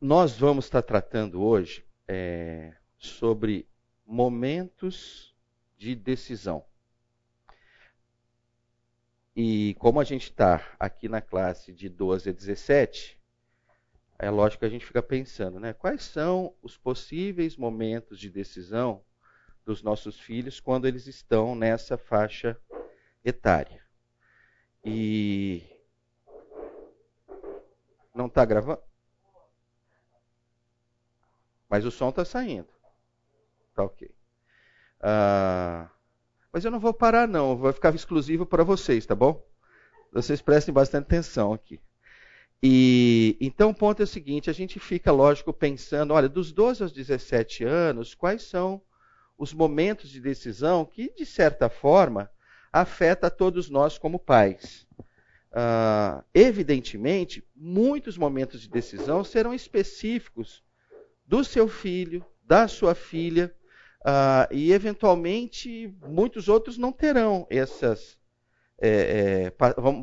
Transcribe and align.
nós 0.00 0.36
vamos 0.36 0.66
estar 0.66 0.82
tratando 0.82 1.42
hoje 1.42 1.84
é, 2.06 2.74
sobre 2.98 3.66
momentos 4.06 5.34
de 5.76 5.94
decisão. 5.94 6.64
E 9.34 9.74
como 9.78 10.00
a 10.00 10.04
gente 10.04 10.24
está 10.24 10.74
aqui 10.78 11.08
na 11.08 11.20
classe 11.20 11.72
de 11.72 11.88
12 11.88 12.30
a 12.30 12.32
17, 12.32 13.20
é 14.18 14.30
lógico 14.30 14.60
que 14.60 14.66
a 14.66 14.70
gente 14.70 14.86
fica 14.86 15.02
pensando, 15.02 15.60
né? 15.60 15.72
Quais 15.72 16.02
são 16.02 16.54
os 16.62 16.76
possíveis 16.76 17.56
momentos 17.56 18.18
de 18.18 18.30
decisão 18.30 19.04
dos 19.64 19.82
nossos 19.82 20.18
filhos 20.18 20.60
quando 20.60 20.86
eles 20.86 21.06
estão 21.06 21.54
nessa 21.54 21.98
faixa 21.98 22.58
etária? 23.22 23.84
E 24.84 25.62
não 28.14 28.26
está 28.26 28.44
gravando? 28.44 28.85
Mas 31.68 31.84
o 31.84 31.90
som 31.90 32.10
está 32.10 32.24
saindo. 32.24 32.68
Tá 33.74 33.84
ok. 33.84 34.10
Ah, 35.00 35.88
mas 36.52 36.64
eu 36.64 36.70
não 36.70 36.80
vou 36.80 36.94
parar, 36.94 37.28
não. 37.28 37.56
Vai 37.56 37.72
ficar 37.72 37.94
exclusivo 37.94 38.46
para 38.46 38.64
vocês, 38.64 39.04
tá 39.04 39.14
bom? 39.14 39.44
Vocês 40.12 40.40
prestem 40.40 40.72
bastante 40.72 41.04
atenção 41.04 41.52
aqui. 41.52 41.80
E 42.62 43.36
então 43.40 43.70
o 43.70 43.74
ponto 43.74 44.00
é 44.00 44.04
o 44.04 44.06
seguinte: 44.06 44.48
a 44.48 44.52
gente 44.52 44.80
fica, 44.80 45.12
lógico, 45.12 45.52
pensando, 45.52 46.14
olha, 46.14 46.28
dos 46.28 46.52
12 46.52 46.82
aos 46.82 46.92
17 46.92 47.64
anos, 47.64 48.14
quais 48.14 48.42
são 48.42 48.80
os 49.36 49.52
momentos 49.52 50.08
de 50.08 50.20
decisão 50.20 50.84
que, 50.84 51.12
de 51.14 51.26
certa 51.26 51.68
forma, 51.68 52.30
afeta 52.72 53.26
a 53.26 53.30
todos 53.30 53.68
nós 53.68 53.98
como 53.98 54.18
pais. 54.18 54.86
Uh, 55.52 56.24
evidentemente, 56.34 57.46
muitos 57.54 58.16
momentos 58.16 58.62
de 58.62 58.68
decisão 58.68 59.22
serão 59.22 59.54
específicos 59.54 60.62
do 61.26 61.44
seu 61.44 61.68
filho, 61.68 62.24
da 62.42 62.68
sua 62.68 62.94
filha, 62.94 63.54
uh, 64.00 64.52
e 64.52 64.72
eventualmente 64.72 65.94
muitos 66.06 66.48
outros 66.48 66.78
não 66.78 66.92
terão 66.92 67.46
essas, 67.50 68.18
é, 68.80 69.50
é, 69.50 69.52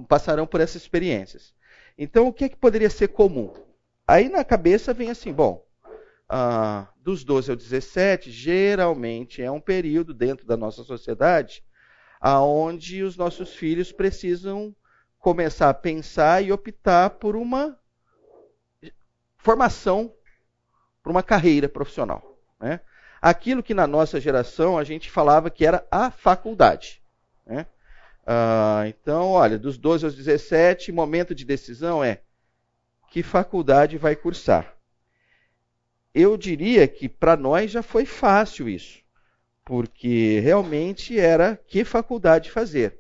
passarão 0.08 0.46
por 0.46 0.60
essas 0.60 0.82
experiências. 0.82 1.54
Então, 1.98 2.28
o 2.28 2.34
que, 2.34 2.46
é 2.46 2.50
que 2.50 2.58
poderia 2.58 2.90
ser 2.90 3.10
comum? 3.10 3.54
Aí 4.08 4.28
na 4.28 4.44
cabeça 4.44 4.94
vem 4.94 5.10
assim, 5.10 5.32
bom, 5.32 5.66
uh, 6.30 6.88
dos 7.02 7.24
12 7.24 7.52
ao 7.52 7.58
17, 7.58 8.32
geralmente 8.32 9.42
é 9.42 9.50
um 9.50 9.62
período 9.62 10.14
dentro 10.14 10.46
da 10.46 10.58
nossa 10.58 10.84
sociedade 10.84 11.64
aonde 12.24 13.04
os 13.04 13.18
nossos 13.18 13.54
filhos 13.54 13.92
precisam 13.92 14.74
começar 15.20 15.70
a 15.70 15.74
pensar 15.74 16.42
e 16.42 16.54
optar 16.54 17.10
por 17.10 17.36
uma 17.36 17.78
formação, 19.36 20.16
por 21.04 21.12
uma 21.12 21.22
carreira 21.22 21.68
profissional. 21.68 22.40
Né? 22.60 22.80
Aquilo 23.22 23.62
que 23.62 23.74
na 23.74 23.86
nossa 23.86 24.20
geração 24.20 24.78
a 24.78 24.84
gente 24.86 25.12
falava 25.12 25.50
que 25.50 25.66
era 25.66 25.86
a 25.92 26.10
faculdade. 26.10 27.04
Né? 27.46 27.68
Ah, 28.26 28.86
então, 28.88 29.32
olha, 29.32 29.60
dos 29.60 29.78
12 29.78 30.06
aos 30.06 30.16
17, 30.16 30.92
momento 30.94 31.36
de 31.36 31.44
decisão 31.44 32.02
é 32.02 32.22
que 33.12 33.22
faculdade 33.22 33.98
vai 33.98 34.16
cursar. 34.16 34.74
Eu 36.16 36.38
diria 36.38 36.88
que 36.88 37.10
para 37.10 37.36
nós 37.36 37.72
já 37.72 37.84
foi 37.84 38.06
fácil 38.06 38.70
isso, 38.70 39.00
porque 39.66 40.40
realmente 40.40 41.20
era 41.20 41.58
que 41.68 41.84
faculdade 41.84 42.50
fazer. 42.50 43.00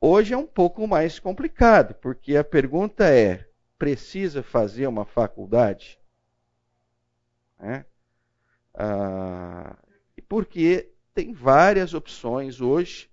Hoje 0.00 0.34
é 0.34 0.36
um 0.36 0.46
pouco 0.46 0.86
mais 0.88 1.20
complicado, 1.20 1.94
porque 1.94 2.36
a 2.36 2.42
pergunta 2.42 3.04
é: 3.04 3.46
precisa 3.78 4.42
fazer 4.42 4.86
uma 4.86 5.04
faculdade? 5.04 6.01
É? 7.62 7.84
Ah, 8.74 9.76
porque 10.28 10.92
tem 11.14 11.32
várias 11.32 11.94
opções 11.94 12.60
hoje 12.60 13.10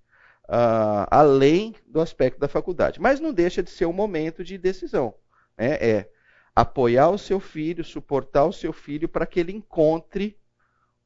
uh, 0.49 1.05
além 1.11 1.75
do 1.85 2.01
aspecto 2.01 2.39
da 2.39 2.47
faculdade. 2.47 2.99
Mas 2.99 3.19
não 3.19 3.31
deixa 3.31 3.61
de 3.61 3.69
ser 3.69 3.85
um 3.85 3.93
momento 3.93 4.43
de 4.43 4.57
decisão. 4.57 5.13
Né? 5.57 5.73
É 5.75 6.09
apoiar 6.55 7.09
o 7.09 7.17
seu 7.17 7.39
filho, 7.39 7.85
suportar 7.85 8.45
o 8.45 8.51
seu 8.51 8.73
filho 8.73 9.07
para 9.07 9.25
que 9.25 9.39
ele 9.39 9.53
encontre 9.53 10.37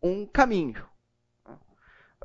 um 0.01 0.25
caminho. 0.25 0.85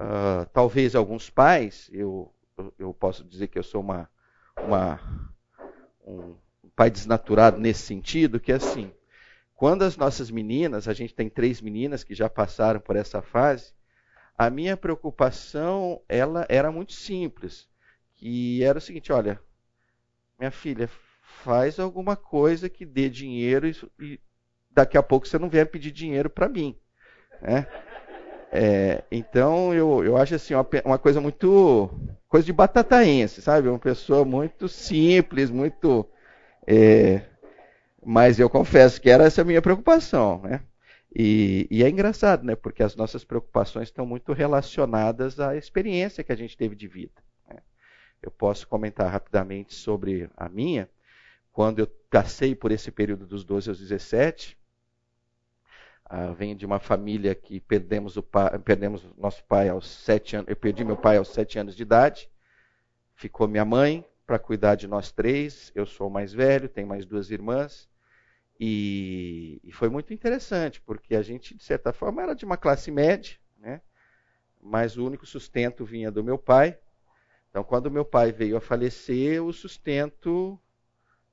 Uh, 0.00 0.46
talvez 0.52 0.94
alguns 0.94 1.28
pais, 1.28 1.90
eu, 1.92 2.32
eu 2.78 2.94
posso 2.94 3.24
dizer 3.24 3.48
que 3.48 3.58
eu 3.58 3.64
sou 3.64 3.80
uma, 3.80 4.08
uma, 4.56 5.00
um 6.06 6.36
pai 6.76 6.88
desnaturado 6.88 7.58
nesse 7.58 7.82
sentido, 7.82 8.38
que 8.38 8.52
é 8.52 8.54
assim, 8.54 8.92
quando 9.58 9.82
as 9.82 9.96
nossas 9.96 10.30
meninas, 10.30 10.86
a 10.86 10.92
gente 10.92 11.12
tem 11.12 11.28
três 11.28 11.60
meninas 11.60 12.04
que 12.04 12.14
já 12.14 12.30
passaram 12.30 12.78
por 12.78 12.94
essa 12.94 13.20
fase, 13.20 13.72
a 14.38 14.48
minha 14.48 14.76
preocupação 14.76 16.00
ela 16.08 16.46
era 16.48 16.70
muito 16.70 16.92
simples, 16.92 17.68
que 18.14 18.62
era 18.62 18.78
o 18.78 18.80
seguinte, 18.80 19.12
olha, 19.12 19.40
minha 20.38 20.52
filha, 20.52 20.88
faz 21.42 21.80
alguma 21.80 22.14
coisa 22.14 22.68
que 22.68 22.86
dê 22.86 23.10
dinheiro 23.10 23.66
e, 23.66 23.74
e 23.98 24.20
daqui 24.70 24.96
a 24.96 25.02
pouco 25.02 25.26
você 25.26 25.40
não 25.40 25.48
venha 25.48 25.66
pedir 25.66 25.90
dinheiro 25.90 26.30
para 26.30 26.48
mim, 26.48 26.78
né? 27.42 27.66
É, 28.52 29.02
então 29.10 29.74
eu, 29.74 30.04
eu 30.04 30.16
acho 30.16 30.36
assim 30.36 30.54
uma, 30.54 30.66
uma, 30.84 30.98
coisa 30.98 31.20
muito 31.20 31.90
coisa 32.28 32.46
de 32.46 32.52
batataense, 32.52 33.42
sabe? 33.42 33.68
Uma 33.68 33.78
pessoa 33.78 34.24
muito 34.24 34.68
simples, 34.68 35.50
muito 35.50 36.08
é, 36.64 37.22
mas 38.04 38.38
eu 38.38 38.48
confesso 38.48 39.00
que 39.00 39.10
era 39.10 39.24
essa 39.24 39.42
a 39.42 39.44
minha 39.44 39.62
preocupação, 39.62 40.40
né? 40.42 40.62
E, 41.14 41.66
e, 41.70 41.82
é 41.82 41.88
engraçado, 41.88 42.44
né? 42.44 42.54
Porque 42.54 42.82
as 42.82 42.94
nossas 42.94 43.24
preocupações 43.24 43.88
estão 43.88 44.04
muito 44.04 44.32
relacionadas 44.32 45.40
à 45.40 45.56
experiência 45.56 46.22
que 46.22 46.32
a 46.32 46.36
gente 46.36 46.56
teve 46.56 46.76
de 46.76 46.86
vida. 46.86 47.22
Né? 47.48 47.56
Eu 48.22 48.30
posso 48.30 48.68
comentar 48.68 49.10
rapidamente 49.10 49.74
sobre 49.74 50.28
a 50.36 50.48
minha. 50.48 50.88
Quando 51.50 51.78
eu 51.78 51.86
passei 52.10 52.54
por 52.54 52.70
esse 52.70 52.90
período 52.90 53.26
dos 53.26 53.42
12 53.42 53.70
aos 53.70 53.78
17, 53.78 54.56
ah, 56.04 56.32
venho 56.32 56.54
de 56.54 56.64
uma 56.64 56.78
família 56.78 57.34
que 57.34 57.58
perdemos 57.58 58.16
o 58.16 58.22
pai, 58.22 58.58
perdemos 58.58 59.04
nosso 59.16 59.42
pai 59.44 59.68
aos 59.68 59.86
sete 59.86 60.36
anos. 60.36 60.48
Eu 60.48 60.56
perdi 60.56 60.84
meu 60.84 60.96
pai 60.96 61.16
aos 61.16 61.28
sete 61.28 61.58
anos 61.58 61.74
de 61.74 61.82
idade. 61.82 62.30
Ficou 63.14 63.48
minha 63.48 63.64
mãe 63.64 64.04
para 64.28 64.38
cuidar 64.38 64.74
de 64.74 64.86
nós 64.86 65.10
três. 65.10 65.72
Eu 65.74 65.86
sou 65.86 66.08
o 66.08 66.10
mais 66.10 66.34
velho, 66.34 66.68
tenho 66.68 66.86
mais 66.86 67.06
duas 67.06 67.30
irmãs. 67.30 67.88
E, 68.60 69.58
e, 69.64 69.72
foi 69.72 69.88
muito 69.88 70.12
interessante, 70.12 70.82
porque 70.82 71.16
a 71.16 71.22
gente, 71.22 71.56
de 71.56 71.64
certa 71.64 71.94
forma, 71.94 72.22
era 72.22 72.34
de 72.34 72.44
uma 72.44 72.58
classe 72.58 72.90
média, 72.90 73.38
né? 73.56 73.80
mas 74.60 74.98
o 74.98 75.06
único 75.06 75.24
sustento 75.24 75.82
vinha 75.82 76.10
do 76.10 76.22
meu 76.22 76.36
pai. 76.36 76.78
Então, 77.48 77.64
quando 77.64 77.90
meu 77.90 78.04
pai 78.04 78.30
veio 78.30 78.58
a 78.58 78.60
falecer, 78.60 79.42
o 79.42 79.50
sustento 79.50 80.60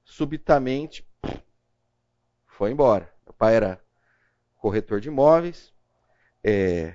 subitamente 0.05 1.05
foi 2.47 2.71
embora. 2.71 3.13
Meu 3.25 3.33
pai 3.33 3.55
era 3.55 3.83
corretor 4.55 5.01
de 5.01 5.09
imóveis, 5.09 5.73
é, 6.41 6.93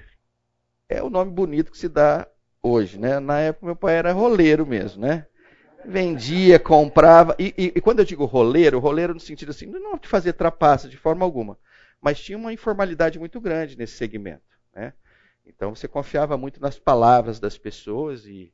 é 0.89 1.03
o 1.03 1.11
nome 1.11 1.31
bonito 1.31 1.71
que 1.71 1.79
se 1.79 1.89
dá 1.89 2.27
hoje, 2.63 2.99
né? 2.99 3.21
Na 3.21 3.41
época 3.41 3.67
meu 3.67 3.77
pai 3.77 3.97
era 3.97 4.13
roleiro 4.13 4.67
mesmo, 4.67 5.03
né? 5.03 5.27
Vendia, 5.85 6.59
comprava. 6.59 7.35
E, 7.39 7.55
e, 7.57 7.73
e, 7.77 7.81
quando 7.81 8.01
eu 8.01 8.05
digo 8.05 8.25
roleiro, 8.25 8.79
roleiro 8.79 9.15
no 9.15 9.21
sentido 9.21 9.51
assim, 9.51 9.67
não 9.67 9.97
de 9.99 10.09
fazer 10.09 10.33
trapaça 10.35 10.89
de 10.89 10.97
forma 10.97 11.25
alguma, 11.25 11.59
mas 12.01 12.21
tinha 12.21 12.39
uma 12.39 12.53
informalidade 12.53 13.19
muito 13.19 13.41
grande 13.41 13.77
nesse 13.77 13.95
segmento. 13.95 14.43
Né? 14.75 14.93
Então 15.47 15.75
você 15.75 15.89
confiava 15.89 16.37
muito 16.37 16.61
nas 16.61 16.79
palavras 16.79 17.41
das 17.41 17.59
pessoas 17.59 18.27
e, 18.27 18.53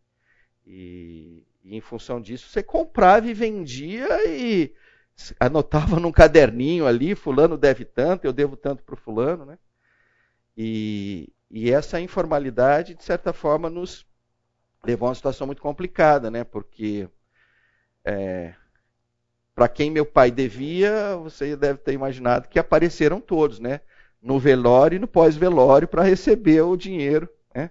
e, 0.67 1.45
e 1.65 1.77
em 1.77 1.81
função 1.81 2.21
disso 2.21 2.49
você 2.49 2.63
comprava 2.63 3.29
e 3.29 3.35
vendia 3.35 4.09
e 4.29 4.73
anotava 5.39 5.99
num 5.99 6.13
caderninho 6.13 6.87
ali, 6.87 7.15
fulano 7.15 7.57
deve 7.57 7.85
tanto, 7.85 8.25
eu 8.25 8.33
devo 8.33 8.57
tanto 8.57 8.83
para 8.83 8.95
o 8.95 8.99
fulano. 8.99 9.45
Né? 9.45 9.59
E, 10.57 11.33
e 11.51 11.71
essa 11.71 12.01
informalidade, 12.01 12.95
de 12.95 13.05
certa 13.05 13.33
forma, 13.33 13.69
nos 13.71 14.07
levou 14.85 15.07
a 15.07 15.11
uma 15.11 15.15
situação 15.15 15.47
muito 15.47 15.61
complicada, 15.61 16.31
né? 16.31 16.45
Porque 16.45 17.09
é, 18.07 18.55
para 19.53 19.69
quem 19.69 19.91
meu 19.91 20.07
pai 20.07 20.31
devia, 20.31 21.17
você 21.17 21.57
deve 21.57 21.81
ter 21.81 21.93
imaginado 21.93 22.49
que 22.49 22.59
apareceram 22.59 23.21
todos, 23.21 23.59
né? 23.59 23.81
No 24.23 24.39
velório 24.39 24.97
e 24.97 24.99
no 24.99 25.09
pós-velório 25.09 25.89
para 25.89 26.05
receber 26.05 26.61
o 26.61 26.77
dinheiro, 26.77 27.29
né? 27.53 27.71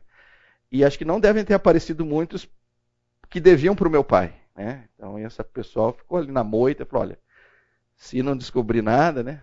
E 0.70 0.84
acho 0.84 0.98
que 0.98 1.06
não 1.06 1.20
devem 1.20 1.46
ter 1.46 1.54
aparecido 1.54 2.06
muitos 2.06 2.50
que 3.30 3.40
deviam 3.40 3.76
para 3.76 3.88
o 3.88 3.92
meu 3.92 4.04
pai, 4.04 4.36
né? 4.54 4.90
Então 4.96 5.18
essa 5.18 5.44
pessoa 5.44 5.94
ficou 5.94 6.18
ali 6.18 6.32
na 6.32 6.44
moita, 6.44 6.84
e 6.84 6.86
falou, 6.86 7.06
olha, 7.08 7.20
se 7.96 8.22
não 8.22 8.36
descobrir 8.36 8.82
nada, 8.82 9.24
né? 9.24 9.42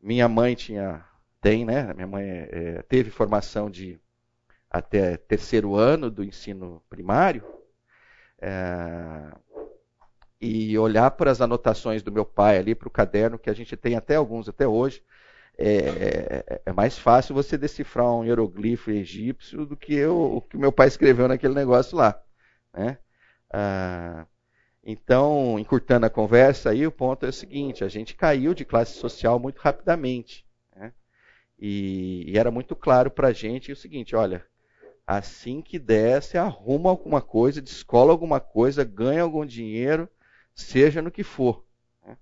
Minha 0.00 0.28
mãe 0.28 0.54
tinha, 0.54 1.04
tem, 1.40 1.64
né? 1.64 1.92
Minha 1.92 2.06
mãe 2.06 2.24
é, 2.28 2.82
teve 2.88 3.10
formação 3.10 3.68
de 3.68 3.98
até 4.70 5.16
terceiro 5.16 5.74
ano 5.74 6.10
do 6.10 6.22
ensino 6.22 6.82
primário. 6.88 7.42
É, 8.40 9.32
e 10.40 10.76
olhar 10.78 11.10
para 11.12 11.30
as 11.30 11.40
anotações 11.40 12.02
do 12.02 12.12
meu 12.12 12.24
pai 12.24 12.58
ali, 12.58 12.74
para 12.74 12.88
o 12.88 12.90
caderno, 12.90 13.38
que 13.38 13.50
a 13.50 13.54
gente 13.54 13.76
tem 13.76 13.96
até 13.96 14.16
alguns 14.16 14.48
até 14.48 14.66
hoje, 14.66 15.02
é, 15.56 15.68
é, 15.68 16.62
é, 16.66 16.72
mais 16.72 16.98
fácil 16.98 17.34
você 17.34 17.56
decifrar 17.56 18.12
um 18.12 18.24
hieroglifo 18.24 18.90
egípcio 18.90 19.64
do 19.64 19.76
que 19.76 19.94
eu, 19.94 20.16
o 20.18 20.40
que 20.40 20.56
meu 20.56 20.72
pai 20.72 20.88
escreveu 20.88 21.28
naquele 21.28 21.54
negócio 21.54 21.96
lá. 21.96 22.20
Né? 22.72 22.98
Ah, 23.52 24.26
então, 24.82 25.58
encurtando 25.58 26.06
a 26.06 26.10
conversa, 26.10 26.70
aí 26.70 26.86
o 26.86 26.92
ponto 26.92 27.24
é 27.24 27.28
o 27.28 27.32
seguinte: 27.32 27.84
a 27.84 27.88
gente 27.88 28.14
caiu 28.14 28.52
de 28.52 28.64
classe 28.64 28.94
social 28.98 29.38
muito 29.38 29.58
rapidamente. 29.58 30.44
Né? 30.74 30.92
E, 31.58 32.24
e, 32.32 32.38
era 32.38 32.50
muito 32.50 32.74
claro 32.76 33.10
para 33.10 33.28
a 33.28 33.32
gente 33.32 33.72
o 33.72 33.76
seguinte: 33.76 34.16
olha, 34.16 34.44
assim 35.06 35.62
que 35.62 35.78
você 35.78 36.36
arruma 36.36 36.90
alguma 36.90 37.22
coisa, 37.22 37.62
descola 37.62 38.12
alguma 38.12 38.40
coisa, 38.40 38.84
ganha 38.84 39.22
algum 39.22 39.46
dinheiro, 39.46 40.08
seja 40.54 41.02
no 41.02 41.10
que 41.10 41.24
for. 41.24 41.64
Né? 42.06 42.16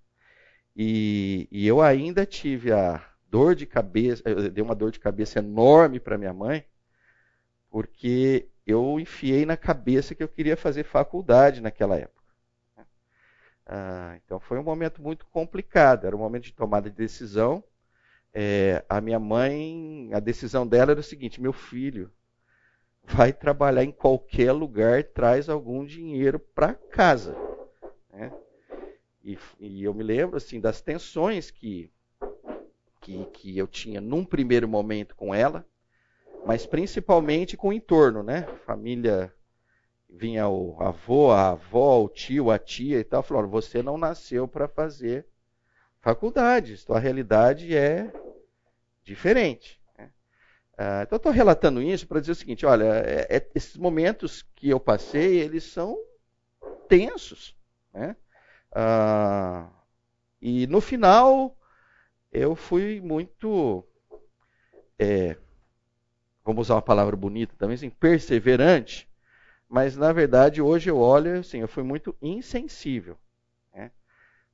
E, 0.74 1.48
e 1.50 1.66
eu 1.66 1.80
ainda 1.80 2.24
tive 2.24 2.72
a 2.72 3.04
dor 3.28 3.54
de 3.54 3.66
cabeça, 3.66 4.22
eu 4.26 4.50
dei 4.50 4.62
uma 4.62 4.74
dor 4.74 4.90
de 4.90 5.00
cabeça 5.00 5.38
enorme 5.38 6.00
para 6.00 6.18
minha 6.18 6.32
mãe, 6.32 6.64
porque 7.70 8.48
eu 8.66 8.98
enfiei 9.00 9.46
na 9.46 9.56
cabeça 9.56 10.14
que 10.14 10.22
eu 10.22 10.28
queria 10.28 10.56
fazer 10.56 10.84
faculdade 10.84 11.60
naquela 11.60 11.96
época. 11.96 12.22
Né? 12.76 12.84
Ah, 13.66 14.18
então 14.24 14.38
foi 14.38 14.58
um 14.58 14.62
momento 14.62 15.02
muito 15.02 15.26
complicado, 15.26 16.06
era 16.06 16.16
um 16.16 16.20
momento 16.20 16.44
de 16.44 16.52
tomada 16.52 16.90
de 16.90 16.96
decisão. 16.96 17.62
É, 18.34 18.84
a 18.88 19.00
minha 19.00 19.18
mãe, 19.18 20.10
a 20.12 20.20
decisão 20.20 20.66
dela 20.66 20.92
era 20.92 21.00
o 21.00 21.04
seguinte: 21.04 21.40
meu 21.40 21.52
filho, 21.52 22.10
vai 23.04 23.32
trabalhar 23.32 23.84
em 23.84 23.92
qualquer 23.92 24.52
lugar, 24.52 25.02
traz 25.04 25.48
algum 25.48 25.84
dinheiro 25.84 26.38
para 26.38 26.74
casa. 26.74 27.36
Né? 28.12 28.32
E, 29.24 29.38
e, 29.58 29.84
eu 29.84 29.94
me 29.94 30.02
lembro 30.02 30.36
assim 30.36 30.60
das 30.60 30.80
tensões 30.80 31.50
que, 31.50 31.90
que, 33.00 33.24
que 33.26 33.56
eu 33.58 33.66
tinha 33.66 34.00
num 34.00 34.24
primeiro 34.24 34.68
momento 34.68 35.14
com 35.16 35.34
ela, 35.34 35.66
mas 36.44 36.66
principalmente 36.66 37.56
com 37.56 37.68
o 37.68 37.72
entorno, 37.72 38.22
né? 38.22 38.42
Família 38.66 39.32
vinha 40.08 40.48
o 40.48 40.76
avô, 40.82 41.30
a 41.30 41.50
avó, 41.50 42.02
o 42.02 42.08
tio, 42.08 42.50
a 42.50 42.58
tia 42.58 42.98
e 42.98 43.04
tal, 43.04 43.22
falaram: 43.22 43.48
você 43.48 43.82
não 43.82 43.96
nasceu 43.96 44.46
para 44.46 44.68
fazer 44.68 45.26
faculdade, 46.00 46.76
sua 46.76 46.98
realidade 46.98 47.74
é 47.76 48.12
diferente. 49.04 49.80
Uh, 50.72 51.02
então, 51.02 51.16
estou 51.16 51.30
relatando 51.30 51.82
isso 51.82 52.08
para 52.08 52.18
dizer 52.18 52.32
o 52.32 52.36
seguinte: 52.36 52.66
olha, 52.66 52.84
é, 52.84 53.36
é, 53.36 53.50
esses 53.54 53.76
momentos 53.76 54.42
que 54.56 54.68
eu 54.68 54.80
passei, 54.80 55.38
eles 55.38 55.64
são 55.64 55.96
tensos. 56.88 57.54
Né? 57.92 58.16
Uh, 58.72 59.70
e 60.40 60.66
no 60.66 60.80
final, 60.80 61.56
eu 62.32 62.56
fui 62.56 63.00
muito. 63.00 63.84
É, 64.98 65.36
vamos 66.44 66.66
usar 66.66 66.74
uma 66.74 66.82
palavra 66.82 67.16
bonita 67.16 67.54
também, 67.58 67.74
assim, 67.74 67.90
perseverante. 67.90 69.08
Mas, 69.68 69.96
na 69.96 70.12
verdade, 70.12 70.60
hoje 70.60 70.90
eu 70.90 70.98
olho 70.98 71.40
assim, 71.40 71.60
eu 71.60 71.68
fui 71.68 71.82
muito 71.82 72.14
insensível. 72.20 73.16
Né? 73.72 73.90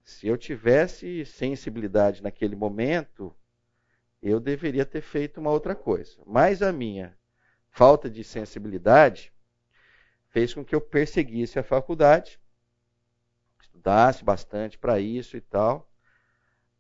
Se 0.05 0.29
eu 0.29 0.37
tivesse 0.37 1.25
sensibilidade 1.25 2.23
naquele 2.23 2.55
momento, 2.55 3.35
eu 4.23 4.38
deveria 4.38 4.87
ter 4.87 5.00
feito 5.00 5.40
uma 5.40 5.50
outra 5.50 5.75
coisa. 5.75 6.17
Mas 6.25 6.62
a 6.62 6.73
minha 6.73 7.17
falta 7.70 8.08
de 8.08 8.23
sensibilidade 8.23 9.32
fez 10.29 10.55
com 10.55 10.64
que 10.64 10.75
eu 10.75 10.81
perseguisse 10.81 11.58
a 11.58 11.64
faculdade, 11.64 12.38
estudasse 13.78 14.25
bastante 14.25 14.76
para 14.76 14.98
isso 15.00 15.36
e 15.36 15.40
tal. 15.40 15.88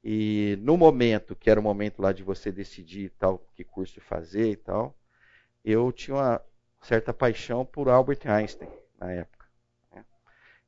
E 0.02 0.58
no 0.60 0.76
momento, 0.76 1.34
que 1.34 1.50
era 1.50 1.58
o 1.58 1.62
momento 1.62 2.00
lá 2.02 2.12
de 2.12 2.22
você 2.22 2.52
decidir 2.52 3.10
tal 3.18 3.38
que 3.54 3.64
curso 3.64 4.00
fazer 4.00 4.50
e 4.50 4.56
tal, 4.56 4.96
eu 5.64 5.90
tinha 5.92 6.16
uma 6.16 6.42
certa 6.82 7.12
paixão 7.12 7.64
por 7.64 7.88
Albert 7.88 8.20
Einstein 8.26 8.70
na 8.98 9.10
época. 9.12 9.46
Né? 9.92 10.04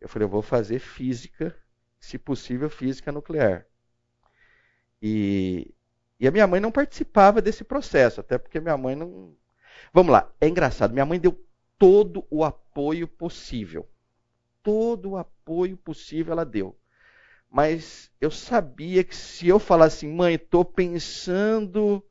Eu 0.00 0.08
falei, 0.08 0.26
eu 0.26 0.30
vou 0.30 0.42
fazer 0.42 0.78
física, 0.78 1.56
se 1.98 2.18
possível, 2.18 2.68
física 2.70 3.12
nuclear. 3.12 3.66
E 5.00 5.74
e 6.20 6.28
a 6.28 6.30
minha 6.30 6.46
mãe 6.46 6.60
não 6.60 6.70
participava 6.70 7.40
desse 7.40 7.64
processo, 7.64 8.20
até 8.20 8.36
porque 8.36 8.60
minha 8.60 8.76
mãe 8.76 8.94
não. 8.94 9.34
Vamos 9.90 10.12
lá, 10.12 10.30
é 10.38 10.46
engraçado. 10.46 10.92
Minha 10.92 11.06
mãe 11.06 11.18
deu 11.18 11.42
todo 11.78 12.26
o 12.30 12.44
apoio 12.44 13.08
possível. 13.08 13.88
Todo 14.62 15.10
o 15.10 15.16
apoio 15.16 15.76
possível 15.76 16.32
ela 16.32 16.44
deu. 16.44 16.76
Mas 17.50 18.10
eu 18.20 18.30
sabia 18.30 19.02
que 19.02 19.14
se 19.14 19.48
eu 19.48 19.58
falasse, 19.58 20.06
mãe, 20.06 20.34
estou 20.34 20.64
pensando 20.64 22.04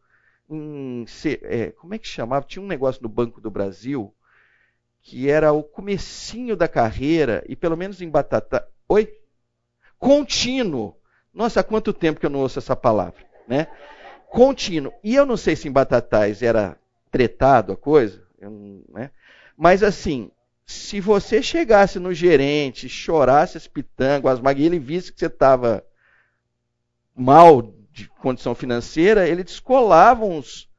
em 0.50 1.06
ser. 1.08 1.40
É, 1.44 1.72
como 1.72 1.94
é 1.94 1.98
que 1.98 2.08
chamava? 2.08 2.46
Tinha 2.46 2.64
um 2.64 2.68
negócio 2.68 3.02
no 3.02 3.10
Banco 3.10 3.40
do 3.40 3.50
Brasil 3.50 4.14
que 5.02 5.30
era 5.30 5.54
o 5.54 5.64
comecinho 5.64 6.58
da 6.58 6.68
carreira, 6.68 7.44
e 7.48 7.56
pelo 7.56 7.78
menos 7.78 8.02
em 8.02 8.10
Batata. 8.10 8.68
Oi? 8.88 9.18
Contínuo. 9.98 10.96
Nossa, 11.34 11.62
há 11.62 11.64
quanto 11.64 11.94
tempo 11.94 12.20
que 12.20 12.26
eu 12.26 12.30
não 12.30 12.42
ouço 12.42 12.60
essa 12.60 12.76
palavra, 12.76 13.26
né? 13.48 13.68
contínuo. 14.30 14.94
E 15.04 15.16
eu 15.16 15.26
não 15.26 15.36
sei 15.36 15.56
se 15.56 15.68
em 15.68 15.72
Batatais 15.72 16.42
era 16.42 16.78
tretado 17.12 17.74
a 17.74 17.78
coisa, 17.78 18.24
né? 18.90 19.10
mas 19.58 19.84
assim, 19.84 20.32
se 20.70 21.02
você 21.02 21.42
chegasse 21.42 21.98
no 21.98 22.14
gerente, 22.14 22.88
chorasse 22.88 23.58
as 23.58 23.66
pitangas, 23.66 24.34
as 24.34 24.40
maguinhas, 24.40 24.72
ele 24.72 24.80
visse 24.80 25.12
que 25.12 25.18
você 25.18 25.26
estava 25.26 25.84
mal 27.16 27.74
de 27.92 28.08
condição 28.22 28.54
financeira, 28.54 29.28
ele 29.28 29.44
descolava 29.44 30.24
uns. 30.24 30.70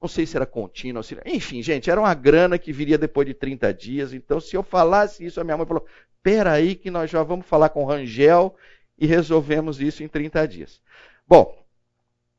Não 0.00 0.08
sei 0.08 0.24
se 0.24 0.36
era 0.36 0.46
contínuo, 0.46 1.02
se... 1.02 1.18
enfim, 1.26 1.60
gente, 1.60 1.90
era 1.90 2.00
uma 2.00 2.14
grana 2.14 2.56
que 2.56 2.72
viria 2.72 2.96
depois 2.96 3.26
de 3.26 3.34
30 3.34 3.74
dias. 3.74 4.12
Então, 4.12 4.38
se 4.38 4.56
eu 4.56 4.62
falasse 4.62 5.26
isso, 5.26 5.40
a 5.40 5.44
minha 5.44 5.56
mãe 5.56 5.66
falou: 5.66 5.84
peraí, 6.22 6.76
que 6.76 6.88
nós 6.88 7.10
já 7.10 7.20
vamos 7.24 7.46
falar 7.46 7.70
com 7.70 7.82
o 7.82 7.86
Rangel 7.86 8.54
e 8.96 9.06
resolvemos 9.06 9.80
isso 9.80 10.04
em 10.04 10.08
30 10.08 10.46
dias. 10.46 10.80
Bom, 11.26 11.60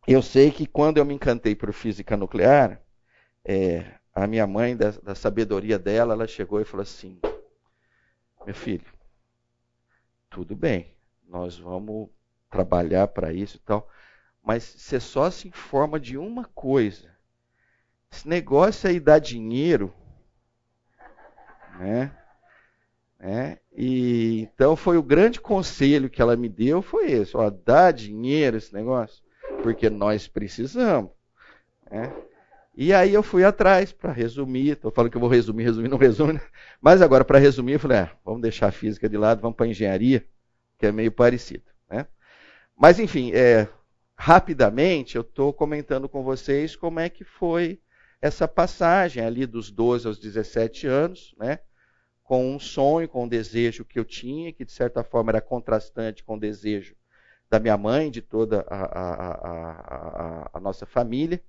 eu 0.07 0.21
sei 0.21 0.50
que 0.51 0.65
quando 0.65 1.00
eu 1.00 1.06
me 1.06 1.15
encantei 1.15 1.53
por 1.53 1.73
física 1.73 2.15
nuclear, 2.15 2.81
é, 3.44 4.00
a 4.13 4.28
minha 4.28 4.46
mãe, 4.46 4.75
da, 4.75 4.92
da, 4.92 5.16
sabedoria 5.16 5.80
dela, 5.80 6.13
ela 6.13 6.28
chegou 6.28 6.60
e 6.60 6.66
falou 6.66 6.84
assim: 6.84 7.19
Meu 8.46 8.54
filho, 8.54 8.86
tudo 10.30 10.56
bem, 10.56 10.94
nós 11.28 11.57
vamos 11.57 12.09
trabalhar 12.50 13.07
para 13.07 13.31
isso 13.31 13.57
e 13.57 13.59
tal, 13.59 13.90
mas 14.44 14.64
você 14.64 15.00
só 15.00 15.30
se 15.31 15.47
informa 15.47 16.00
de 16.00 16.18
uma 16.18 16.45
coisa: 16.45 17.09
esse 18.12 18.28
negócio 18.28 18.90
aí 18.90 19.00
dá 19.00 19.18
dinheiro, 19.19 19.94
né? 21.80 22.18
É, 23.24 23.59
e 23.71 24.42
então 24.42 24.76
foi 24.76 24.97
o 24.97 25.04
grande 25.04 25.40
conselho 25.40 26.09
que 26.09 26.19
ela 26.24 26.35
me 26.35 26.50
deu 26.50 26.81
foi 26.81 27.12
esse, 27.12 27.38
ó, 27.38 27.52
dá 27.52 27.92
dinheiro 27.92 28.57
esse 28.57 28.74
negócio 28.74 29.24
porque 29.62 29.90
nós 29.90 30.28
precisamos. 30.28 31.12
Né? 31.90 32.12
E 32.83 32.92
aí 32.95 33.14
eu 33.14 33.21
fui 33.21 33.44
atrás 33.44 33.92
para 33.92 34.11
resumir. 34.11 34.71
Estou 34.71 34.90
falando 34.90 35.11
que 35.11 35.16
eu 35.16 35.21
vou 35.21 35.30
resumir, 35.30 35.66
resumir, 35.66 35.88
não 35.88 36.00
resume. 36.00 36.33
Né? 36.33 36.42
Mas 36.81 37.00
agora, 37.00 37.23
para 37.23 37.38
resumir, 37.38 37.73
eu 37.73 37.80
falei: 37.80 38.00
ah, 38.00 38.11
vamos 38.26 38.42
deixar 38.42 38.69
a 38.69 38.71
física 38.71 39.07
de 39.07 39.16
lado, 39.18 39.40
vamos 39.40 39.56
para 39.56 39.68
a 39.68 39.69
engenharia, 39.69 40.26
que 40.80 40.88
é 40.88 40.92
meio 40.92 41.11
parecido. 41.11 41.66
Né? 41.88 42.07
Mas, 42.76 42.97
enfim, 42.97 43.31
é, 43.35 43.68
rapidamente 44.18 45.16
eu 45.16 45.21
estou 45.21 45.54
comentando 45.54 46.09
com 46.09 46.23
vocês 46.23 46.76
como 46.76 47.00
é 47.00 47.07
que 47.07 47.23
foi 47.23 47.80
essa 48.19 48.47
passagem 48.47 49.23
ali 49.23 49.45
dos 49.45 49.69
12 49.69 50.07
aos 50.07 50.18
17 50.18 50.88
anos, 50.88 51.35
né? 51.38 51.59
com 52.23 52.52
um 52.52 52.57
sonho, 52.59 53.07
com 53.07 53.26
um 53.26 53.28
desejo 53.28 53.85
que 53.85 54.00
eu 54.00 54.06
tinha, 54.06 54.52
que 54.52 54.66
de 54.66 54.71
certa 54.71 55.04
forma 55.04 55.30
era 55.30 55.42
contrastante 55.42 56.23
com 56.23 56.35
o 56.35 56.40
desejo 56.40 56.95
da 57.47 57.59
minha 57.59 57.78
mãe, 57.78 58.09
de 58.09 58.23
toda 58.23 58.66
a, 58.68 58.83
a, 58.85 59.31
a, 59.33 60.50
a, 60.54 60.59
nossa 60.59 60.88
família, 60.88 61.44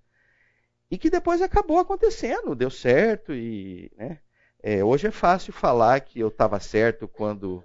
e 0.92 0.98
que 0.98 1.08
depois 1.08 1.40
acabou 1.40 1.78
acontecendo, 1.78 2.54
deu 2.54 2.68
certo 2.68 3.32
e 3.32 3.90
né, 3.96 4.20
é, 4.62 4.84
hoje 4.84 5.06
é 5.06 5.10
fácil 5.10 5.50
falar 5.50 5.98
que 6.00 6.20
eu 6.20 6.28
estava 6.28 6.60
certo 6.60 7.08
quando, 7.08 7.64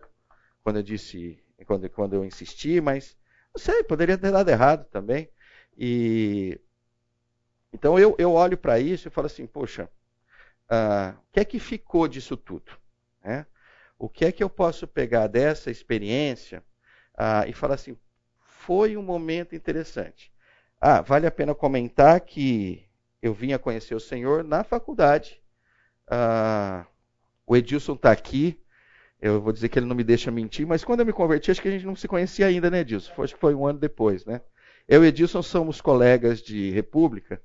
quando 0.63 0.77
eu 0.77 0.81
disse, 0.81 1.43
quando, 1.65 1.89
quando 1.89 2.13
eu 2.13 2.23
insisti, 2.23 2.79
mas 2.79 3.17
não 3.53 3.61
sei, 3.61 3.83
poderia 3.83 4.17
ter 4.17 4.31
dado 4.31 4.47
errado 4.47 4.85
também. 4.85 5.29
E 5.77 6.57
então 7.73 7.99
eu, 7.99 8.15
eu 8.17 8.31
olho 8.31 8.57
para 8.57 8.79
isso 8.79 9.09
e 9.09 9.11
falo 9.11 9.27
assim, 9.27 9.45
poxa, 9.45 9.89
uh, 10.71 11.19
o 11.19 11.33
que 11.33 11.41
é 11.41 11.43
que 11.43 11.59
ficou 11.59 12.07
disso 12.07 12.37
tudo? 12.37 12.71
Né? 13.21 13.45
O 13.99 14.07
que 14.07 14.23
é 14.23 14.31
que 14.31 14.41
eu 14.41 14.49
posso 14.49 14.87
pegar 14.87 15.27
dessa 15.27 15.69
experiência 15.69 16.63
uh, 17.15 17.45
e 17.45 17.51
falar 17.51 17.75
assim, 17.75 17.97
foi 18.39 18.95
um 18.95 19.03
momento 19.03 19.53
interessante. 19.53 20.31
Ah, 20.79 21.01
vale 21.01 21.27
a 21.27 21.31
pena 21.31 21.53
comentar 21.53 22.21
que 22.21 22.86
eu 23.21 23.33
vim 23.33 23.53
a 23.53 23.59
conhecer 23.59 23.95
o 23.95 23.99
Senhor 23.99 24.43
na 24.43 24.63
faculdade. 24.63 25.41
Ah, 26.07 26.85
o 27.45 27.55
Edilson 27.55 27.93
está 27.93 28.11
aqui. 28.11 28.59
eu 29.21 29.41
vou 29.41 29.51
dizer 29.51 29.69
que 29.69 29.79
ele 29.79 29.85
não 29.85 29.95
me 29.95 30.03
deixa 30.03 30.29
mentir, 30.29 30.65
mas 30.67 30.83
quando 30.83 30.99
eu 30.99 31.05
me 31.05 31.13
converti, 31.13 31.49
acho 31.49 31.61
que 31.61 31.67
a 31.67 31.71
gente 31.71 31.85
não 31.85 31.95
se 31.95 32.07
conhecia 32.07 32.45
ainda, 32.45 32.69
né, 32.69 32.81
Edilson? 32.81 33.11
Acho 33.23 33.33
que 33.33 33.41
foi 33.41 33.55
um 33.55 33.65
ano 33.65 33.79
depois, 33.79 34.25
né? 34.25 34.41
Eu 34.87 35.03
e 35.03 35.07
Edilson 35.07 35.41
somos 35.41 35.81
colegas 35.81 36.41
de 36.41 36.71
República, 36.71 37.41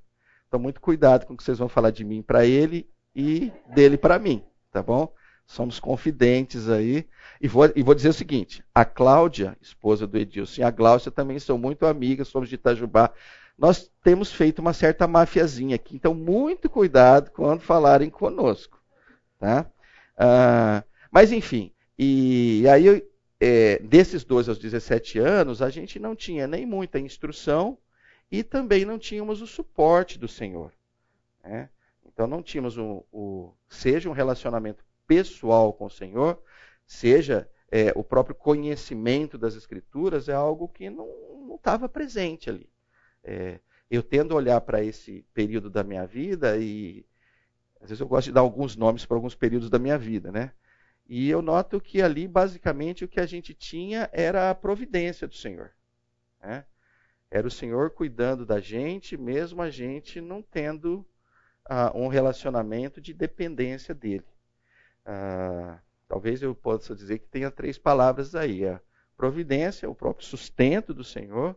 então 0.47 0.59
muito 0.59 0.79
cuidado 0.79 1.25
com 1.25 1.33
o 1.33 1.37
que 1.37 1.43
vocês 1.43 1.57
vão 1.57 1.67
falar 1.67 1.91
de 1.91 2.03
mim 2.03 2.21
para 2.21 2.45
ele 2.45 2.89
e 3.15 3.51
dele 3.73 3.97
para 3.97 4.19
mim, 4.19 4.43
tá 4.71 4.81
bom? 4.81 5.13
Somos 5.45 5.79
confidentes 5.79 6.69
aí. 6.69 7.07
E 7.41 7.47
vou, 7.47 7.69
e 7.75 7.83
vou 7.83 7.93
dizer 7.93 8.09
o 8.09 8.13
seguinte: 8.13 8.63
a 8.73 8.85
Cláudia, 8.85 9.57
esposa 9.61 10.07
do 10.07 10.17
Edilson, 10.17 10.61
e 10.61 10.63
a 10.63 10.71
Gláucia 10.71 11.11
também 11.11 11.37
são 11.39 11.57
muito 11.57 11.85
amigas, 11.85 12.27
somos 12.27 12.47
de 12.47 12.55
Itajubá. 12.55 13.11
Nós 13.57 13.91
temos 14.03 14.31
feito 14.31 14.59
uma 14.59 14.73
certa 14.73 15.07
mafiazinha 15.07 15.75
aqui, 15.75 15.95
então 15.95 16.13
muito 16.13 16.69
cuidado 16.69 17.31
quando 17.31 17.61
falarem 17.61 18.09
conosco. 18.09 18.81
Tá? 19.39 19.69
Ah, 20.17 20.83
mas 21.11 21.31
enfim, 21.31 21.71
e 21.97 22.65
aí 22.67 23.05
é, 23.39 23.77
desses 23.79 24.23
12 24.23 24.49
aos 24.49 24.59
17 24.59 25.19
anos, 25.19 25.61
a 25.61 25.69
gente 25.69 25.99
não 25.99 26.15
tinha 26.15 26.47
nem 26.47 26.65
muita 26.65 26.99
instrução 26.99 27.77
e 28.31 28.41
também 28.41 28.85
não 28.85 28.97
tínhamos 28.97 29.41
o 29.41 29.47
suporte 29.47 30.17
do 30.17 30.27
Senhor. 30.27 30.71
Né? 31.43 31.69
Então 32.05 32.25
não 32.25 32.41
tínhamos 32.41 32.77
o, 32.77 33.05
o, 33.11 33.53
seja 33.69 34.09
um 34.09 34.13
relacionamento 34.13 34.83
pessoal 35.05 35.73
com 35.73 35.85
o 35.85 35.89
Senhor, 35.89 36.41
seja 36.87 37.49
é, 37.69 37.91
o 37.95 38.03
próprio 38.03 38.35
conhecimento 38.35 39.37
das 39.37 39.55
Escrituras, 39.55 40.29
é 40.29 40.33
algo 40.33 40.67
que 40.67 40.89
não 40.89 41.07
estava 41.55 41.89
presente 41.89 42.49
ali. 42.49 42.72
É, 43.23 43.59
eu 43.89 44.01
tendo 44.01 44.33
a 44.33 44.37
olhar 44.37 44.61
para 44.61 44.83
esse 44.83 45.25
período 45.33 45.69
da 45.69 45.83
minha 45.83 46.05
vida 46.05 46.57
e 46.57 47.05
às 47.81 47.89
vezes 47.89 47.99
eu 47.99 48.07
gosto 48.07 48.27
de 48.27 48.33
dar 48.33 48.41
alguns 48.41 48.75
nomes 48.75 49.05
para 49.05 49.17
alguns 49.17 49.35
períodos 49.35 49.69
da 49.69 49.77
minha 49.77 49.97
vida, 49.97 50.31
né? 50.31 50.51
E 51.05 51.29
eu 51.29 51.41
noto 51.41 51.81
que 51.81 52.01
ali, 52.01 52.27
basicamente, 52.27 53.03
o 53.03 53.07
que 53.07 53.19
a 53.19 53.25
gente 53.25 53.53
tinha 53.53 54.09
era 54.13 54.49
a 54.49 54.55
providência 54.55 55.27
do 55.27 55.35
Senhor. 55.35 55.71
Né? 56.41 56.65
Era 57.29 57.45
o 57.45 57.51
Senhor 57.51 57.91
cuidando 57.91 58.45
da 58.45 58.59
gente, 58.59 59.17
mesmo 59.17 59.61
a 59.61 59.69
gente 59.69 60.21
não 60.21 60.41
tendo 60.41 61.05
uh, 61.69 61.97
um 61.97 62.07
relacionamento 62.07 63.01
de 63.01 63.13
dependência 63.13 63.93
dele. 63.93 64.25
Uh, 65.05 65.77
talvez 66.07 66.41
eu 66.41 66.55
possa 66.55 66.95
dizer 66.95 67.19
que 67.19 67.27
tenha 67.27 67.51
três 67.51 67.77
palavras 67.77 68.33
aí: 68.33 68.65
a 68.65 68.79
providência, 69.17 69.89
o 69.89 69.95
próprio 69.95 70.25
sustento 70.25 70.93
do 70.93 71.03
Senhor. 71.03 71.55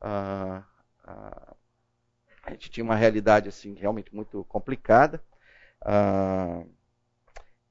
Uh, 0.00 0.64
a 1.06 2.50
gente 2.50 2.70
tinha 2.70 2.84
uma 2.84 2.96
realidade 2.96 3.48
assim 3.48 3.74
realmente 3.74 4.14
muito 4.14 4.44
complicada. 4.44 5.22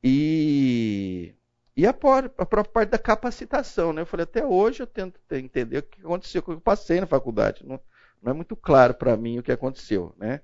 e 0.04 1.34
e 1.78 1.86
a, 1.86 1.90
a, 1.90 1.94
própria 1.94 2.64
parte 2.64 2.90
da 2.90 2.98
capacitação, 2.98 3.92
né? 3.92 4.02
Eu 4.02 4.06
falei, 4.06 4.24
até 4.24 4.46
hoje 4.46 4.82
eu 4.82 4.88
tento 4.88 5.20
entender 5.32 5.80
o 5.80 5.84
que 5.84 6.00
aconteceu, 6.02 6.40
o 6.40 6.44
que 6.44 6.52
eu 6.52 6.62
passei 6.62 7.02
na 7.02 7.08
faculdade. 7.08 7.66
Não, 7.66 7.80
não 8.22 8.32
é 8.32 8.34
muito 8.34 8.56
claro 8.56 8.94
para 8.94 9.18
mim 9.18 9.40
o 9.40 9.44
que 9.44 9.52
aconteceu, 9.52 10.16
né? 10.18 10.42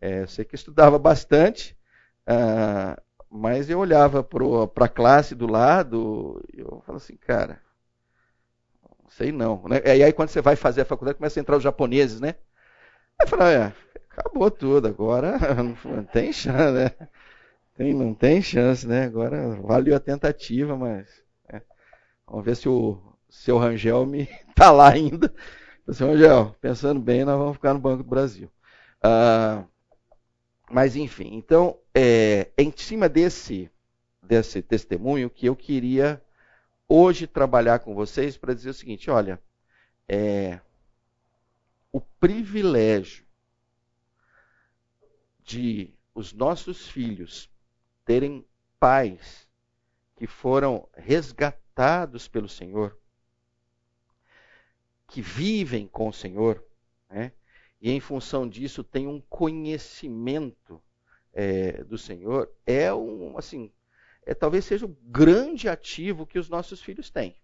É, 0.00 0.22
eu 0.22 0.28
sei 0.28 0.44
que 0.44 0.54
estudava 0.54 0.98
bastante, 0.98 1.76
uh, 2.26 3.00
mas 3.30 3.68
eu 3.68 3.78
olhava 3.78 4.24
para 4.24 4.86
a 4.86 4.88
classe 4.88 5.34
do 5.34 5.46
lado 5.46 6.42
eu 6.52 6.82
falava 6.86 6.96
assim, 6.96 7.16
cara, 7.16 7.60
sei 9.16 9.32
não. 9.32 9.62
Né? 9.68 9.80
E 9.84 10.02
aí 10.02 10.12
quando 10.12 10.28
você 10.28 10.40
vai 10.40 10.56
fazer 10.56 10.82
a 10.82 10.84
faculdade, 10.84 11.18
começa 11.18 11.38
a 11.38 11.42
entrar 11.42 11.56
os 11.56 11.62
japoneses, 11.62 12.20
né? 12.20 12.34
Aí 13.18 13.26
eu 13.26 13.28
falei, 13.28 13.54
é, 13.54 13.72
acabou 14.10 14.50
tudo, 14.50 14.88
agora 14.88 15.38
não 15.84 16.04
tem 16.04 16.32
chance, 16.32 16.72
né? 16.72 16.90
Tem, 17.76 17.94
não 17.94 18.14
tem 18.14 18.42
chance, 18.42 18.86
né? 18.86 19.04
Agora 19.04 19.56
valeu 19.62 19.96
a 19.96 20.00
tentativa, 20.00 20.76
mas. 20.76 21.08
É. 21.48 21.62
Vamos 22.26 22.44
ver 22.44 22.56
se 22.56 22.68
o 22.68 23.00
seu 23.28 23.58
Rangel 23.58 24.04
me 24.06 24.28
tá 24.54 24.70
lá 24.70 24.90
ainda. 24.90 25.32
Seu 25.90 26.08
Rangel, 26.08 26.54
pensando 26.60 27.00
bem, 27.00 27.24
nós 27.24 27.38
vamos 27.38 27.54
ficar 27.54 27.74
no 27.74 27.80
Banco 27.80 28.02
do 28.02 28.08
Brasil. 28.08 28.50
Ah, 29.02 29.64
mas 30.70 30.96
enfim, 30.96 31.34
então, 31.34 31.78
é, 31.94 32.50
em 32.56 32.72
cima 32.74 33.08
desse, 33.08 33.70
desse 34.22 34.62
testemunho 34.62 35.28
que 35.28 35.46
eu 35.46 35.56
queria 35.56 36.22
hoje 36.92 37.26
trabalhar 37.26 37.78
com 37.78 37.94
vocês 37.94 38.36
para 38.36 38.54
dizer 38.54 38.70
o 38.70 38.74
seguinte: 38.74 39.10
olha, 39.10 39.42
é, 40.06 40.60
o 41.90 42.00
privilégio 42.00 43.24
de 45.42 45.94
os 46.14 46.32
nossos 46.34 46.86
filhos 46.86 47.50
terem 48.04 48.44
pais 48.78 49.48
que 50.16 50.26
foram 50.26 50.86
resgatados 50.94 52.28
pelo 52.28 52.48
Senhor, 52.48 52.98
que 55.08 55.22
vivem 55.22 55.86
com 55.86 56.08
o 56.08 56.12
Senhor, 56.12 56.62
né? 57.08 57.32
e 57.80 57.90
em 57.90 58.00
função 58.00 58.46
disso 58.46 58.84
tem 58.84 59.06
um 59.06 59.20
conhecimento 59.22 60.82
é, 61.32 61.82
do 61.84 61.96
Senhor, 61.96 62.52
é 62.66 62.92
um 62.92 63.38
assim, 63.38 63.72
é, 64.24 64.34
talvez 64.34 64.64
seja 64.64 64.86
o 64.86 64.96
grande 65.02 65.68
ativo 65.68 66.26
que 66.26 66.38
os 66.38 66.48
nossos 66.48 66.80
filhos 66.80 67.10
têm. 67.10 67.36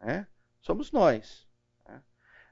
Né? 0.00 0.26
Somos 0.60 0.90
nós. 0.92 1.46
Né? 1.86 2.02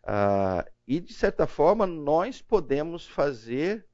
Ah, 0.05 0.67
e 0.87 1.01
de 1.01 1.13
certa 1.13 1.47
forma 1.47 1.87
nós 1.87 2.41
podemos 2.41 3.07
fazer 3.07 3.87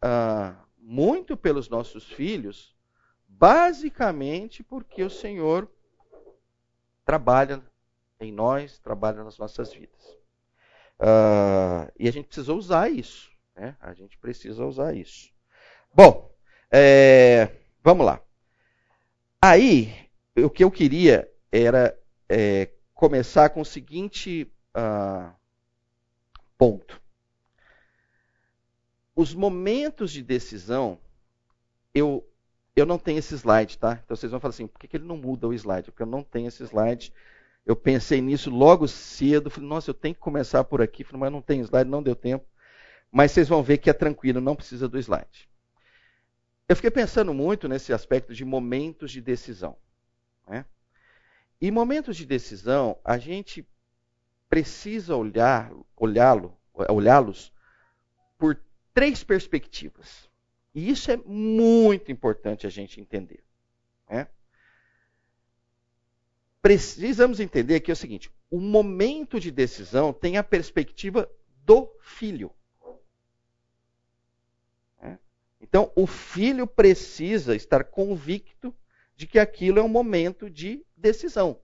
ah, 0.00 0.64
muito 0.78 1.36
pelos 1.36 1.68
nossos 1.68 2.04
filhos, 2.04 2.76
basicamente 3.26 4.62
porque 4.62 5.02
o 5.02 5.10
Senhor 5.10 5.70
trabalha 7.04 7.62
em 8.20 8.32
nós, 8.32 8.78
trabalha 8.78 9.24
nas 9.24 9.38
nossas 9.38 9.72
vidas. 9.72 10.16
Uh, 10.98 11.90
e 11.98 12.08
a 12.08 12.12
gente 12.12 12.26
precisa 12.26 12.54
usar 12.54 12.88
isso. 12.88 13.30
Né? 13.56 13.76
A 13.80 13.92
gente 13.92 14.16
precisa 14.18 14.64
usar 14.64 14.94
isso. 14.94 15.30
Bom, 15.92 16.32
é, 16.70 17.50
vamos 17.82 18.06
lá. 18.06 18.23
Aí, 19.44 19.92
o 20.36 20.48
que 20.48 20.64
eu 20.64 20.70
queria 20.70 21.30
era 21.52 21.94
é, 22.28 22.70
começar 22.94 23.50
com 23.50 23.60
o 23.60 23.64
seguinte 23.64 24.50
uh, 24.74 25.30
ponto. 26.56 26.98
Os 29.14 29.34
momentos 29.34 30.10
de 30.10 30.22
decisão, 30.22 30.98
eu, 31.92 32.26
eu 32.74 32.86
não 32.86 32.98
tenho 32.98 33.18
esse 33.18 33.34
slide, 33.34 33.76
tá? 33.78 34.00
Então 34.02 34.16
vocês 34.16 34.30
vão 34.30 34.40
falar 34.40 34.50
assim, 34.50 34.66
por 34.66 34.78
que, 34.78 34.88
que 34.88 34.96
ele 34.96 35.04
não 35.04 35.18
muda 35.18 35.46
o 35.46 35.52
slide? 35.52 35.90
Porque 35.90 36.02
eu 36.02 36.06
não 36.06 36.22
tenho 36.22 36.48
esse 36.48 36.62
slide 36.64 37.12
eu 37.66 37.74
pensei 37.74 38.20
nisso 38.20 38.50
logo 38.50 38.86
cedo. 38.86 39.50
Falei, 39.50 39.68
nossa, 39.68 39.90
eu 39.90 39.94
tenho 39.94 40.14
que 40.14 40.20
começar 40.20 40.64
por 40.64 40.82
aqui. 40.82 41.02
Falei, 41.02 41.20
mas 41.20 41.32
não 41.32 41.40
tem 41.40 41.60
slide, 41.60 41.88
não 41.88 42.02
deu 42.02 42.14
tempo. 42.14 42.44
Mas 43.10 43.32
vocês 43.32 43.48
vão 43.48 43.62
ver 43.62 43.78
que 43.78 43.88
é 43.88 43.92
tranquilo, 43.92 44.40
não 44.40 44.56
precisa 44.56 44.88
do 44.88 44.98
slide. 44.98 45.48
Eu 46.68 46.76
fiquei 46.76 46.90
pensando 46.90 47.34
muito 47.34 47.68
nesse 47.68 47.92
aspecto 47.92 48.34
de 48.34 48.44
momentos 48.44 49.10
de 49.10 49.20
decisão. 49.20 49.76
Né? 50.48 50.64
E 51.60 51.70
momentos 51.70 52.16
de 52.16 52.24
decisão, 52.24 52.98
a 53.04 53.18
gente 53.18 53.66
precisa 54.48 55.16
olhar, 55.16 55.72
olhá-lo, 55.96 56.56
olhá-los 56.72 57.52
por 58.38 58.58
três 58.92 59.22
perspectivas. 59.22 60.30
E 60.74 60.90
isso 60.90 61.10
é 61.10 61.16
muito 61.16 62.10
importante 62.10 62.66
a 62.66 62.70
gente 62.70 63.00
entender. 63.00 63.44
Né? 64.08 64.28
precisamos 66.64 67.40
entender 67.40 67.80
que 67.80 67.90
é 67.90 67.92
o 67.92 67.96
seguinte: 67.96 68.32
o 68.50 68.58
momento 68.58 69.38
de 69.38 69.50
decisão 69.50 70.14
tem 70.14 70.38
a 70.38 70.42
perspectiva 70.42 71.30
do 71.62 71.94
filho. 72.00 72.50
É? 75.02 75.18
Então, 75.66 75.90
o 75.96 76.06
filho 76.06 76.66
precisa 76.66 77.56
estar 77.56 77.84
convicto 77.84 78.72
de 79.16 79.26
que 79.26 79.38
aquilo 79.38 79.78
é 79.78 79.82
um 79.82 79.88
momento 79.88 80.50
de 80.50 80.84
decisão. 80.94 81.58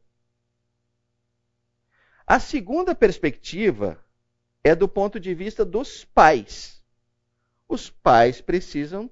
A 2.26 2.40
segunda 2.40 2.94
perspectiva 2.94 4.02
é 4.64 4.74
do 4.74 4.88
ponto 4.88 5.20
de 5.20 5.34
vista 5.34 5.66
dos 5.66 6.02
pais. 6.02 6.82
Os 7.68 7.90
pais 7.90 8.40
precisam 8.40 9.10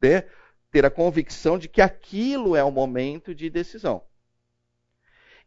ter, 0.00 0.28
ter 0.72 0.84
a 0.84 0.90
convicção 0.90 1.56
de 1.56 1.68
que 1.68 1.80
aquilo 1.80 2.56
é 2.56 2.64
um 2.64 2.72
momento 2.72 3.32
de 3.32 3.48
decisão. 3.48 4.04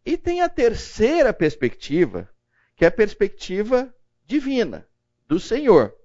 E 0.06 0.18
tem 0.18 0.40
a 0.40 0.48
terceira 0.48 1.34
perspectiva, 1.34 2.30
que 2.78 2.86
é 2.86 2.88
a 2.88 2.92
perspectiva 2.92 3.94
divina, 4.26 4.88
do 5.28 5.38
Senhor. 5.38 5.99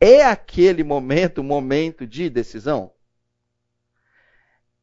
É 0.00 0.24
aquele 0.24 0.84
momento, 0.84 1.42
momento 1.42 2.06
de 2.06 2.28
decisão? 2.28 2.92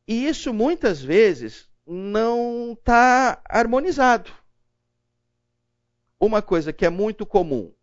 E 0.08 0.28
isso 0.28 0.54
muitas 0.54 1.02
vezes 1.02 1.70
não 1.86 2.74
está 2.74 3.42
harmonizado. 3.46 4.32
Uma 6.20 6.42
coisa 6.42 6.74
que 6.74 6.86
é 6.86 6.90
muito 6.90 7.26
comum: 7.26 7.74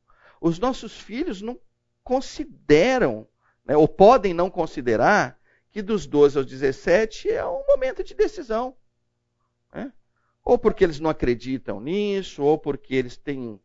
os 0.41 0.59
nossos 0.59 0.99
filhos 0.99 1.41
não 1.41 1.59
consideram, 2.03 3.29
né, 3.65 3.77
ou 3.77 3.87
podem 3.87 4.35
não 4.35 4.51
considerar, 4.51 5.39
que 5.71 5.83
dos 5.83 6.07
12 6.07 6.39
aos 6.39 6.47
17 6.47 7.31
é 7.31 7.47
um 7.47 7.65
momento 7.67 8.03
de 8.03 8.15
decisão. 8.15 8.77
Né? 9.73 9.93
Ou 10.45 10.59
porque 10.59 10.83
eles 10.83 10.99
não 10.99 11.11
acreditam 11.11 11.81
nisso, 11.81 12.43
ou 12.43 12.59
porque 12.59 12.95
eles 12.95 13.17
têm 13.17 13.61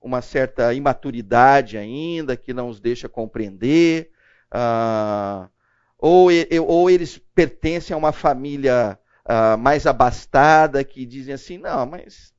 uma 0.00 0.22
certa 0.22 0.72
imaturidade 0.72 1.76
ainda 1.76 2.36
que 2.36 2.52
não 2.52 2.68
os 2.68 2.80
deixa 2.80 3.08
compreender, 3.08 4.10
ah, 4.50 5.48
ou, 5.98 6.28
ou, 6.66 6.90
eles 6.90 7.18
pertencem 7.34 7.94
a 7.94 7.98
uma 7.98 8.12
família 8.12 8.98
ah, 9.24 9.56
mais 9.56 9.86
abastada 9.86 10.84
que 10.84 11.04
dizem 11.06 11.34
assim: 11.34 11.58
não, 11.58 11.86
mas 11.86 12.34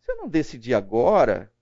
se 0.00 0.12
eu 0.12 0.16
não 0.16 0.28
decidir 0.28 0.74
agora, 0.74 1.52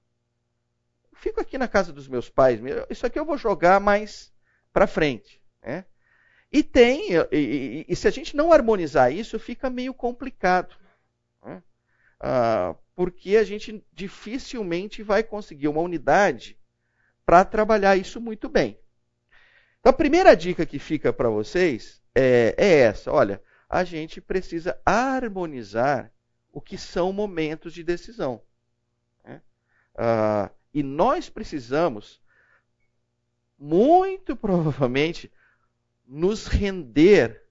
fico 1.14 1.40
aqui 1.40 1.58
na 1.58 1.68
casa 1.68 1.92
dos 1.92 2.08
meus 2.08 2.28
pais, 2.28 2.61
isso 2.88 3.06
aqui 3.06 3.18
eu 3.18 3.25
vou 3.25 3.37
jogar 3.37 3.80
mais 3.80 4.32
para 4.73 4.87
frente. 4.87 5.40
Né? 5.62 5.85
E 6.50 6.62
tem, 6.62 7.12
e, 7.12 7.37
e, 7.37 7.87
e, 7.88 7.97
se 7.97 8.08
a 8.08 8.11
gente 8.11 8.35
não 8.35 8.52
harmonizar 8.52 9.12
isso, 9.12 9.38
fica 9.38 9.68
meio 9.68 9.92
complicado. 9.92 10.75
Ah, 12.20 12.75
porque 12.94 13.37
a 13.37 13.44
gente 13.44 13.84
dificilmente 13.92 15.02
vai 15.02 15.22
conseguir 15.22 15.68
uma 15.68 15.80
unidade 15.80 16.58
para 17.25 17.44
trabalhar 17.44 17.96
isso 17.96 18.20
muito 18.20 18.48
bem. 18.48 18.78
Então, 19.78 19.90
a 19.90 19.92
primeira 19.92 20.34
dica 20.34 20.66
que 20.66 20.78
fica 20.78 21.12
para 21.12 21.28
vocês 21.28 22.02
é, 22.14 22.54
é, 22.58 22.78
essa: 22.80 23.12
olha, 23.12 23.40
a 23.68 23.84
gente 23.84 24.20
precisa 24.20 24.80
harmonizar 24.84 26.12
o 26.52 26.60
que 26.60 26.76
são 26.76 27.12
momentos 27.12 27.72
de 27.72 27.84
decisão. 27.84 28.42
Né? 29.25 29.40
Ah, 29.94 30.50
e 30.75 30.82
nós 30.82 31.28
precisamos, 31.28 32.20
muito 33.56 34.34
provavelmente, 34.37 35.30
nos 36.04 36.46
render 36.46 37.44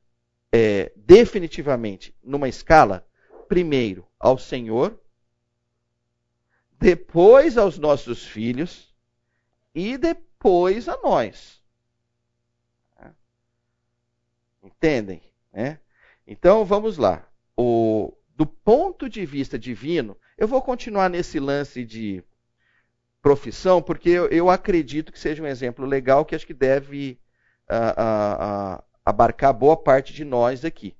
é, 0.51 0.91
definitivamente 0.95 2.15
numa 2.23 2.49
escala, 2.49 3.06
primeiro 3.47 4.07
ao 4.19 4.37
Senhor, 4.37 4.99
depois 6.79 7.57
aos 7.57 7.77
nossos 7.77 8.25
filhos 8.25 8.93
e 9.73 9.97
depois 9.97 10.87
a 10.87 10.97
nós. 11.01 11.61
Entendem? 14.61 15.21
Né? 15.51 15.79
Então 16.25 16.65
vamos 16.65 16.97
lá. 16.97 17.27
O, 17.55 18.13
do 18.35 18.45
ponto 18.45 19.07
de 19.07 19.25
vista 19.25 19.57
divino, 19.57 20.17
eu 20.37 20.47
vou 20.47 20.61
continuar 20.61 21.09
nesse 21.09 21.39
lance 21.39 21.85
de 21.85 22.23
profissão, 23.21 23.81
porque 23.81 24.09
eu, 24.09 24.27
eu 24.27 24.49
acredito 24.49 25.11
que 25.11 25.19
seja 25.19 25.41
um 25.41 25.47
exemplo 25.47 25.85
legal 25.85 26.25
que 26.25 26.35
acho 26.35 26.45
que 26.45 26.53
deve 26.53 27.19
a, 27.67 27.93
a, 28.75 28.83
abarcar 29.05 29.53
boa 29.53 29.77
parte 29.77 30.13
de 30.13 30.25
nós 30.25 30.65
aqui. 30.65 30.96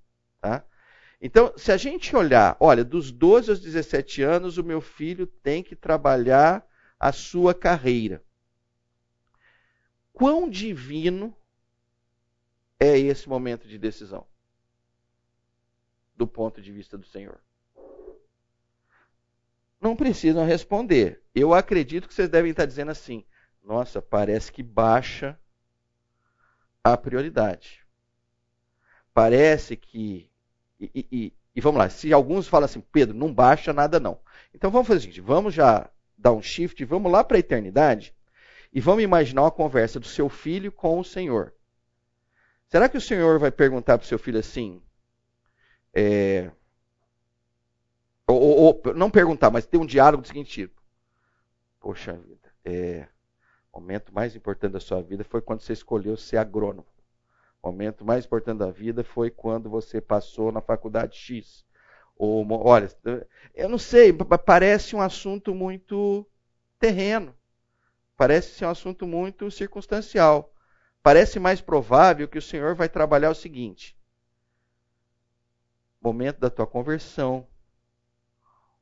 Então, 1.20 1.52
se 1.58 1.72
a 1.72 1.78
gente 1.78 2.16
olhar, 2.16 2.56
olha, 2.60 2.84
dos 2.84 3.12
12 3.12 3.50
aos 3.50 3.60
17 3.60 4.22
anos, 4.22 4.58
o 4.58 4.64
meu 4.64 4.80
filho 4.80 5.26
tem 5.26 5.64
que 5.64 5.76
trabalhar 5.76 6.68
a 7.00 7.12
sua 7.12 7.54
carreira. 7.54 8.24
Quão 10.14 10.50
divino 10.50 11.36
é 12.80 12.98
esse 12.98 13.28
momento 13.28 13.68
de 13.68 13.78
decisão? 13.78 14.26
Do 16.16 16.28
ponto 16.28 16.62
de 16.62 16.72
vista 16.72 16.98
do 16.98 17.06
Senhor. 17.06 17.40
Não 19.80 19.96
precisam 19.96 20.46
responder. 20.46 21.24
Eu 21.34 21.54
acredito 21.54 22.08
que 22.08 22.14
vocês 22.14 22.30
devem 22.30 22.52
estar 22.52 22.66
dizendo 22.66 22.92
assim: 22.92 23.24
nossa, 23.64 24.02
parece 24.02 24.52
que 24.52 24.64
baixa 24.64 25.40
a 26.84 26.98
prioridade. 26.98 27.86
Parece 29.14 29.76
que. 29.76 30.32
E, 30.80 31.08
e, 31.12 31.34
e, 31.56 31.62
vamos 31.62 31.80
lá, 31.80 31.90
se 31.90 32.14
alguns 32.14 32.48
falam 32.48 32.66
assim, 32.66 32.82
Pedro, 32.92 33.16
não 33.16 33.34
baixa 33.34 33.74
nada 33.74 34.00
não. 34.00 34.20
Então 34.54 34.70
vamos 34.70 34.88
fazer 34.88 35.00
o 35.00 35.02
seguinte: 35.02 35.22
vamos 35.22 35.54
já 35.54 35.90
dar 36.18 36.34
um 36.34 36.42
shift, 36.42 36.84
vamos 36.86 37.12
lá 37.12 37.24
para 37.24 37.38
a 37.38 37.40
eternidade 37.40 38.14
e 38.72 38.80
vamos 38.80 39.04
imaginar 39.04 39.44
uma 39.44 39.52
conversa 39.52 40.00
do 40.00 40.08
seu 40.08 40.30
filho 40.30 40.72
com 40.72 41.00
o 41.00 41.04
Senhor. 41.04 41.54
Será 42.68 42.90
que 42.90 42.98
o 42.98 43.02
Senhor 43.02 43.40
vai 43.40 43.52
perguntar 43.52 43.98
para 43.98 44.06
o 44.06 44.08
seu 44.08 44.20
filho 44.20 44.40
assim? 44.40 44.82
É, 45.94 46.52
ou, 48.28 48.40
ou, 48.40 48.82
ou, 48.86 48.94
não 48.94 49.10
perguntar, 49.10 49.50
mas 49.50 49.66
ter 49.66 49.78
um 49.78 49.86
diálogo 49.86 50.22
do 50.22 50.28
seguinte 50.28 50.52
tipo: 50.52 50.82
Poxa 51.80 52.14
vida, 52.14 52.54
é, 52.66 53.08
o 53.72 53.80
momento 53.80 54.14
mais 54.14 54.36
importante 54.36 54.74
da 54.74 54.80
sua 54.80 55.02
vida 55.02 55.24
foi 55.24 55.42
quando 55.42 55.62
você 55.62 55.74
escolheu 55.74 56.18
ser 56.18 56.38
agrônomo. 56.38 56.86
O 57.62 57.68
momento 57.72 58.06
mais 58.06 58.26
importante 58.26 58.60
da 58.60 58.72
vida 58.72 59.04
foi 59.04 59.30
quando 59.30 59.70
você 59.70 60.00
passou 60.00 60.52
na 60.52 60.62
faculdade 60.62 61.18
X. 61.18 61.66
Ou, 62.16 62.46
olha, 62.52 62.90
eu 63.54 63.70
não 63.70 63.78
sei, 63.78 64.12
parece 64.46 64.96
um 64.96 65.02
assunto 65.02 65.54
muito 65.54 66.26
terreno. 66.80 67.36
Parece 68.16 68.56
ser 68.56 68.66
um 68.66 68.70
assunto 68.70 69.06
muito 69.06 69.52
circunstancial. 69.52 70.52
Parece 71.04 71.40
mais 71.40 71.62
provável 71.62 72.28
que 72.28 72.38
o 72.38 72.42
Senhor 72.42 72.76
vai 72.76 72.90
trabalhar 72.90 73.30
o 73.30 73.36
seguinte: 73.36 73.96
momento 76.02 76.40
da 76.40 76.50
tua 76.50 76.66
conversão, 76.66 77.48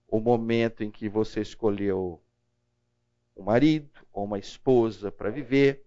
o 0.08 0.20
momento 0.20 0.84
em 0.84 0.90
que 0.90 1.10
você 1.10 1.42
escolheu 1.42 2.24
um 3.36 3.44
marido 3.44 3.90
ou 4.14 4.24
uma 4.24 4.40
esposa 4.40 5.12
para 5.12 5.30
viver, 5.30 5.85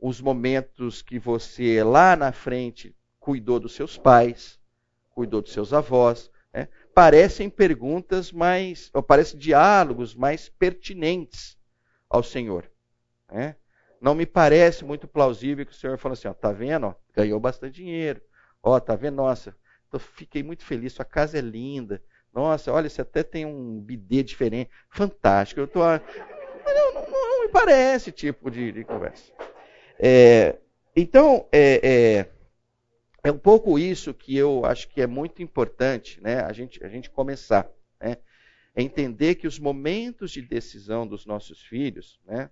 os 0.00 0.20
momentos 0.20 1.02
que 1.02 1.18
você 1.18 1.82
lá 1.82 2.16
na 2.16 2.32
frente 2.32 2.94
cuidou 3.18 3.58
dos 3.58 3.74
seus 3.74 3.96
pais, 3.96 4.58
cuidou 5.10 5.40
dos 5.40 5.52
seus 5.52 5.72
avós, 5.72 6.30
né? 6.52 6.68
parecem 6.94 7.48
perguntas 7.48 8.30
mais, 8.30 8.90
ou 8.92 9.02
parecem 9.02 9.38
diálogos 9.38 10.14
mais 10.14 10.48
pertinentes 10.48 11.56
ao 12.08 12.22
Senhor. 12.22 12.70
Né? 13.30 13.56
Não 14.00 14.14
me 14.14 14.26
parece 14.26 14.84
muito 14.84 15.08
plausível 15.08 15.64
que 15.64 15.72
o 15.72 15.74
Senhor 15.74 15.96
fale 15.96 16.12
assim, 16.12 16.28
ó, 16.28 16.34
tá 16.34 16.52
vendo? 16.52 16.86
Ó, 16.86 16.94
ganhou 17.14 17.40
bastante 17.40 17.76
dinheiro. 17.76 18.20
Ó, 18.62 18.78
tá 18.78 18.94
vendo? 18.94 19.16
Nossa, 19.16 19.56
eu 19.92 19.98
fiquei 19.98 20.42
muito 20.42 20.64
feliz, 20.64 20.92
sua 20.92 21.04
casa 21.04 21.38
é 21.38 21.40
linda. 21.40 22.02
Nossa, 22.32 22.72
olha, 22.72 22.88
você 22.88 23.00
até 23.00 23.22
tem 23.22 23.46
um 23.46 23.80
bidê 23.80 24.22
diferente. 24.22 24.70
Fantástico. 24.90 25.60
Eu 25.60 25.68
tô, 25.68 25.80
não, 25.80 26.94
não, 26.94 27.10
não 27.10 27.42
me 27.42 27.48
parece 27.48 28.10
tipo 28.10 28.50
de, 28.50 28.72
de 28.72 28.84
conversa. 28.84 29.32
É, 29.98 30.58
então, 30.96 31.48
é, 31.52 31.80
é, 31.82 32.30
é, 33.22 33.32
um 33.32 33.38
pouco 33.38 33.78
isso 33.78 34.12
que 34.12 34.36
eu 34.36 34.64
acho 34.64 34.88
que 34.88 35.00
é 35.00 35.06
muito 35.06 35.42
importante 35.42 36.20
né, 36.20 36.40
a, 36.40 36.52
gente, 36.52 36.82
a 36.84 36.88
gente 36.88 37.10
começar. 37.10 37.70
Né, 38.00 38.16
é 38.74 38.82
entender 38.82 39.36
que 39.36 39.46
os 39.46 39.58
momentos 39.58 40.32
de 40.32 40.42
decisão 40.42 41.06
dos 41.06 41.24
nossos 41.24 41.62
filhos, 41.62 42.18
né, 42.26 42.50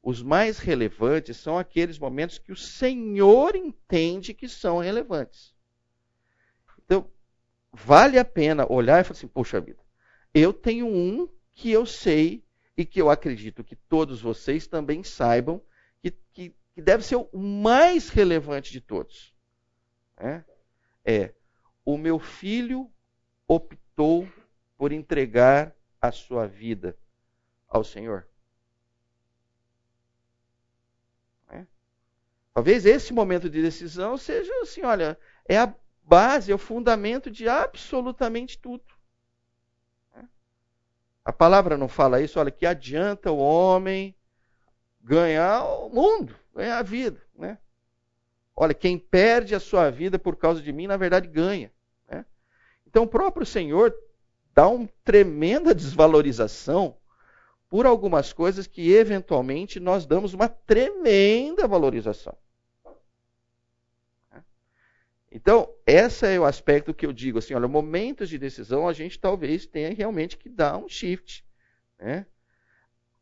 os 0.00 0.22
mais 0.22 0.58
relevantes 0.58 1.36
são 1.36 1.58
aqueles 1.58 1.98
momentos 1.98 2.38
que 2.38 2.52
o 2.52 2.56
Senhor 2.56 3.56
entende 3.56 4.32
que 4.32 4.48
são 4.48 4.78
relevantes. 4.78 5.52
Então, 6.84 7.10
vale 7.72 8.16
a 8.16 8.24
pena 8.24 8.70
olhar 8.70 9.00
e 9.00 9.04
falar 9.04 9.16
assim: 9.16 9.26
poxa 9.26 9.60
vida, 9.60 9.80
eu 10.32 10.52
tenho 10.52 10.86
um 10.86 11.28
que 11.52 11.72
eu 11.72 11.84
sei 11.84 12.44
e 12.76 12.84
que 12.84 13.00
eu 13.00 13.10
acredito 13.10 13.64
que 13.64 13.74
todos 13.74 14.20
vocês 14.20 14.68
também 14.68 15.02
saibam 15.02 15.60
que, 16.00 16.10
que, 16.32 16.54
que 16.76 16.82
deve 16.82 17.02
ser 17.02 17.16
o 17.16 17.38
mais 17.38 18.10
relevante 18.10 18.70
de 18.70 18.82
todos. 18.82 19.34
É, 20.14 20.44
é 21.02 21.34
o 21.82 21.96
meu 21.96 22.18
filho 22.18 22.92
optou 23.48 24.28
por 24.76 24.92
entregar 24.92 25.74
a 25.98 26.12
sua 26.12 26.46
vida 26.46 26.94
ao 27.66 27.82
Senhor. 27.82 28.28
É. 31.48 31.64
Talvez 32.52 32.84
esse 32.84 33.10
momento 33.10 33.48
de 33.48 33.62
decisão 33.62 34.18
seja 34.18 34.52
assim, 34.60 34.82
olha, 34.82 35.18
é 35.48 35.56
a 35.56 35.74
base, 36.02 36.52
é 36.52 36.54
o 36.54 36.58
fundamento 36.58 37.30
de 37.30 37.48
absolutamente 37.48 38.58
tudo. 38.58 38.84
A 41.24 41.32
palavra 41.32 41.78
não 41.78 41.88
fala 41.88 42.20
isso, 42.20 42.38
olha, 42.38 42.50
que 42.50 42.66
adianta 42.66 43.32
o 43.32 43.38
homem 43.38 44.14
ganhar 45.00 45.64
o 45.64 45.88
mundo, 45.88 46.38
ganhar 46.56 46.78
a 46.78 46.82
vida, 46.82 47.22
né? 47.34 47.58
Olha, 48.54 48.72
quem 48.72 48.98
perde 48.98 49.54
a 49.54 49.60
sua 49.60 49.90
vida 49.90 50.18
por 50.18 50.36
causa 50.36 50.62
de 50.62 50.72
mim, 50.72 50.86
na 50.86 50.96
verdade 50.96 51.28
ganha. 51.28 51.70
Né? 52.08 52.24
Então 52.86 53.04
o 53.04 53.08
próprio 53.08 53.44
Senhor 53.44 53.94
dá 54.54 54.66
uma 54.66 54.88
tremenda 55.04 55.74
desvalorização 55.74 56.96
por 57.68 57.84
algumas 57.84 58.32
coisas 58.32 58.66
que 58.66 58.90
eventualmente 58.92 59.78
nós 59.78 60.06
damos 60.06 60.32
uma 60.32 60.48
tremenda 60.48 61.68
valorização. 61.68 62.36
Então, 65.30 65.68
esse 65.84 66.26
é 66.26 66.40
o 66.40 66.46
aspecto 66.46 66.94
que 66.94 67.04
eu 67.04 67.12
digo 67.12 67.38
assim, 67.38 67.52
olha, 67.52 67.68
momentos 67.68 68.30
de 68.30 68.38
decisão 68.38 68.88
a 68.88 68.92
gente 68.94 69.18
talvez 69.18 69.66
tenha 69.66 69.92
realmente 69.92 70.38
que 70.38 70.48
dar 70.48 70.78
um 70.78 70.88
shift. 70.88 71.44
Né? 71.98 72.24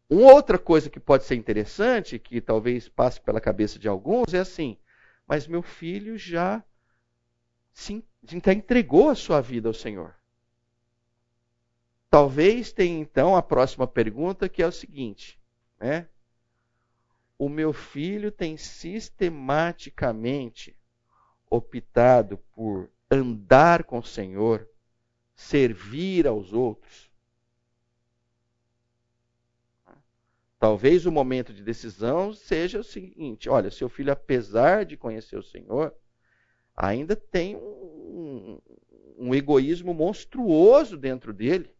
Uma 0.08 0.32
outra 0.32 0.58
coisa 0.58 0.90
que 0.90 1.00
pode 1.00 1.24
ser 1.24 1.34
interessante, 1.34 2.18
que 2.18 2.40
talvez 2.40 2.88
passe 2.88 3.20
pela 3.20 3.40
cabeça 3.40 3.78
de 3.78 3.88
alguns, 3.88 4.34
é 4.34 4.38
assim, 4.38 4.78
mas 5.26 5.46
meu 5.46 5.62
filho 5.62 6.18
já 6.18 6.62
se 7.72 8.04
entregou 8.32 9.08
a 9.08 9.14
sua 9.14 9.40
vida 9.40 9.68
ao 9.68 9.74
Senhor. 9.74 10.14
Talvez 12.10 12.72
tenha 12.72 13.00
então 13.00 13.34
a 13.34 13.42
próxima 13.42 13.86
pergunta, 13.86 14.48
que 14.48 14.62
é 14.62 14.66
o 14.66 14.72
seguinte: 14.72 15.40
né? 15.80 16.06
o 17.38 17.48
meu 17.48 17.72
filho 17.72 18.30
tem 18.30 18.56
sistematicamente 18.56 20.76
optado 21.50 22.38
por 22.52 22.88
andar 23.10 23.82
com 23.84 23.98
o 23.98 24.04
Senhor, 24.04 24.68
servir 25.34 26.26
aos 26.26 26.52
outros. 26.52 27.10
Talvez 30.64 31.04
o 31.04 31.12
momento 31.12 31.52
de 31.52 31.62
decisão 31.62 32.32
seja 32.32 32.80
o 32.80 32.82
seguinte: 32.82 33.50
olha, 33.50 33.70
seu 33.70 33.86
filho, 33.86 34.10
apesar 34.10 34.86
de 34.86 34.96
conhecer 34.96 35.36
o 35.36 35.42
Senhor, 35.42 35.94
ainda 36.74 37.14
tem 37.14 37.54
um, 37.54 38.58
um 39.18 39.34
egoísmo 39.34 39.92
monstruoso 39.92 40.96
dentro 40.96 41.34
dele 41.34 41.70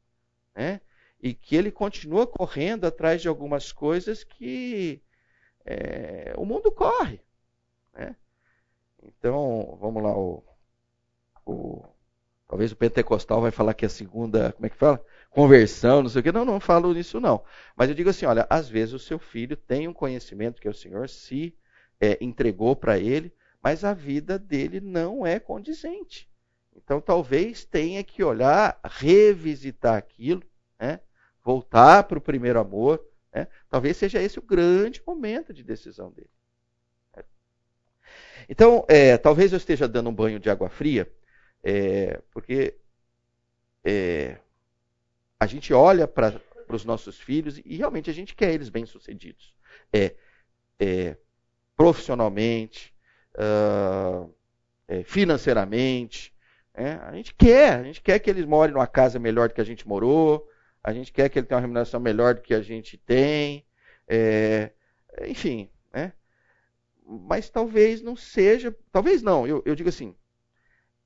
né? 0.55 0.83
e 1.19 1.33
que 1.33 1.57
ele 1.57 1.71
continua 1.71 2.27
correndo 2.27 2.85
atrás 2.85 3.23
de 3.23 3.29
algumas 3.29 3.73
coisas 3.73 4.23
que 4.23 5.01
é, 5.65 6.35
o 6.37 6.45
mundo 6.45 6.71
corre. 6.71 7.23
Né? 7.95 8.15
Então, 9.03 9.79
vamos 9.81 10.03
lá, 10.03 10.15
o, 10.15 10.45
o, 11.47 11.83
talvez 12.47 12.71
o 12.71 12.77
pentecostal 12.77 13.41
vai 13.41 13.51
falar 13.51 13.73
que 13.73 13.87
é 13.87 13.89
a 13.89 13.91
segunda, 13.91 14.53
como 14.53 14.67
é 14.67 14.69
que 14.69 14.77
fala? 14.77 15.03
Conversão, 15.35 16.01
não 16.01 16.09
sei 16.09 16.21
o 16.21 16.23
quê. 16.23 16.31
Não, 16.31 16.45
não 16.45 16.61
falo 16.61 16.95
nisso 16.95 17.21
não. 17.21 17.45
Mas 17.75 17.89
eu 17.89 17.95
digo 17.95 18.09
assim, 18.09 18.25
olha, 18.25 18.47
às 18.49 18.69
vezes 18.69 18.95
o 18.95 19.01
seu 19.01 19.19
filho 19.19 19.57
tem 19.57 19.89
um 19.89 19.93
conhecimento 19.93 20.61
que 20.61 20.69
o 20.69 20.73
Senhor 20.73 21.09
se 21.09 21.53
é, 22.01 22.17
entregou 22.21 22.77
para 22.77 23.01
ele, 23.01 23.35
mas 23.61 23.83
a 23.83 23.93
vida 23.93 24.39
dele 24.39 24.81
não 24.81 25.27
é 25.27 25.41
condizente. 25.41 26.31
Então 26.77 27.01
talvez 27.01 27.65
tenha 27.65 28.05
que 28.05 28.23
olhar, 28.23 28.79
revisitar 28.85 29.97
aquilo, 29.97 30.43
né? 30.79 31.01
voltar 31.43 32.05
para 32.05 32.19
o 32.19 32.23
primeiro 32.23 32.61
amor. 32.61 33.05
Né? 33.35 33.49
Talvez 33.69 33.97
seja 33.97 34.23
esse 34.23 34.39
o 34.39 34.43
grande 34.43 35.03
momento 35.05 35.53
de 35.53 35.65
decisão 35.65 36.13
dele. 36.13 36.31
Então, 38.49 38.85
é, 38.89 39.17
talvez 39.17 39.53
eu 39.53 39.57
esteja 39.57 39.89
dando 39.89 40.11
um 40.11 40.15
banho 40.15 40.39
de 40.39 40.51
água 40.51 40.69
fria, 40.69 41.11
é, 41.63 42.21
porque 42.31 42.77
é, 43.83 44.39
a 45.39 45.47
gente 45.47 45.73
olha 45.73 46.07
para 46.07 46.41
os 46.69 46.85
nossos 46.85 47.19
filhos 47.19 47.59
e 47.65 47.77
realmente 47.77 48.11
a 48.11 48.15
gente 48.15 48.35
quer 48.35 48.53
eles 48.53 48.69
bem-sucedidos. 48.69 49.55
É, 49.93 50.15
é, 50.79 51.17
profissionalmente, 51.77 52.95
uh, 53.35 54.33
financeiramente, 55.05 56.33
é, 56.73 56.93
a 56.93 57.13
gente 57.13 57.35
quer, 57.35 57.79
a 57.79 57.83
gente 57.83 58.01
quer 58.01 58.19
que 58.19 58.31
eles 58.31 58.45
morem 58.45 58.75
numa 58.75 58.87
casa 58.87 59.19
melhor 59.19 59.49
do 59.49 59.55
que 59.55 59.61
a 59.61 59.65
gente 59.65 59.87
morou, 59.87 60.49
a 60.83 60.93
gente 60.93 61.13
quer 61.13 61.29
que 61.29 61.39
ele 61.39 61.47
tenha 61.47 61.57
uma 61.57 61.63
remuneração 61.63 62.01
melhor 62.01 62.35
do 62.35 62.43
que 62.43 62.55
a 62.55 62.61
gente 62.61 62.97
tem, 62.97 63.65
é, 64.09 64.71
enfim, 65.23 65.71
né? 65.93 66.13
Mas 67.07 67.49
talvez 67.49 68.03
não 68.03 68.17
seja, 68.17 68.75
talvez 68.91 69.23
não, 69.23 69.47
eu, 69.47 69.63
eu 69.67 69.75
digo 69.75 69.89
assim, 69.89 70.15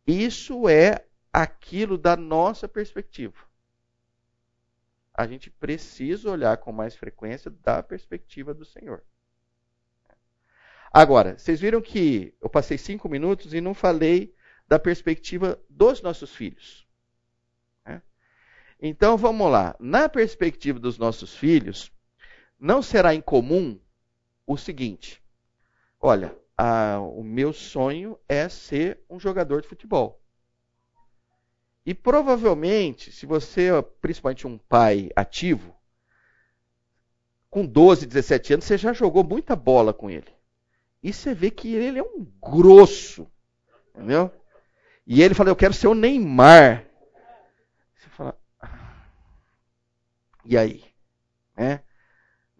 isso 0.06 0.68
é 0.68 1.04
aquilo 1.32 1.98
da 1.98 2.16
nossa 2.16 2.66
perspectiva. 2.66 3.47
A 5.18 5.26
gente 5.26 5.50
precisa 5.50 6.30
olhar 6.30 6.56
com 6.58 6.70
mais 6.70 6.94
frequência 6.94 7.50
da 7.50 7.82
perspectiva 7.82 8.54
do 8.54 8.64
Senhor. 8.64 9.02
Agora, 10.92 11.36
vocês 11.36 11.58
viram 11.58 11.82
que 11.82 12.32
eu 12.40 12.48
passei 12.48 12.78
cinco 12.78 13.08
minutos 13.08 13.52
e 13.52 13.60
não 13.60 13.74
falei 13.74 14.32
da 14.68 14.78
perspectiva 14.78 15.60
dos 15.68 16.00
nossos 16.02 16.32
filhos. 16.32 16.86
Né? 17.84 18.00
Então 18.80 19.16
vamos 19.16 19.50
lá. 19.50 19.74
Na 19.80 20.08
perspectiva 20.08 20.78
dos 20.78 20.98
nossos 20.98 21.34
filhos, 21.34 21.90
não 22.56 22.80
será 22.80 23.12
incomum 23.12 23.76
o 24.46 24.56
seguinte: 24.56 25.20
olha, 25.98 26.38
a, 26.56 27.00
o 27.00 27.24
meu 27.24 27.52
sonho 27.52 28.16
é 28.28 28.48
ser 28.48 29.02
um 29.10 29.18
jogador 29.18 29.62
de 29.62 29.68
futebol. 29.68 30.22
E 31.88 31.94
provavelmente, 31.94 33.10
se 33.10 33.24
você 33.24 33.72
é 33.72 33.80
principalmente 33.80 34.46
um 34.46 34.58
pai 34.58 35.08
ativo, 35.16 35.74
com 37.48 37.64
12, 37.64 38.04
17 38.04 38.52
anos, 38.52 38.66
você 38.66 38.76
já 38.76 38.92
jogou 38.92 39.24
muita 39.24 39.56
bola 39.56 39.94
com 39.94 40.10
ele. 40.10 40.30
E 41.02 41.14
você 41.14 41.32
vê 41.32 41.50
que 41.50 41.74
ele 41.74 41.98
é 41.98 42.02
um 42.02 42.26
grosso. 42.42 43.26
Entendeu? 43.94 44.30
E 45.06 45.22
ele 45.22 45.32
fala: 45.32 45.48
Eu 45.48 45.56
quero 45.56 45.72
ser 45.72 45.86
o 45.88 45.94
Neymar. 45.94 46.84
Você 47.96 48.10
fala: 48.10 48.38
ah, 48.60 49.06
E 50.44 50.58
aí? 50.58 50.84
Né? 51.56 51.80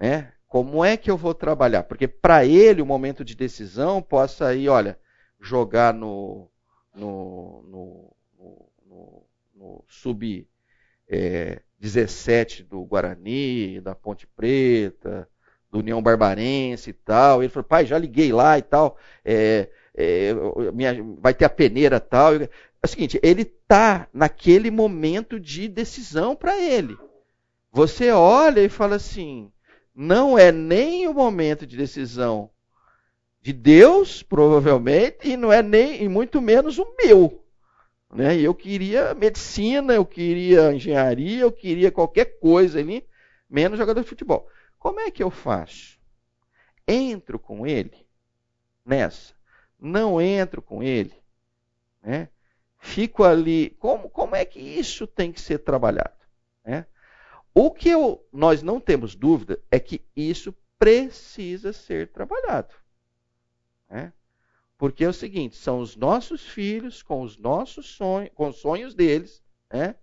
Né? 0.01 0.33
Como 0.47 0.83
é 0.83 0.97
que 0.97 1.11
eu 1.11 1.19
vou 1.19 1.35
trabalhar? 1.35 1.83
Porque 1.83 2.09
para 2.09 2.47
ele 2.47 2.81
o 2.81 2.87
momento 2.87 3.23
de 3.23 3.37
decisão 3.37 4.01
possa 4.01 4.55
ir, 4.55 4.71
olha, 4.71 4.99
jogar 5.39 5.93
no, 5.93 6.51
no, 6.95 7.63
no, 7.65 8.17
no, 8.39 8.68
no 9.55 9.85
sub 9.89 10.47
é, 11.09 11.61
17 11.79 12.63
do 12.63 12.83
Guarani, 12.85 13.81
da 13.81 13.95
Ponte 13.95 14.27
Preta, 14.27 15.29
do 15.71 15.79
União 15.79 16.03
Barbarense 16.03 16.91
e 16.91 16.93
tal. 16.93 17.43
Ele 17.43 17.51
falou, 17.51 17.69
pai, 17.69 17.87
já 17.87 17.99
liguei 17.99 18.33
lá 18.33 18.59
e 18.59 18.63
tal. 18.63 18.97
É, 19.25 19.69
é, 19.95 20.33
minha, 20.73 20.95
vai 21.19 21.35
ter 21.35 21.45
a 21.45 21.51
peneira 21.51 22.01
tal. 22.01 22.35
É 22.35 22.49
o 22.83 22.89
seguinte, 22.89 23.19
ele 23.23 23.43
está 23.43 24.09
naquele 24.13 24.71
momento 24.71 25.39
de 25.39 25.69
decisão 25.69 26.37
para 26.37 26.59
ele. 26.59 26.97
Você 27.73 28.11
olha 28.11 28.61
e 28.61 28.69
fala 28.69 28.97
assim, 28.97 29.53
não 29.95 30.39
é 30.39 30.51
nem 30.51 31.07
o 31.09 31.15
momento 31.15 31.67
de 31.67 31.77
decisão 31.77 32.51
de 33.41 33.53
Deus, 33.53 34.23
provavelmente, 34.23 35.29
e 35.29 35.37
não 35.37 35.53
é 35.53 35.63
nem, 35.63 36.03
e 36.03 36.09
muito 36.09 36.41
menos 36.41 36.79
o 36.79 36.87
meu. 37.03 37.45
Né? 38.13 38.39
Eu 38.41 38.55
queria 38.55 39.15
medicina, 39.15 39.95
eu 39.95 40.05
queria 40.05 40.73
engenharia, 40.73 41.43
eu 41.43 41.53
queria 41.53 41.93
qualquer 41.93 42.39
coisa 42.39 42.79
ali, 42.79 43.07
menos 43.49 43.79
jogador 43.79 44.01
de 44.03 44.09
futebol. 44.09 44.49
Como 44.79 45.01
é 45.01 45.11
que 45.11 45.23
eu 45.23 45.31
faço? 45.31 45.99
Entro 46.87 47.39
com 47.39 47.67
ele 47.67 48.07
nessa 48.85 49.39
não 49.79 50.21
entro 50.21 50.61
com 50.61 50.83
ele, 50.83 51.15
né? 52.03 52.29
fico 52.79 53.23
ali. 53.23 53.71
Como, 53.79 54.11
como 54.11 54.35
é 54.35 54.45
que 54.45 54.59
isso 54.59 55.07
tem 55.07 55.33
que 55.33 55.41
ser 55.41 55.59
trabalhado? 55.59 56.17
Né? 56.65 56.87
O 57.55 57.71
que 57.71 57.89
eu, 57.89 58.27
nós 58.33 58.63
não 58.63 58.81
temos 58.81 59.15
dúvida 59.15 59.61
é 59.71 59.79
que 59.79 60.05
isso 60.17 60.55
precisa 60.79 61.73
ser 61.73 62.09
trabalhado. 62.09 62.75
Né? 63.89 64.13
Porque 64.79 65.05
é 65.05 65.09
o 65.09 65.13
seguinte: 65.13 65.57
são 65.57 65.81
os 65.81 65.97
nossos 65.97 66.47
filhos 66.47 67.03
com 67.03 67.21
os 67.21 67.37
nossos 67.37 67.87
sonhos, 67.87 68.31
com 68.35 68.49
os 68.49 68.57
sonhos 68.57 68.95
deles, 68.95 69.43
né? 69.71 69.97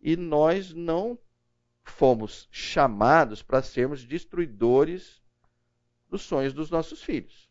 e 0.00 0.16
nós 0.16 0.72
não 0.72 1.18
fomos 1.84 2.48
chamados 2.50 3.42
para 3.42 3.62
sermos 3.62 4.04
destruidores 4.04 5.22
dos 6.08 6.22
sonhos 6.22 6.52
dos 6.52 6.70
nossos 6.70 7.02
filhos. 7.02 7.48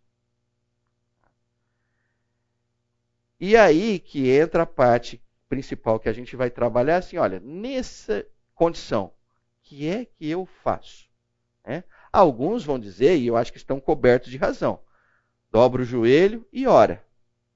E 3.40 3.56
aí 3.56 4.00
que 4.00 4.30
entra 4.30 4.64
a 4.64 4.66
parte 4.66 5.22
principal 5.48 6.00
que 6.00 6.10
a 6.10 6.14
gente 6.14 6.36
vai 6.36 6.50
trabalhar 6.50 6.98
assim, 6.98 7.18
olha, 7.18 7.40
nessa 7.42 8.26
condição, 8.54 9.14
que 9.62 9.88
é 9.88 10.06
que 10.06 10.30
eu 10.30 10.46
faço? 10.46 11.10
É? 11.64 11.84
Alguns 12.12 12.64
vão 12.64 12.80
dizer, 12.80 13.18
e 13.18 13.28
eu 13.28 13.36
acho 13.36 13.52
que 13.52 13.58
estão 13.58 13.80
cobertos 13.80 14.32
de 14.32 14.38
razão, 14.38 14.80
dobra 15.56 15.84
o 15.84 15.86
joelho 15.86 16.46
e 16.52 16.68
ora. 16.68 17.02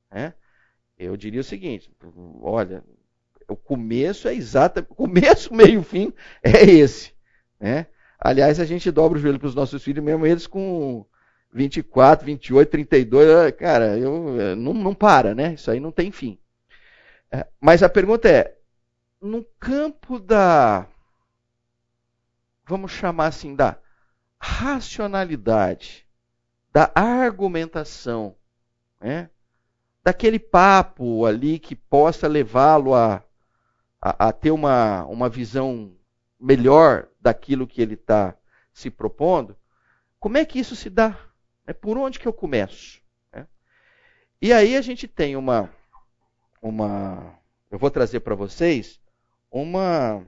É? 0.09 0.31
Eu 0.97 1.17
diria 1.17 1.41
o 1.41 1.43
seguinte, 1.43 1.91
olha, 2.41 2.81
o 3.45 3.57
começo 3.57 4.29
é 4.29 4.33
exato, 4.33 4.81
começo, 4.85 5.51
meio, 5.53 5.83
fim 5.83 6.13
é 6.41 6.63
esse. 6.63 7.13
Né? 7.59 7.87
Aliás, 8.17 8.57
a 8.57 8.63
gente 8.63 8.89
dobra 8.89 9.19
o 9.19 9.21
joelho 9.21 9.37
para 9.37 9.49
os 9.49 9.55
nossos 9.55 9.83
filhos, 9.83 10.01
mesmo 10.01 10.25
eles 10.25 10.47
com 10.47 11.05
24, 11.51 12.25
28, 12.25 12.69
32, 12.69 13.51
cara, 13.57 13.97
eu, 13.97 14.55
não, 14.55 14.73
não 14.73 14.95
para, 14.95 15.35
né? 15.35 15.55
Isso 15.55 15.69
aí 15.69 15.81
não 15.81 15.91
tem 15.91 16.09
fim. 16.09 16.39
É, 17.29 17.45
mas 17.59 17.83
a 17.83 17.89
pergunta 17.89 18.29
é: 18.29 18.55
no 19.21 19.43
campo 19.59 20.19
da, 20.19 20.87
vamos 22.65 22.93
chamar 22.93 23.27
assim, 23.27 23.55
da 23.55 23.77
racionalidade, 24.39 26.08
da 26.71 26.91
argumentação, 26.93 28.35
né? 28.99 29.29
daquele 30.03 30.39
papo 30.39 31.25
ali 31.25 31.59
que 31.59 31.75
possa 31.75 32.27
levá-lo 32.27 32.93
a, 32.93 33.23
a, 34.01 34.29
a, 34.29 34.31
ter 34.31 34.51
uma, 34.51 35.05
uma 35.05 35.29
visão 35.29 35.95
melhor 36.39 37.07
daquilo 37.19 37.67
que 37.67 37.81
ele 37.81 37.95
está 37.95 38.35
se 38.73 38.89
propondo, 38.89 39.55
como 40.19 40.37
é 40.37 40.45
que 40.45 40.59
isso 40.59 40.75
se 40.75 40.89
dá? 40.89 41.17
É 41.67 41.73
por 41.73 41.97
onde 41.97 42.19
que 42.19 42.27
eu 42.27 42.33
começo? 42.33 43.01
É. 43.31 43.45
E 44.41 44.53
aí 44.53 44.75
a 44.75 44.81
gente 44.81 45.07
tem 45.07 45.35
uma, 45.35 45.69
uma, 46.61 47.35
eu 47.69 47.77
vou 47.77 47.91
trazer 47.91 48.21
para 48.21 48.35
vocês 48.35 48.99
uma 49.51 50.25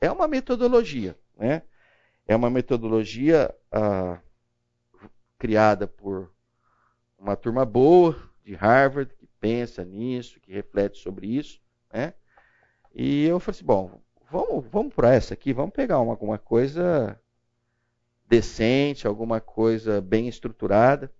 é 0.00 0.10
uma 0.10 0.28
metodologia. 0.28 1.18
Né? 1.36 1.62
É 2.26 2.36
uma 2.36 2.50
metodologia 2.50 3.54
ah, 3.72 4.18
criada 5.38 5.86
por 5.86 6.32
uma 7.18 7.36
turma 7.36 7.64
boa 7.64 8.16
de 8.44 8.54
Harvard, 8.54 9.14
que 9.14 9.26
pensa 9.40 9.84
nisso, 9.84 10.40
que 10.40 10.52
reflete 10.52 10.98
sobre 10.98 11.26
isso. 11.26 11.60
Né? 11.92 12.14
E 12.94 13.24
eu 13.24 13.40
falei 13.40 13.56
assim, 13.56 13.64
bom, 13.64 14.00
vamos, 14.30 14.66
vamos 14.70 14.94
para 14.94 15.14
essa 15.14 15.34
aqui, 15.34 15.52
vamos 15.52 15.72
pegar 15.72 16.00
uma, 16.00 16.12
alguma 16.12 16.38
coisa 16.38 17.18
decente, 18.28 19.06
alguma 19.06 19.40
coisa 19.40 20.00
bem 20.00 20.28
estruturada. 20.28 21.12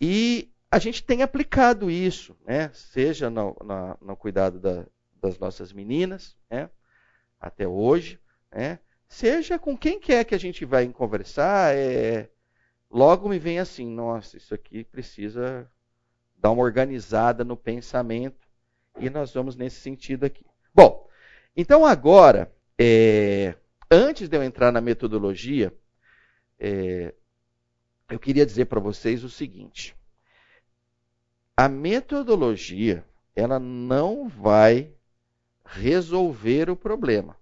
E 0.00 0.50
a 0.70 0.78
gente 0.78 1.02
tem 1.02 1.22
aplicado 1.22 1.90
isso, 1.90 2.36
né? 2.46 2.70
seja 2.72 3.28
no, 3.28 3.56
no, 4.00 4.16
cuidado 4.16 4.58
da, 4.58 4.86
das 5.20 5.38
nossas 5.38 5.72
meninas, 5.72 6.36
né? 6.48 6.70
até 7.40 7.66
hoje, 7.66 8.18
né? 8.50 8.78
seja 9.08 9.58
com 9.58 9.76
quem 9.76 9.98
quer 9.98 10.24
que 10.24 10.34
a 10.34 10.38
gente 10.38 10.64
vai 10.64 10.88
conversar, 10.88 11.76
é... 11.76 12.30
logo 12.90 13.28
me 13.28 13.38
vem 13.38 13.58
assim, 13.58 13.86
nossa, 13.86 14.36
isso 14.36 14.52
aqui 14.52 14.84
precisa 14.84 15.70
dar 16.36 16.50
uma 16.50 16.62
organizada 16.62 17.44
no 17.44 17.56
pensamento, 17.56 18.48
e 18.98 19.08
nós 19.08 19.32
vamos 19.32 19.54
nesse 19.56 19.80
sentido 19.80 20.24
aqui. 20.24 20.44
Bom, 20.74 21.08
então 21.56 21.86
agora, 21.86 22.52
é... 22.78 23.54
antes 23.90 24.28
de 24.28 24.36
eu 24.36 24.42
entrar 24.42 24.72
na 24.72 24.80
metodologia, 24.80 25.72
é... 26.58 27.14
eu 28.08 28.18
queria 28.18 28.44
dizer 28.44 28.66
para 28.66 28.80
vocês 28.80 29.22
o 29.22 29.30
seguinte. 29.30 29.96
A 31.56 31.68
metodologia, 31.68 33.04
ela 33.36 33.58
não 33.58 34.28
vai 34.28 34.92
resolver 35.64 36.70
o 36.70 36.76
problema. 36.76 37.36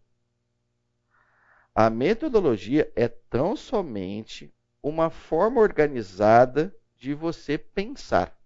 A 1.75 1.89
metodologia 1.89 2.93
é 2.97 3.07
tão 3.07 3.55
somente 3.55 4.53
uma 4.83 5.11
forma 5.11 5.61
organizada 5.61 6.75
de 6.97 7.15
você 7.15 7.57
pensar. 7.59 8.37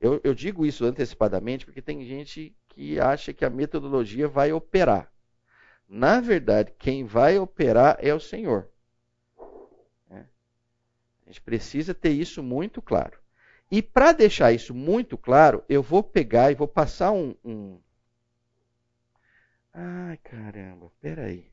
Eu, 0.00 0.20
eu, 0.22 0.32
digo 0.32 0.64
isso 0.64 0.84
antecipadamente 0.84 1.66
porque 1.66 1.82
tem 1.82 2.04
gente 2.04 2.56
que 2.68 3.00
acha 3.00 3.32
que 3.32 3.44
a 3.44 3.50
metodologia 3.50 4.28
vai 4.28 4.52
operar. 4.52 5.12
Na 5.88 6.20
verdade, 6.20 6.72
quem 6.78 7.04
vai 7.04 7.36
operar 7.36 7.96
é 8.00 8.14
o 8.14 8.20
Senhor. 8.20 8.68
A 11.28 11.30
gente 11.30 11.42
precisa 11.42 11.92
ter 11.92 12.10
isso 12.10 12.42
muito 12.42 12.80
claro. 12.80 13.18
E 13.70 13.82
para 13.82 14.12
deixar 14.12 14.50
isso 14.50 14.74
muito 14.74 15.18
claro, 15.18 15.62
eu 15.68 15.82
vou 15.82 16.02
pegar 16.02 16.50
e 16.50 16.54
vou 16.54 16.66
passar 16.66 17.12
um. 17.12 17.34
um... 17.44 17.78
Ai, 19.74 20.16
caramba, 20.18 20.90
peraí. 21.02 21.50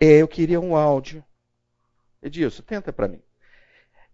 É, 0.00 0.22
eu 0.22 0.28
queria 0.28 0.60
um 0.60 0.76
áudio. 0.76 1.24
Edilson, 2.22 2.62
tenta 2.62 2.92
para 2.92 3.08
mim. 3.08 3.20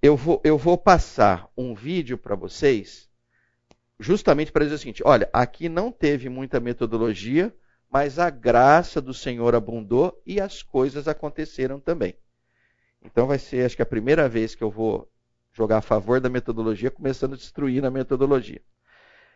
Eu 0.02 0.16
vou, 0.16 0.40
eu 0.44 0.56
vou 0.56 0.78
passar 0.78 1.48
um 1.56 1.74
vídeo 1.74 2.16
para 2.16 2.34
vocês, 2.34 3.08
justamente 3.98 4.50
para 4.50 4.64
dizer 4.64 4.76
o 4.76 4.78
seguinte: 4.78 5.02
olha, 5.04 5.28
aqui 5.32 5.68
não 5.68 5.92
teve 5.92 6.28
muita 6.28 6.58
metodologia, 6.58 7.54
mas 7.90 8.18
a 8.18 8.30
graça 8.30 9.00
do 9.00 9.12
Senhor 9.12 9.54
abundou 9.54 10.20
e 10.24 10.40
as 10.40 10.62
coisas 10.62 11.06
aconteceram 11.06 11.78
também. 11.78 12.16
Então 13.02 13.26
vai 13.26 13.38
ser, 13.38 13.64
acho 13.64 13.76
que 13.76 13.82
a 13.82 13.86
primeira 13.86 14.28
vez 14.28 14.54
que 14.54 14.62
eu 14.62 14.70
vou 14.70 15.10
jogar 15.52 15.78
a 15.78 15.82
favor 15.82 16.20
da 16.20 16.28
metodologia, 16.28 16.90
começando 16.90 17.34
a 17.34 17.36
destruir 17.36 17.84
a 17.84 17.90
metodologia. 17.90 18.62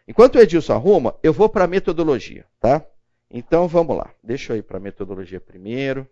Enquanto 0.06 0.36
o 0.36 0.40
Edilson 0.40 0.74
arruma, 0.74 1.14
eu 1.22 1.32
vou 1.32 1.48
para 1.48 1.64
a 1.64 1.68
metodologia, 1.68 2.46
tá? 2.60 2.84
Então 3.30 3.66
vamos 3.66 3.96
lá. 3.96 4.14
Deixa 4.22 4.52
eu 4.52 4.58
ir 4.58 4.62
para 4.62 4.76
a 4.76 4.80
metodologia 4.80 5.40
primeiro. 5.40 6.08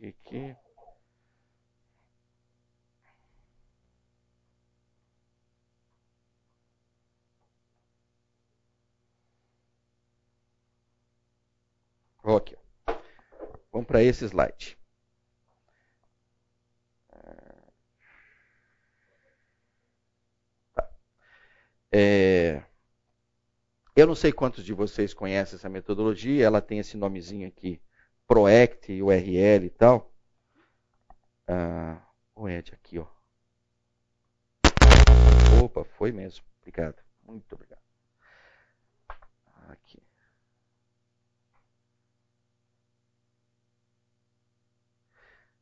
Aqui. 0.00 0.56
Aqui. 12.24 12.56
Vamos 13.72 13.86
para 13.86 14.02
esse 14.02 14.24
slide. 14.24 14.78
Tá. 20.74 20.88
É... 21.92 22.62
Eu 23.96 24.06
não 24.06 24.14
sei 24.14 24.32
quantos 24.32 24.64
de 24.64 24.72
vocês 24.72 25.12
conhecem 25.12 25.56
essa 25.56 25.68
metodologia, 25.68 26.44
ela 26.44 26.60
tem 26.62 26.78
esse 26.78 26.96
nomezinho 26.96 27.48
aqui, 27.48 27.80
PROACT, 28.28 29.02
URL 29.02 29.64
e 29.64 29.70
tal. 29.70 30.12
Ah, 31.46 31.96
o 32.36 32.46
Ed 32.46 32.74
aqui, 32.74 32.98
ó. 32.98 33.06
Opa, 35.64 35.82
foi 35.82 36.12
mesmo. 36.12 36.44
Obrigado. 36.60 37.02
Muito 37.26 37.54
obrigado. 37.54 37.80
Aqui. 39.68 39.98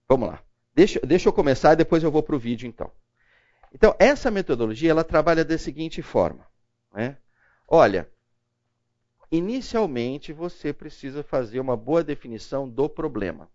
Vamos 0.08 0.28
lá. 0.28 0.42
Deixa, 0.74 1.00
deixa 1.00 1.28
eu 1.28 1.32
começar 1.32 1.72
e 1.72 1.76
depois 1.76 2.02
eu 2.02 2.10
vou 2.10 2.22
para 2.22 2.36
o 2.36 2.38
vídeo, 2.38 2.66
então. 2.66 2.90
Então, 3.72 3.94
essa 3.98 4.30
metodologia 4.30 4.90
ela 4.90 5.04
trabalha 5.04 5.44
da 5.44 5.56
seguinte 5.56 6.02
forma. 6.02 6.46
Né? 6.92 7.16
Olha, 7.68 8.10
inicialmente 9.30 10.32
você 10.32 10.72
precisa 10.72 11.22
fazer 11.22 11.60
uma 11.60 11.76
boa 11.76 12.02
definição 12.02 12.68
do 12.68 12.88
problema. 12.88 13.50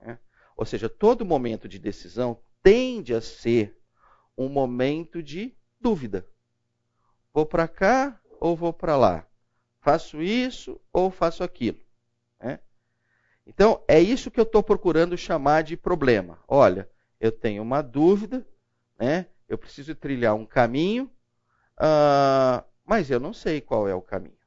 Né? 0.00 0.18
Ou 0.56 0.64
seja, 0.64 0.88
todo 0.88 1.24
momento 1.24 1.68
de 1.68 1.78
decisão 1.78 2.40
tende 2.62 3.14
a 3.14 3.20
ser 3.20 3.76
um 4.36 4.48
momento 4.48 5.22
de 5.22 5.56
dúvida. 5.80 6.26
Vou 7.32 7.46
para 7.46 7.68
cá 7.68 8.20
ou 8.40 8.56
vou 8.56 8.72
para 8.72 8.96
lá? 8.96 9.26
Faço 9.80 10.22
isso 10.22 10.80
ou 10.92 11.10
faço 11.10 11.42
aquilo? 11.42 11.78
Né? 12.40 12.60
Então, 13.46 13.82
é 13.88 14.00
isso 14.00 14.30
que 14.30 14.38
eu 14.38 14.44
estou 14.44 14.62
procurando 14.62 15.16
chamar 15.16 15.62
de 15.62 15.76
problema. 15.76 16.38
Olha, 16.46 16.88
eu 17.20 17.32
tenho 17.32 17.62
uma 17.62 17.82
dúvida, 17.82 18.46
né? 18.98 19.26
eu 19.48 19.56
preciso 19.56 19.94
trilhar 19.94 20.34
um 20.34 20.44
caminho, 20.44 21.10
uh, 21.80 22.62
mas 22.88 23.10
eu 23.10 23.20
não 23.20 23.34
sei 23.34 23.60
qual 23.60 23.86
é 23.86 23.94
o 23.94 24.02
caminho. 24.02 24.38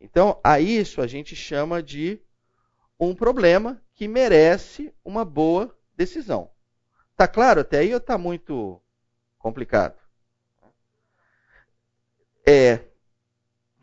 Então, 0.00 0.40
a 0.42 0.58
isso 0.58 1.00
a 1.00 1.06
gente 1.06 1.36
chama 1.36 1.82
de 1.82 2.20
um 2.98 3.14
problema 3.14 3.82
que 3.94 4.08
merece 4.08 4.92
uma 5.04 5.24
boa 5.24 5.76
decisão. 5.96 6.50
Tá 7.16 7.28
claro 7.28 7.60
até 7.62 7.80
aí 7.80 7.92
ou 7.92 7.98
está 7.98 8.18
muito 8.18 8.80
complicado? 9.38 9.96
É, 12.46 12.80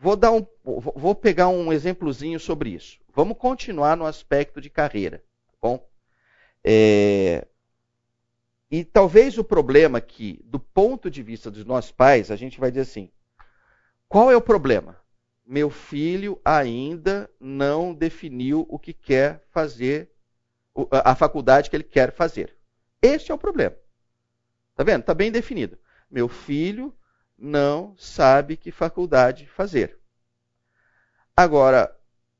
Vou, 0.02 0.16
dar 0.16 0.32
um, 0.32 0.46
vou 0.64 1.14
pegar 1.14 1.50
um 1.50 1.72
exemplozinho 1.74 2.40
sobre 2.40 2.70
isso. 2.72 3.00
Vamos 3.14 3.38
continuar 3.38 3.98
no 3.98 4.06
aspecto 4.06 4.62
de 4.62 4.70
carreira. 4.70 5.20
Tá 5.48 5.54
bom? 5.62 5.88
É, 6.64 7.48
e 8.72 8.84
talvez 8.84 9.38
o 9.38 9.44
problema 9.44 10.00
que, 10.00 10.40
do 10.46 10.60
ponto 10.60 11.10
de 11.10 11.24
vista 11.24 11.50
dos 11.50 11.66
nossos 11.66 11.92
pais, 11.92 12.30
a 12.30 12.36
gente 12.36 12.60
vai 12.60 12.70
dizer 12.70 12.82
assim: 12.82 13.12
qual 14.08 14.32
é 14.32 14.36
o 14.36 14.42
problema? 14.42 14.98
Meu 15.46 15.70
filho 15.72 16.40
ainda 16.46 17.30
não 17.40 17.94
definiu 17.94 18.68
o 18.70 18.78
que 18.78 18.94
quer 18.94 19.44
fazer, 19.50 20.12
a 20.92 21.16
faculdade 21.16 21.70
que 21.70 21.76
ele 21.76 21.84
quer 21.84 22.14
fazer. 22.14 22.56
Este 23.02 23.32
é 23.32 23.34
o 23.34 23.38
problema. 23.38 23.76
Tá 24.76 24.84
vendo? 24.84 25.02
Está 25.02 25.14
bem 25.14 25.32
definido. 25.32 25.78
Meu 26.10 26.28
filho 26.28 26.96
não 27.38 27.96
sabe 27.98 28.56
que 28.56 28.72
faculdade 28.72 29.48
fazer. 29.48 29.98
Agora, 31.36 31.96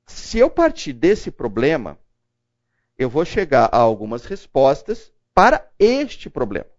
se 0.06 0.38
eu 0.38 0.50
partir 0.50 0.94
desse 0.94 1.32
problema, 1.32 1.98
eu 2.98 3.10
vou 3.10 3.26
chegar 3.26 3.70
a 3.72 3.78
algumas 3.78 4.26
respostas 4.26 5.12
para 5.34 5.70
este 5.78 6.30
problema. 6.30 6.70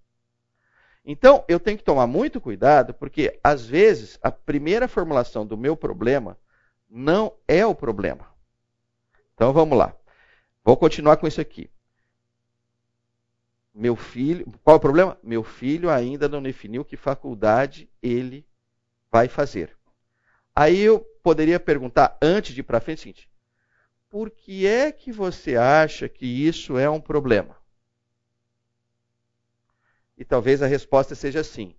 Então, 1.04 1.44
eu 1.48 1.58
tenho 1.58 1.78
que 1.78 1.84
tomar 1.84 2.06
muito 2.06 2.40
cuidado, 2.40 2.92
porque 2.94 3.38
às 3.42 3.66
vezes 3.66 4.18
a 4.22 4.30
primeira 4.30 4.86
formulação 4.86 5.46
do 5.46 5.56
meu 5.56 5.76
problema 5.76 6.38
não 6.88 7.34
é 7.48 7.64
o 7.64 7.74
problema. 7.74 8.26
Então, 9.34 9.52
vamos 9.52 9.78
lá. 9.78 9.94
Vou 10.62 10.76
continuar 10.76 11.16
com 11.16 11.26
isso 11.26 11.40
aqui. 11.40 11.70
Meu 13.72 13.96
filho, 13.96 14.46
qual 14.62 14.74
é 14.74 14.76
o 14.76 14.80
problema? 14.80 15.18
Meu 15.22 15.42
filho 15.42 15.88
ainda 15.88 16.28
não 16.28 16.42
definiu 16.42 16.84
que 16.84 16.96
faculdade 16.96 17.88
ele 18.02 18.46
vai 19.10 19.28
fazer. 19.28 19.76
Aí 20.54 20.80
eu 20.80 21.00
poderia 21.22 21.58
perguntar, 21.58 22.18
antes 22.20 22.52
de 22.52 22.60
ir 22.60 22.64
para 22.64 22.80
frente, 22.80 22.98
o 22.98 23.00
seguinte: 23.00 23.30
por 24.08 24.30
que 24.30 24.66
é 24.66 24.90
que 24.90 25.12
você 25.12 25.56
acha 25.56 26.08
que 26.08 26.26
isso 26.26 26.76
é 26.76 26.90
um 26.90 27.00
problema? 27.00 27.56
E 30.20 30.24
talvez 30.24 30.60
a 30.60 30.66
resposta 30.66 31.14
seja 31.14 31.40
assim: 31.40 31.74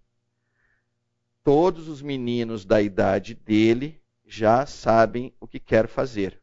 todos 1.43 1.87
os 1.87 2.01
meninos 2.01 2.65
da 2.65 2.81
idade 2.81 3.35
dele 3.35 4.01
já 4.25 4.65
sabem 4.65 5.31
o 5.39 5.47
que 5.47 5.59
quer 5.59 5.87
fazer. 5.87 6.41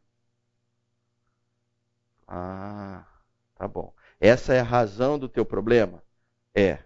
Ah, 2.25 3.05
tá 3.53 3.67
bom. 3.67 3.93
Essa 4.17 4.53
é 4.53 4.61
a 4.61 4.63
razão 4.63 5.19
do 5.19 5.27
teu 5.27 5.45
problema? 5.45 6.01
É. 6.55 6.79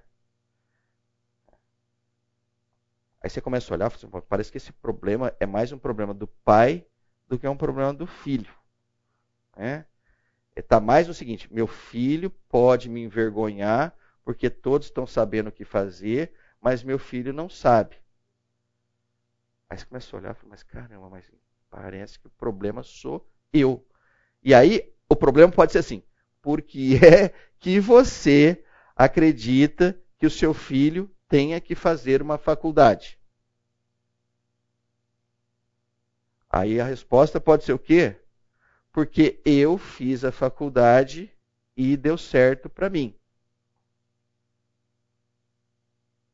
Aí 3.21 3.30
você 3.30 3.39
começa 3.39 3.71
a 3.71 3.76
olhar, 3.76 3.91
parece 4.28 4.52
que 4.52 4.58
esse 4.58 4.73
problema 4.73 5.32
é 5.39 5.45
mais 5.45 5.71
um 5.71 5.78
problema 5.78 6.13
do 6.13 6.26
pai 6.26 6.88
do 7.28 7.38
que 7.38 7.47
um 7.47 7.56
problema 7.56 7.93
do 7.93 8.08
filho. 8.08 8.52
Né? 9.56 9.86
Está 10.56 10.80
mais 10.80 11.08
no 11.08 11.13
seguinte: 11.13 11.54
meu 11.54 11.67
filho 11.67 12.32
pode 12.49 12.89
me 12.89 13.04
envergonhar 13.04 13.95
porque 14.23 14.49
todos 14.49 14.88
estão 14.88 15.05
sabendo 15.05 15.47
o 15.47 15.51
que 15.51 15.65
fazer, 15.65 16.33
mas 16.62 16.83
meu 16.83 16.97
filho 16.97 17.33
não 17.33 17.49
sabe. 17.49 17.97
Aí 19.69 19.77
você 19.77 19.86
começa 19.86 20.15
a 20.15 20.19
olhar, 20.19 20.38
mas 20.45 20.63
caramba, 20.63 21.09
mas 21.09 21.31
parece 21.69 22.19
que 22.19 22.27
o 22.27 22.31
problema 22.31 22.83
sou 22.83 23.27
eu. 23.51 23.86
E 24.43 24.53
aí 24.53 24.93
o 25.09 25.15
problema 25.15 25.51
pode 25.51 25.71
ser 25.71 25.79
assim: 25.79 26.03
porque 26.41 26.99
é 27.03 27.33
que 27.59 27.79
você 27.79 28.63
acredita 28.95 29.99
que 30.19 30.27
o 30.27 30.31
seu 30.31 30.53
filho 30.53 31.09
tenha 31.27 31.59
que 31.59 31.75
fazer 31.75 32.21
uma 32.21 32.38
faculdade? 32.38 33.19
Aí 36.49 36.79
a 36.79 36.86
resposta 36.86 37.41
pode 37.41 37.63
ser 37.63 37.73
o 37.73 37.79
quê? 37.79 38.15
Porque 38.91 39.41
eu 39.43 39.77
fiz 39.77 40.23
a 40.23 40.31
faculdade 40.31 41.31
e 41.75 41.97
deu 41.97 42.17
certo 42.17 42.69
para 42.69 42.89
mim. 42.89 43.15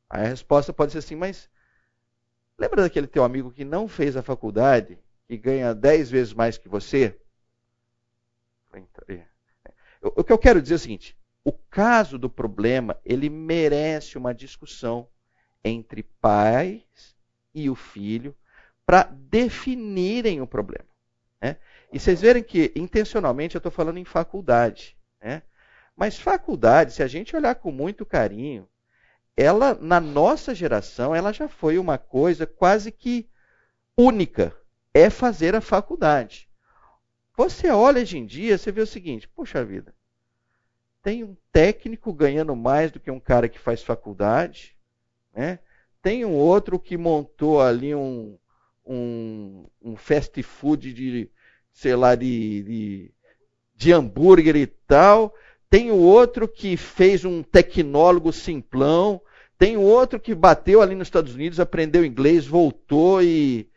Aí 0.09 0.25
a 0.25 0.29
resposta 0.29 0.73
pode 0.73 0.91
ser 0.91 0.99
assim, 0.99 1.15
mas 1.15 1.49
lembra 2.57 2.81
daquele 2.81 3.07
teu 3.07 3.23
amigo 3.23 3.51
que 3.51 3.63
não 3.63 3.87
fez 3.87 4.17
a 4.17 4.23
faculdade 4.23 4.97
e 5.29 5.37
ganha 5.37 5.75
dez 5.75 6.09
vezes 6.09 6.33
mais 6.33 6.57
que 6.57 6.67
você? 6.67 7.19
É. 9.07 9.23
O 10.01 10.23
que 10.23 10.31
eu 10.31 10.37
quero 10.37 10.61
dizer 10.61 10.75
é 10.75 10.77
o 10.77 10.79
seguinte: 10.79 11.17
o 11.43 11.51
caso 11.51 12.17
do 12.17 12.29
problema 12.29 12.99
ele 13.03 13.29
merece 13.29 14.17
uma 14.17 14.33
discussão 14.33 15.07
entre 15.63 16.03
pais 16.03 17.15
e 17.53 17.69
o 17.69 17.75
filho 17.75 18.35
para 18.85 19.03
definirem 19.03 20.41
o 20.41 20.47
problema. 20.47 20.87
Né? 21.41 21.57
E 21.91 21.99
vocês 21.99 22.21
verem 22.21 22.43
que 22.43 22.71
intencionalmente 22.75 23.55
eu 23.55 23.59
estou 23.59 23.71
falando 23.71 23.97
em 23.97 24.05
faculdade. 24.05 24.95
Né? 25.21 25.41
Mas 25.95 26.19
faculdade, 26.19 26.93
se 26.93 27.01
a 27.03 27.07
gente 27.07 27.35
olhar 27.35 27.55
com 27.55 27.71
muito 27.71 28.05
carinho, 28.05 28.68
ela 29.39 29.73
na 29.79 30.01
nossa 30.01 30.53
geração 30.53 31.15
ela 31.15 31.31
já 31.31 31.47
foi 31.47 31.77
uma 31.77 31.97
coisa 31.97 32.45
quase 32.45 32.91
que 32.91 33.29
única, 33.97 34.53
é 34.93 35.09
fazer 35.09 35.55
a 35.55 35.61
faculdade. 35.61 36.49
Você 37.37 37.69
olha 37.69 38.01
hoje 38.01 38.17
em 38.17 38.25
dia, 38.25 38.57
você 38.57 38.69
vê 38.69 38.81
o 38.81 38.87
seguinte: 38.87 39.29
puxa 39.29 39.63
vida, 39.63 39.95
tem 41.01 41.23
um 41.23 41.37
técnico 41.53 42.11
ganhando 42.11 42.53
mais 42.53 42.91
do 42.91 42.99
que 42.99 43.09
um 43.09 43.19
cara 43.19 43.47
que 43.47 43.57
faz 43.57 43.81
faculdade, 43.81 44.75
né? 45.33 45.59
Tem 46.01 46.25
um 46.25 46.35
outro 46.35 46.77
que 46.77 46.97
montou 46.97 47.61
ali 47.61 47.95
um, 47.95 48.37
um, 48.85 49.65
um 49.81 49.95
fast 49.95 50.41
food 50.43 50.93
de, 50.93 51.29
sei 51.71 51.95
lá, 51.95 52.15
de, 52.15 52.63
de, 52.63 53.13
de 53.73 53.93
hambúrguer 53.93 54.57
e 54.57 54.67
tal. 54.67 55.33
Tem 55.69 55.91
o 55.91 55.97
outro 55.97 56.47
que 56.47 56.75
fez 56.75 57.23
um 57.23 57.43
tecnólogo 57.43 58.33
simplão. 58.33 59.21
Tem 59.59 59.75
outro 59.75 60.21
que 60.21 60.33
bateu 60.33 60.81
ali 60.81 60.95
nos 60.95 61.09
Estados 61.09 61.35
Unidos, 61.35 61.59
aprendeu 61.59 62.05
inglês, 62.05 62.47
voltou 62.47 63.21
e. 63.21 63.69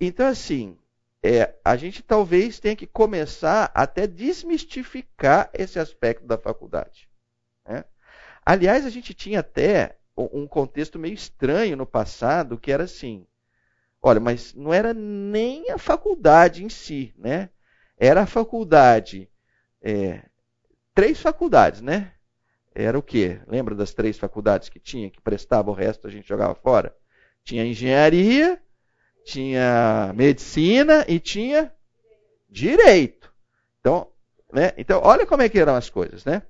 Então, 0.00 0.28
assim, 0.28 0.78
é, 1.20 1.54
a 1.64 1.76
gente 1.76 2.04
talvez 2.04 2.60
tenha 2.60 2.76
que 2.76 2.86
começar 2.86 3.70
até 3.74 4.06
desmistificar 4.06 5.50
esse 5.52 5.78
aspecto 5.80 6.24
da 6.24 6.38
faculdade. 6.38 7.08
Né? 7.68 7.84
Aliás, 8.46 8.86
a 8.86 8.90
gente 8.90 9.12
tinha 9.12 9.40
até 9.40 9.98
um 10.16 10.46
contexto 10.46 11.00
meio 11.00 11.14
estranho 11.14 11.76
no 11.76 11.86
passado, 11.86 12.56
que 12.56 12.70
era 12.70 12.84
assim: 12.84 13.26
olha, 14.00 14.20
mas 14.20 14.54
não 14.54 14.72
era 14.72 14.94
nem 14.94 15.68
a 15.72 15.78
faculdade 15.78 16.64
em 16.64 16.68
si, 16.68 17.12
né? 17.18 17.50
Era 17.98 18.22
a 18.22 18.26
faculdade, 18.26 19.28
é, 19.80 20.22
três 20.94 21.20
faculdades, 21.20 21.80
né? 21.80 22.12
Era 22.74 22.98
o 22.98 23.02
quê? 23.02 23.40
Lembra 23.46 23.74
das 23.74 23.92
três 23.92 24.18
faculdades 24.18 24.68
que 24.68 24.80
tinha, 24.80 25.10
que 25.10 25.20
prestava 25.20 25.70
o 25.70 25.74
resto 25.74 26.06
a 26.06 26.10
gente 26.10 26.28
jogava 26.28 26.54
fora? 26.54 26.96
Tinha 27.44 27.64
engenharia, 27.64 28.60
tinha 29.24 30.12
medicina 30.14 31.04
e 31.06 31.18
tinha 31.20 31.72
direito. 32.48 33.32
Então, 33.80 34.08
né? 34.52 34.72
então, 34.76 35.00
olha 35.02 35.26
como 35.26 35.42
é 35.42 35.48
que 35.48 35.58
eram 35.58 35.74
as 35.74 35.90
coisas, 35.90 36.24
né? 36.24 36.42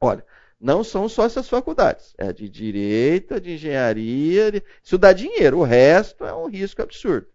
Olha, 0.00 0.24
não 0.60 0.82
são 0.82 1.08
só 1.08 1.24
essas 1.24 1.48
faculdades. 1.48 2.14
É 2.18 2.32
de 2.32 2.48
direito, 2.48 3.34
é 3.34 3.40
de 3.40 3.52
engenharia. 3.52 4.52
De... 4.52 4.62
Isso 4.82 4.98
dá 4.98 5.12
dinheiro. 5.12 5.58
O 5.58 5.64
resto 5.64 6.24
é 6.24 6.34
um 6.34 6.48
risco 6.48 6.82
absurdo. 6.82 7.28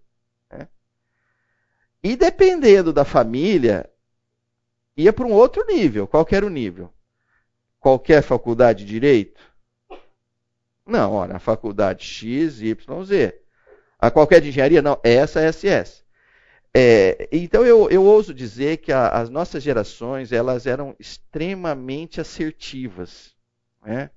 Né? 0.52 0.67
E 2.04 2.15
dependendo 2.15 2.91
da 2.91 3.06
família, 3.06 3.89
ia 4.97 5.13
para 5.13 5.26
um 5.26 5.34
outro 5.34 5.65
nível. 5.65 6.08
Qual 6.08 6.26
era 6.32 6.45
o 6.45 6.50
nível? 6.50 6.91
Qualquer 7.82 8.22
faculdade 8.22 8.86
de 8.86 8.91
direito? 8.91 9.41
Não, 10.86 11.13
olha, 11.13 11.38
a 11.38 11.39
faculdade 11.39 12.06
X, 12.06 12.62
Y, 12.62 13.04
Z. 13.04 13.41
A 14.00 14.12
qualquer 14.12 14.39
de 14.39 14.50
engenharia? 14.50 14.84
Não, 14.84 15.00
essa 15.04 15.41
é 15.41 15.52
SS. 15.52 16.04
É, 16.74 17.28
então 17.32 17.65
eu, 17.65 17.89
eu 17.89 18.04
ouso 18.04 18.36
dizer 18.36 18.78
que 18.78 18.91
a, 18.91 19.10
as 19.10 19.30
nossas 19.30 19.63
gerações 19.63 20.32
elas 20.32 20.67
eram 20.67 20.96
extremamente 21.00 22.22
assertivas, 22.22 23.36
né? 23.84 24.12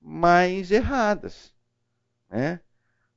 mas 0.00 0.70
erradas. 0.70 1.52
Né? 2.30 2.60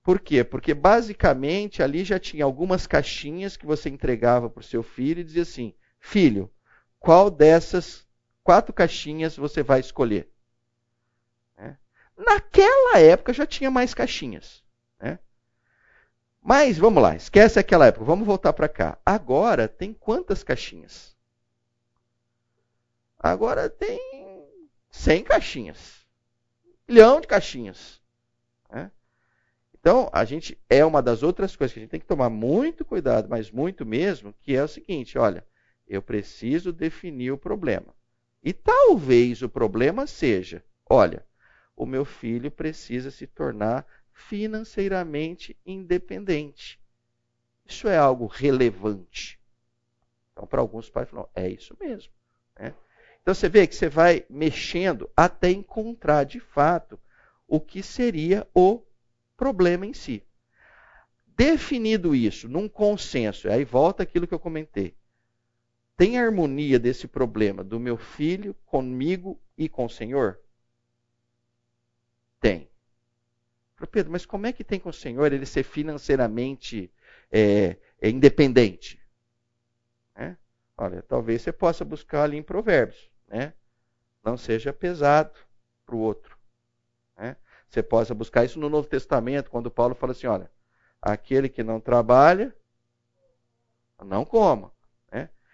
Por 0.03 0.19
quê? 0.19 0.43
Porque 0.43 0.73
basicamente 0.73 1.83
ali 1.83 2.03
já 2.03 2.17
tinha 2.19 2.43
algumas 2.43 2.87
caixinhas 2.87 3.55
que 3.55 3.65
você 3.65 3.89
entregava 3.89 4.49
para 4.49 4.61
o 4.61 4.63
seu 4.63 4.81
filho 4.81 5.19
e 5.19 5.23
dizia 5.23 5.43
assim: 5.43 5.75
filho, 5.99 6.51
qual 6.99 7.29
dessas 7.29 8.07
quatro 8.43 8.73
caixinhas 8.73 9.35
você 9.35 9.63
vai 9.63 9.79
escolher? 9.79 10.31
Né? 11.57 11.77
Naquela 12.17 12.99
época 12.99 13.33
já 13.33 13.45
tinha 13.45 13.71
mais 13.71 13.93
caixinhas. 13.93 14.63
Né? 14.99 15.19
Mas 16.41 16.77
vamos 16.77 17.01
lá, 17.01 17.15
esquece 17.15 17.59
aquela 17.59 17.87
época, 17.87 18.05
vamos 18.05 18.25
voltar 18.25 18.53
para 18.53 18.69
cá. 18.69 18.97
Agora 19.05 19.67
tem 19.67 19.93
quantas 19.93 20.43
caixinhas? 20.43 21.15
Agora 23.19 23.69
tem 23.69 23.99
100 24.89 25.23
caixinhas. 25.23 26.05
Um 26.65 26.93
milhão 26.93 27.21
de 27.21 27.27
caixinhas. 27.27 28.01
Né? 28.69 28.91
Então, 29.79 30.09
a 30.11 30.25
gente 30.25 30.59
é 30.67 30.83
uma 30.83 31.01
das 31.01 31.21
outras 31.21 31.55
coisas 31.55 31.73
que 31.73 31.79
a 31.79 31.81
gente 31.83 31.91
tem 31.91 31.99
que 31.99 32.05
tomar 32.05 32.29
muito 32.29 32.83
cuidado, 32.83 33.29
mas 33.29 33.51
muito 33.51 33.85
mesmo, 33.85 34.33
que 34.41 34.55
é 34.55 34.63
o 34.63 34.67
seguinte: 34.67 35.17
olha, 35.19 35.45
eu 35.87 36.01
preciso 36.01 36.73
definir 36.73 37.31
o 37.31 37.37
problema. 37.37 37.93
E 38.43 38.53
talvez 38.53 39.41
o 39.41 39.49
problema 39.49 40.07
seja: 40.07 40.63
olha, 40.89 41.25
o 41.75 41.85
meu 41.85 42.05
filho 42.05 42.49
precisa 42.51 43.11
se 43.11 43.27
tornar 43.27 43.85
financeiramente 44.13 45.57
independente. 45.65 46.79
Isso 47.65 47.87
é 47.87 47.97
algo 47.97 48.25
relevante. 48.25 49.39
Então, 50.31 50.47
para 50.47 50.61
alguns 50.61 50.89
pais, 50.89 51.09
falam, 51.09 51.29
é 51.35 51.47
isso 51.47 51.75
mesmo. 51.79 52.11
Né? 52.57 52.73
Então, 53.21 53.33
você 53.33 53.47
vê 53.47 53.67
que 53.67 53.75
você 53.75 53.89
vai 53.89 54.25
mexendo 54.29 55.09
até 55.15 55.49
encontrar, 55.49 56.23
de 56.23 56.39
fato, 56.39 56.99
o 57.47 57.59
que 57.59 57.83
seria 57.83 58.47
o 58.53 58.81
problema 59.37 59.85
em 59.85 59.93
si. 59.93 60.23
Definido 61.27 62.13
isso 62.13 62.47
num 62.47 62.69
consenso, 62.69 63.49
aí 63.49 63.63
volta 63.63 64.03
aquilo 64.03 64.27
que 64.27 64.33
eu 64.33 64.39
comentei. 64.39 64.95
Tem 65.97 66.17
harmonia 66.17 66.79
desse 66.79 67.07
problema 67.07 67.63
do 67.63 67.79
meu 67.79 67.97
filho 67.97 68.53
comigo 68.65 69.39
e 69.57 69.69
com 69.69 69.85
o 69.85 69.89
Senhor? 69.89 70.39
Tem. 72.39 72.69
Pedro, 73.91 74.11
mas 74.11 74.25
como 74.25 74.45
é 74.45 74.53
que 74.53 74.63
tem 74.63 74.79
com 74.79 74.89
o 74.89 74.93
Senhor 74.93 75.31
ele 75.31 75.45
ser 75.45 75.63
financeiramente 75.63 76.91
é, 77.31 77.77
é 77.99 78.09
independente? 78.09 78.99
É? 80.15 80.35
Olha, 80.77 81.01
talvez 81.01 81.41
você 81.41 81.51
possa 81.51 81.83
buscar 81.83 82.23
ali 82.23 82.37
em 82.37 82.43
Provérbios. 82.43 83.09
Né? 83.27 83.53
Não 84.23 84.37
seja 84.37 84.71
pesado 84.71 85.37
para 85.85 85.95
o 85.95 85.99
outro. 85.99 86.37
Né? 87.17 87.35
Você 87.67 87.81
possa 87.81 88.13
buscar 88.13 88.43
isso 88.43 88.59
no 88.59 88.69
Novo 88.69 88.87
Testamento, 88.87 89.49
quando 89.49 89.71
Paulo 89.71 89.95
fala 89.95 90.11
assim: 90.11 90.27
olha, 90.27 90.51
aquele 91.01 91.49
que 91.49 91.63
não 91.63 91.79
trabalha, 91.79 92.55
não 94.03 94.25
coma. 94.25 94.71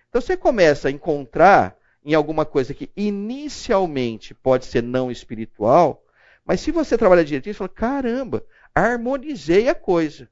Então 0.10 0.22
você 0.22 0.38
começa 0.38 0.88
a 0.88 0.92
encontrar 0.92 1.78
em 2.04 2.14
alguma 2.14 2.46
coisa 2.46 2.74
que 2.74 2.90
inicialmente 2.96 4.34
pode 4.34 4.66
ser 4.66 4.82
não 4.82 5.12
espiritual, 5.12 6.04
mas 6.46 6.62
se 6.62 6.72
você 6.72 6.98
trabalha 6.98 7.26
direitinho, 7.26 7.54
você 7.54 7.58
fala: 7.58 7.70
caramba, 7.70 8.46
harmonizei 8.74 9.68
a 9.68 9.76
coisa. 9.76 10.30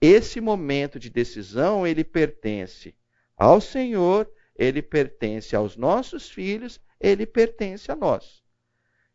Esse 0.00 0.40
momento 0.40 0.98
de 1.00 1.10
decisão, 1.10 1.86
ele 1.86 2.04
pertence 2.04 2.94
ao 3.36 3.60
Senhor, 3.60 4.30
ele 4.54 4.80
pertence 4.80 5.56
aos 5.56 5.76
nossos 5.76 6.30
filhos, 6.30 6.80
ele 7.00 7.26
pertence 7.26 7.90
a 7.90 7.96
nós. 7.96 8.42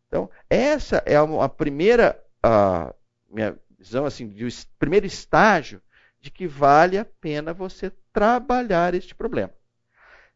Então, 0.07 0.29
essa 0.49 1.01
é 1.05 1.15
a 1.15 1.49
primeira, 1.49 2.21
a 2.43 2.93
minha 3.29 3.57
visão 3.79 4.05
assim, 4.05 4.27
de 4.27 4.45
primeiro 4.77 5.05
estágio 5.05 5.81
de 6.19 6.29
que 6.29 6.45
vale 6.45 6.97
a 6.97 7.05
pena 7.05 7.53
você 7.53 7.91
trabalhar 8.11 8.93
este 8.93 9.15
problema. 9.15 9.53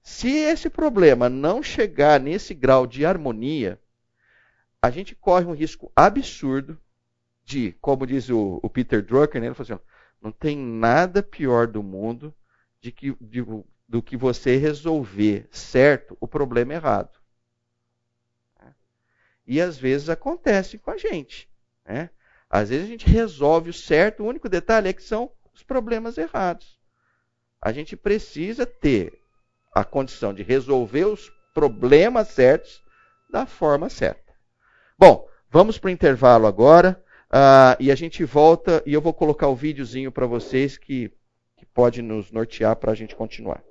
Se 0.08 0.30
esse 0.30 0.70
problema 0.70 1.28
não 1.28 1.64
chegar 1.64 2.20
nesse 2.20 2.54
grau 2.54 2.86
de 2.86 3.04
harmonia, 3.04 3.82
a 4.80 4.92
gente 4.92 5.16
corre 5.16 5.46
um 5.46 5.52
risco 5.52 5.92
absurdo 5.96 6.80
de, 7.44 7.72
como 7.82 8.06
diz 8.06 8.30
o, 8.30 8.60
o 8.62 8.70
Peter 8.70 9.04
Drucker, 9.04 9.42
né, 9.42 9.48
ele 9.48 9.56
falou 9.56 9.74
assim, 9.74 9.86
não 10.22 10.32
tem 10.32 10.56
nada 10.56 11.24
pior 11.24 11.66
do 11.66 11.82
mundo 11.82 12.32
de 12.80 12.92
que, 12.92 13.18
de, 13.20 13.44
do 13.90 14.02
que 14.04 14.16
você 14.16 14.58
resolver 14.58 15.48
certo 15.50 16.16
o 16.22 16.28
problema 16.28 16.76
errado. 16.76 17.20
E 19.46 19.60
às 19.60 19.76
vezes 19.76 20.08
acontece 20.08 20.78
com 20.78 20.92
a 20.92 20.98
gente. 20.98 21.50
Né? 21.84 22.12
Às 22.48 22.70
vezes 22.70 22.86
a 22.86 22.90
gente 22.90 23.10
resolve 23.10 23.72
o 23.72 23.74
certo, 23.74 24.22
o 24.22 24.28
único 24.28 24.48
detalhe 24.48 24.88
é 24.88 24.94
que 24.94 25.04
são 25.04 25.32
os 25.52 25.64
problemas 25.64 26.16
errados. 26.20 26.80
A 27.60 27.72
gente 27.72 27.98
precisa 27.98 28.68
ter 28.68 29.25
a 29.76 29.84
condição 29.84 30.34
de 30.34 30.42
resolver 30.42 31.04
os 31.04 31.30
problemas 31.54 32.30
certos 32.30 32.82
da 33.30 33.46
forma 33.46 33.90
certa. 33.90 34.34
Bom, 34.98 35.28
vamos 35.50 35.78
para 35.78 35.90
o 35.90 35.92
intervalo 35.92 36.48
agora 36.48 37.04
uh, 37.30 37.76
e 37.78 37.92
a 37.92 37.96
gente 37.96 38.24
volta 38.24 38.82
e 38.86 38.94
eu 38.94 39.02
vou 39.02 39.14
colocar 39.14 39.50
o 39.50 39.56
videozinho 39.56 40.14
para 40.14 40.26
vocês 40.26 40.78
que, 40.78 41.12
que 41.58 41.66
pode 41.66 42.02
nos 42.02 42.32
nortear 42.32 42.78
para 42.78 42.94
a 42.94 42.96
gente 42.96 43.14
continuar. 43.18 43.62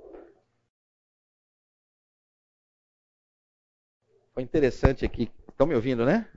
Foi 4.34 4.42
interessante 4.42 5.06
aqui. 5.06 5.30
Estão 5.48 5.66
me 5.66 5.74
ouvindo, 5.74 6.04
né? 6.04 6.28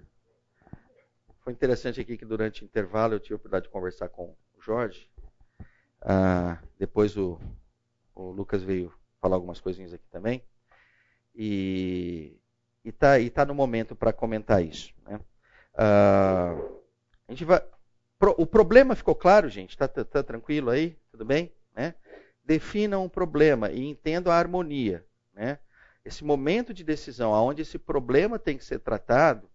Foi 1.43 1.51
interessante 1.51 1.99
aqui 1.99 2.15
que 2.15 2.26
durante 2.26 2.63
o 2.63 2.65
intervalo 2.65 3.15
eu 3.15 3.20
tive 3.20 3.34
a 3.34 3.38
oportunidade 3.38 3.65
de 3.65 3.72
conversar 3.72 4.07
com 4.07 4.36
o 4.55 4.61
Jorge. 4.61 5.09
Uh, 6.03 6.57
depois 6.78 7.18
o, 7.18 7.39
o 8.13 8.32
Lucas 8.32 8.63
veio 8.63 8.93
falar 9.22 9.36
algumas 9.36 9.59
coisinhas 9.59 9.93
aqui 9.93 10.07
também. 10.09 10.41
E 11.36 12.39
está 12.84 13.20
e 13.20 13.30
tá 13.30 13.45
no 13.45 13.53
momento 13.53 13.95
para 13.95 14.13
comentar 14.13 14.63
isso. 14.63 14.93
Né? 15.05 15.20
Uh, 15.74 16.82
a 17.28 17.32
gente 17.32 17.45
vai, 17.45 17.61
pro, 18.18 18.34
o 18.38 18.45
problema 18.45 18.95
ficou 18.95 19.15
claro, 19.15 19.49
gente? 19.49 19.72
Está 19.72 19.88
tá, 19.88 20.03
tá 20.03 20.24
tranquilo 20.24 20.70
aí? 20.70 20.97
Tudo 21.11 21.26
bem? 21.26 21.51
Né? 21.76 21.93
Definam 22.43 23.03
um 23.03 23.09
problema 23.09 23.72
e 23.72 23.84
entendam 23.86 24.32
a 24.32 24.38
harmonia. 24.38 25.05
Né? 25.34 25.59
Esse 26.03 26.24
momento 26.24 26.74
de 26.74 26.84
decisão, 26.84 27.32
onde 27.32 27.61
esse 27.61 27.78
problema 27.78 28.39
tem 28.39 28.57
que 28.57 28.63
ser 28.65 28.80
tratado, 28.80 29.49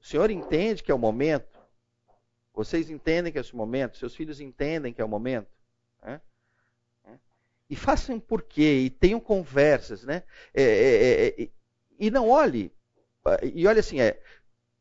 o 0.00 0.04
senhor 0.04 0.30
entende 0.30 0.82
que 0.82 0.90
é 0.90 0.94
o 0.94 0.98
momento? 0.98 1.58
Vocês 2.52 2.90
entendem 2.90 3.32
que 3.32 3.38
é 3.38 3.40
esse 3.40 3.54
momento? 3.54 3.96
Seus 3.96 4.14
filhos 4.14 4.40
entendem 4.40 4.92
que 4.92 5.00
é 5.00 5.04
o 5.04 5.08
momento? 5.08 5.48
Né? 6.02 6.20
E 7.68 7.76
façam 7.76 8.18
por 8.18 8.42
quê, 8.42 8.80
e 8.84 8.90
tenham 8.90 9.20
conversas, 9.20 10.04
né? 10.04 10.22
É, 10.54 10.62
é, 10.62 11.26
é, 11.26 11.42
é 11.42 11.50
e 11.98 12.10
não 12.10 12.28
olhe, 12.28 12.72
e 13.52 13.66
olha 13.66 13.80
assim, 13.80 14.00
é, 14.00 14.22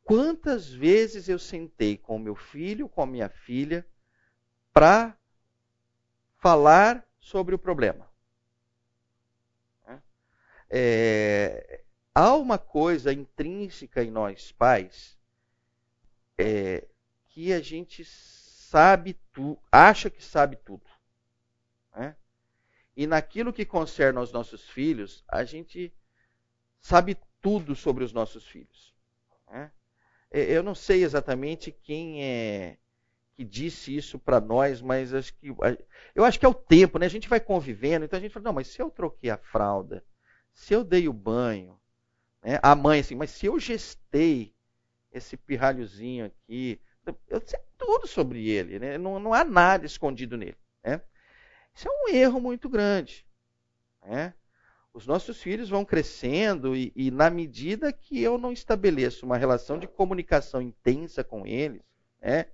quantas 0.03 0.69
vezes 0.69 1.27
eu 1.27 1.39
sentei 1.39 1.97
com 1.97 2.19
meu 2.19 2.35
filho, 2.35 2.87
com 2.87 3.01
a 3.01 3.07
minha 3.07 3.27
filha, 3.27 3.85
para 4.71 5.17
falar 6.37 7.05
sobre 7.19 7.55
o 7.55 7.59
problema. 7.59 8.07
É, 10.69 11.83
há 12.13 12.35
uma 12.35 12.57
coisa 12.57 13.13
intrínseca 13.13 14.03
em 14.03 14.11
nós 14.11 14.51
pais 14.51 15.17
é, 16.37 16.85
que 17.29 17.53
a 17.53 17.61
gente 17.61 18.03
sabe 18.05 19.13
tudo, 19.33 19.59
acha 19.71 20.09
que 20.09 20.23
sabe 20.23 20.57
tudo. 20.57 20.83
E 22.97 23.05
naquilo 23.05 23.53
que 23.53 23.63
concerne 23.63 24.17
aos 24.17 24.31
nossos 24.31 24.67
filhos, 24.67 25.23
a 25.27 25.43
gente 25.43 25.93
sabe 26.81 27.15
tudo 27.39 27.75
sobre 27.75 28.03
os 28.03 28.11
nossos 28.11 28.43
filhos. 28.47 28.91
Né? 29.51 29.71
Eu 30.31 30.63
não 30.63 30.73
sei 30.73 31.03
exatamente 31.03 31.71
quem 31.71 32.23
é 32.25 32.77
que 33.35 33.43
disse 33.43 33.95
isso 33.95 34.17
para 34.17 34.41
nós, 34.41 34.81
mas 34.81 35.13
acho 35.13 35.31
que 35.35 35.55
eu 36.15 36.25
acho 36.25 36.39
que 36.39 36.45
é 36.45 36.49
o 36.49 36.55
tempo, 36.55 36.97
né? 36.97 37.05
A 37.05 37.09
gente 37.09 37.29
vai 37.29 37.39
convivendo, 37.39 38.03
então 38.03 38.17
a 38.17 38.19
gente 38.19 38.31
fala, 38.31 38.45
não, 38.45 38.53
mas 38.53 38.67
se 38.67 38.81
eu 38.81 38.89
troquei 38.89 39.29
a 39.29 39.37
fralda, 39.37 40.03
se 40.51 40.73
eu 40.73 40.83
dei 40.83 41.07
o 41.07 41.13
banho, 41.13 41.79
né? 42.41 42.59
a 42.63 42.73
mãe 42.73 43.01
assim, 43.01 43.13
mas 43.13 43.29
se 43.29 43.45
eu 43.45 43.59
gestei 43.59 44.55
esse 45.13 45.37
pirralhozinho 45.37 46.25
aqui, 46.25 46.81
eu 47.27 47.39
sei 47.45 47.59
tudo 47.77 48.07
sobre 48.07 48.49
ele, 48.49 48.79
né? 48.79 48.97
não, 48.97 49.19
não 49.19 49.35
há 49.35 49.43
nada 49.43 49.85
escondido 49.85 50.35
nele. 50.35 50.57
Né? 50.83 50.99
Isso 51.77 51.87
é 51.87 51.91
um 51.91 52.09
erro 52.09 52.41
muito 52.41 52.67
grande. 52.67 53.23
Né? 54.03 54.33
Os 54.91 55.05
nossos 55.05 55.39
filhos 55.39 55.69
vão 55.69 55.85
crescendo 55.85 56.75
e, 56.75 56.91
e, 56.95 57.11
na 57.11 57.29
medida 57.29 57.93
que 57.93 58.19
eu 58.19 58.35
não 58.39 58.51
estabeleço 58.51 59.27
uma 59.27 59.37
relação 59.37 59.77
de 59.77 59.87
comunicação 59.87 60.59
intensa 60.59 61.23
com 61.23 61.45
eles, 61.45 61.83
né, 62.19 62.47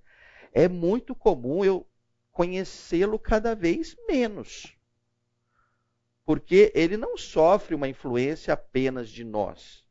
é 0.52 0.68
muito 0.68 1.14
comum 1.14 1.64
eu 1.64 1.86
conhecê-lo 2.30 3.18
cada 3.18 3.54
vez 3.54 3.96
menos. 4.06 4.76
Porque 6.26 6.70
ele 6.74 6.98
não 6.98 7.16
sofre 7.16 7.74
uma 7.74 7.88
influência 7.88 8.52
apenas 8.52 9.08
de 9.08 9.24
nós. 9.24 9.86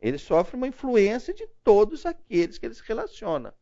Ele 0.00 0.18
sofre 0.18 0.54
uma 0.54 0.68
influência 0.68 1.34
de 1.34 1.48
todos 1.64 2.06
aqueles 2.06 2.58
que 2.58 2.66
ele 2.66 2.74
se 2.74 2.82
relaciona. 2.84 3.52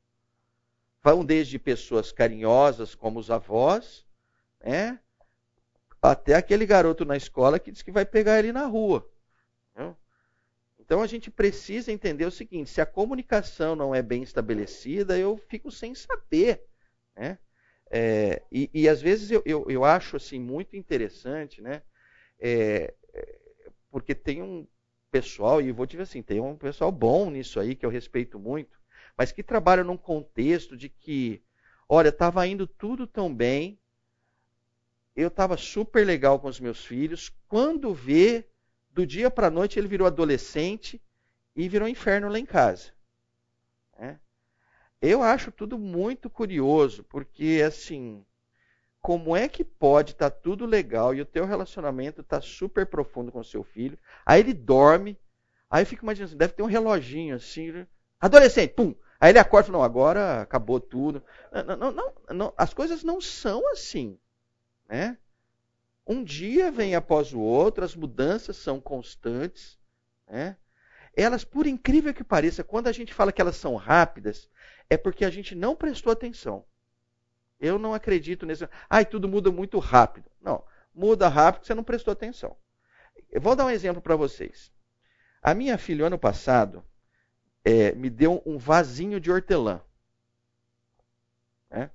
Vão 1.03 1.25
desde 1.25 1.59
pessoas 1.59 2.13
carinhosas, 2.13 2.95
como 2.95 3.19
os 3.19 3.31
avós, 3.31 4.05
né? 4.63 4.99
Até 6.03 6.35
aquele 6.35 6.65
garoto 6.65 7.05
na 7.05 7.17
escola 7.17 7.59
que 7.59 7.71
diz 7.71 7.83
que 7.83 7.93
vai 7.93 8.07
pegar 8.07 8.39
ele 8.39 8.53
na 8.53 8.67
rua. 8.67 9.07
Então 10.91 11.03
a 11.03 11.07
gente 11.07 11.31
precisa 11.31 11.93
entender 11.93 12.25
o 12.25 12.33
seguinte: 12.33 12.69
se 12.69 12.81
a 12.81 12.87
comunicação 12.87 13.77
não 13.77 13.95
é 13.95 14.03
bem 14.03 14.25
estabelecida, 14.25 15.17
eu 15.17 15.37
fico 15.37 15.71
sem 15.71 15.95
saber. 15.95 16.65
Né? 17.15 17.39
É, 17.89 18.43
e, 18.51 18.69
e, 18.75 18.89
às 18.89 19.01
vezes 19.01 19.31
eu, 19.31 19.41
eu, 19.47 19.65
eu, 19.69 19.85
acho 19.85 20.17
assim 20.17 20.41
muito 20.41 20.75
interessante, 20.75 21.63
né? 21.63 21.83
É, 22.41 22.93
porque 23.89 24.17
tem 24.17 24.43
um 24.43 24.67
pessoal, 25.13 25.63
e 25.63 25.71
vou 25.71 25.87
dizer 25.87 26.03
assim, 26.03 26.23
tem 26.23 26.41
um 26.41 26.57
pessoal 26.57 26.91
bom 26.91 27.31
nisso 27.31 27.61
aí, 27.61 27.77
que 27.77 27.87
eu 27.87 27.91
respeito 27.91 28.37
muito, 28.37 28.77
mas 29.17 29.31
que 29.31 29.45
trabalha 29.45 29.85
num 29.85 29.97
contexto 29.97 30.77
de 30.77 30.89
que, 30.89 31.41
olha, 31.89 32.09
estava 32.09 32.45
indo 32.49 32.67
tudo 32.67 33.07
tão 33.07 33.33
bem, 33.33 33.79
eu 35.21 35.29
estava 35.29 35.57
super 35.57 36.07
legal 36.07 36.39
com 36.39 36.49
os 36.49 36.61
meus 36.61 36.85
filhos. 36.85 37.33
Quando 37.47 37.93
vê, 37.93 38.47
do 38.91 39.07
dia 39.07 39.31
para 39.31 39.49
a 39.49 39.51
noite 39.51 39.79
ele 39.79 39.89
virou 39.89 40.07
adolescente 40.07 41.01
e 41.55 41.68
virou 41.68 41.89
inferno 41.89 42.29
lá 42.29 42.39
em 42.39 42.47
casa. 42.47 42.93
É. 43.99 44.16
Eu 45.01 45.23
acho 45.23 45.51
tudo 45.53 45.79
muito 45.79 46.29
curioso, 46.29 47.05
porque 47.05 47.62
assim, 47.66 48.25
como 49.01 49.35
é 49.35 49.49
que 49.49 49.64
pode 49.64 50.12
estar 50.12 50.31
tá 50.31 50.37
tudo 50.37 50.66
legal 50.66 51.14
e 51.14 51.21
o 51.21 51.27
teu 51.27 51.45
relacionamento 51.45 52.21
está 52.21 52.41
super 52.41 52.87
profundo 52.87 53.33
com 53.33 53.41
o 53.41 53.45
seu 53.45 53.62
filho, 53.62 53.99
aí 54.25 54.41
ele 54.41 54.53
dorme, 54.53 55.18
aí 55.71 55.83
eu 55.83 55.87
fico 55.87 56.05
imaginando, 56.05 56.31
assim, 56.31 56.39
deve 56.39 56.53
ter 56.53 56.62
um 56.62 56.66
reloginho 56.66 57.37
assim, 57.37 57.87
adolescente, 58.21 58.75
pum, 58.75 58.95
aí 59.18 59.31
ele 59.31 59.39
acorda 59.39 59.68
e 59.68 59.71
fala, 59.71 59.79
não, 59.79 59.85
agora 59.85 60.43
acabou 60.43 60.81
tudo. 60.81 61.23
Não, 61.79 61.93
não, 61.93 62.12
não, 62.29 62.55
as 62.57 62.75
coisas 62.75 63.03
não 63.03 63.21
são 63.21 63.66
assim. 63.73 64.18
Né? 64.91 65.16
Um 66.05 66.24
dia 66.24 66.72
vem 66.72 66.97
após 66.97 67.32
o 67.32 67.38
outro, 67.38 67.84
as 67.84 67.95
mudanças 67.95 68.57
são 68.57 68.80
constantes. 68.80 69.78
Né? 70.28 70.57
Elas, 71.16 71.45
por 71.45 71.66
incrível 71.66 72.12
que 72.12 72.24
pareça, 72.24 72.64
quando 72.64 72.88
a 72.88 72.93
gente 72.93 73.14
fala 73.14 73.30
que 73.30 73.41
elas 73.41 73.57
são 73.57 73.76
rápidas, 73.76 74.51
é 74.88 74.97
porque 74.97 75.24
a 75.24 75.30
gente 75.30 75.55
não 75.55 75.76
prestou 75.76 76.12
atenção. 76.12 76.66
Eu 77.61 77.78
não 77.78 77.95
acredito 77.95 78.45
nesse. 78.45 78.68
Ai, 78.88 79.05
tudo 79.05 79.28
muda 79.28 79.53
muito 79.53 79.78
rápido. 79.78 80.28
Não, 80.41 80.64
muda 80.93 81.28
rápido 81.28 81.66
você 81.66 81.74
não 81.74 81.84
prestou 81.84 82.11
atenção. 82.11 82.57
Eu 83.30 83.41
vou 83.41 83.55
dar 83.55 83.66
um 83.66 83.70
exemplo 83.70 84.03
para 84.03 84.16
vocês. 84.16 84.72
A 85.41 85.55
minha 85.55 85.78
filha, 85.78 86.07
ano 86.07 86.18
passado, 86.18 86.84
é, 87.64 87.93
me 87.93 88.11
deu 88.11 88.43
um 88.45 88.59
vasinho 88.59 89.20
de 89.20 89.30
hortelã. 89.30 89.80
Né? 91.70 91.91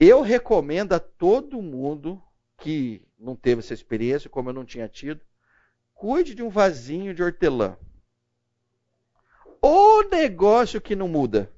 Eu 0.00 0.22
recomendo 0.22 0.92
a 0.92 1.00
todo 1.00 1.60
mundo 1.60 2.22
que 2.56 3.02
não 3.18 3.34
teve 3.34 3.60
essa 3.60 3.74
experiência, 3.74 4.30
como 4.30 4.48
eu 4.48 4.52
não 4.52 4.64
tinha 4.64 4.88
tido, 4.88 5.20
cuide 5.92 6.34
de 6.34 6.42
um 6.42 6.48
vasinho 6.48 7.12
de 7.12 7.22
hortelã. 7.22 7.76
O 9.60 10.02
negócio 10.04 10.80
que 10.80 10.94
não 10.94 11.08
muda. 11.08 11.52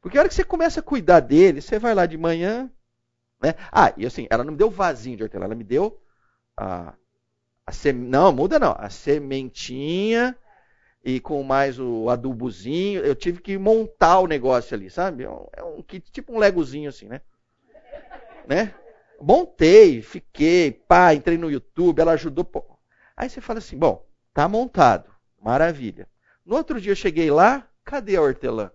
Porque 0.00 0.16
a 0.16 0.20
hora 0.20 0.28
que 0.28 0.34
você 0.34 0.44
começa 0.44 0.80
a 0.80 0.82
cuidar 0.82 1.20
dele, 1.20 1.60
você 1.60 1.78
vai 1.78 1.94
lá 1.94 2.06
de 2.06 2.16
manhã, 2.16 2.70
né? 3.42 3.54
Ah, 3.72 3.92
e 3.96 4.06
assim, 4.06 4.26
ela 4.30 4.44
não 4.44 4.52
me 4.52 4.58
deu 4.58 4.70
vasinho 4.70 5.16
de 5.16 5.22
hortelã, 5.24 5.46
ela 5.46 5.54
me 5.54 5.64
deu 5.64 6.00
a, 6.56 6.94
a 7.66 7.92
não, 7.92 8.32
muda 8.32 8.58
não, 8.58 8.76
a 8.78 8.88
sementinha 8.90 10.36
e 11.04 11.20
com 11.20 11.42
mais 11.42 11.78
o 11.78 12.08
adubozinho, 12.08 13.04
eu 13.04 13.14
tive 13.14 13.42
que 13.42 13.58
montar 13.58 14.20
o 14.20 14.26
negócio 14.26 14.74
ali, 14.74 14.88
sabe? 14.88 15.24
É 15.24 15.30
um, 15.30 15.46
é 15.52 15.62
um 15.62 15.82
tipo 15.82 16.32
um 16.32 16.38
legozinho 16.38 16.88
assim, 16.88 17.06
né? 17.06 17.20
né? 18.48 18.74
Montei, 19.20 20.00
fiquei, 20.00 20.72
pá, 20.72 21.12
entrei 21.12 21.36
no 21.36 21.50
YouTube, 21.50 22.00
ela 22.00 22.12
ajudou. 22.12 22.42
Pô. 22.42 22.64
Aí 23.14 23.28
você 23.28 23.42
fala 23.42 23.58
assim, 23.58 23.76
bom, 23.76 24.08
tá 24.32 24.48
montado, 24.48 25.14
maravilha. 25.38 26.08
No 26.44 26.56
outro 26.56 26.80
dia 26.80 26.92
eu 26.92 26.96
cheguei 26.96 27.30
lá, 27.30 27.68
cadê 27.84 28.16
a 28.16 28.22
hortelã? 28.22 28.70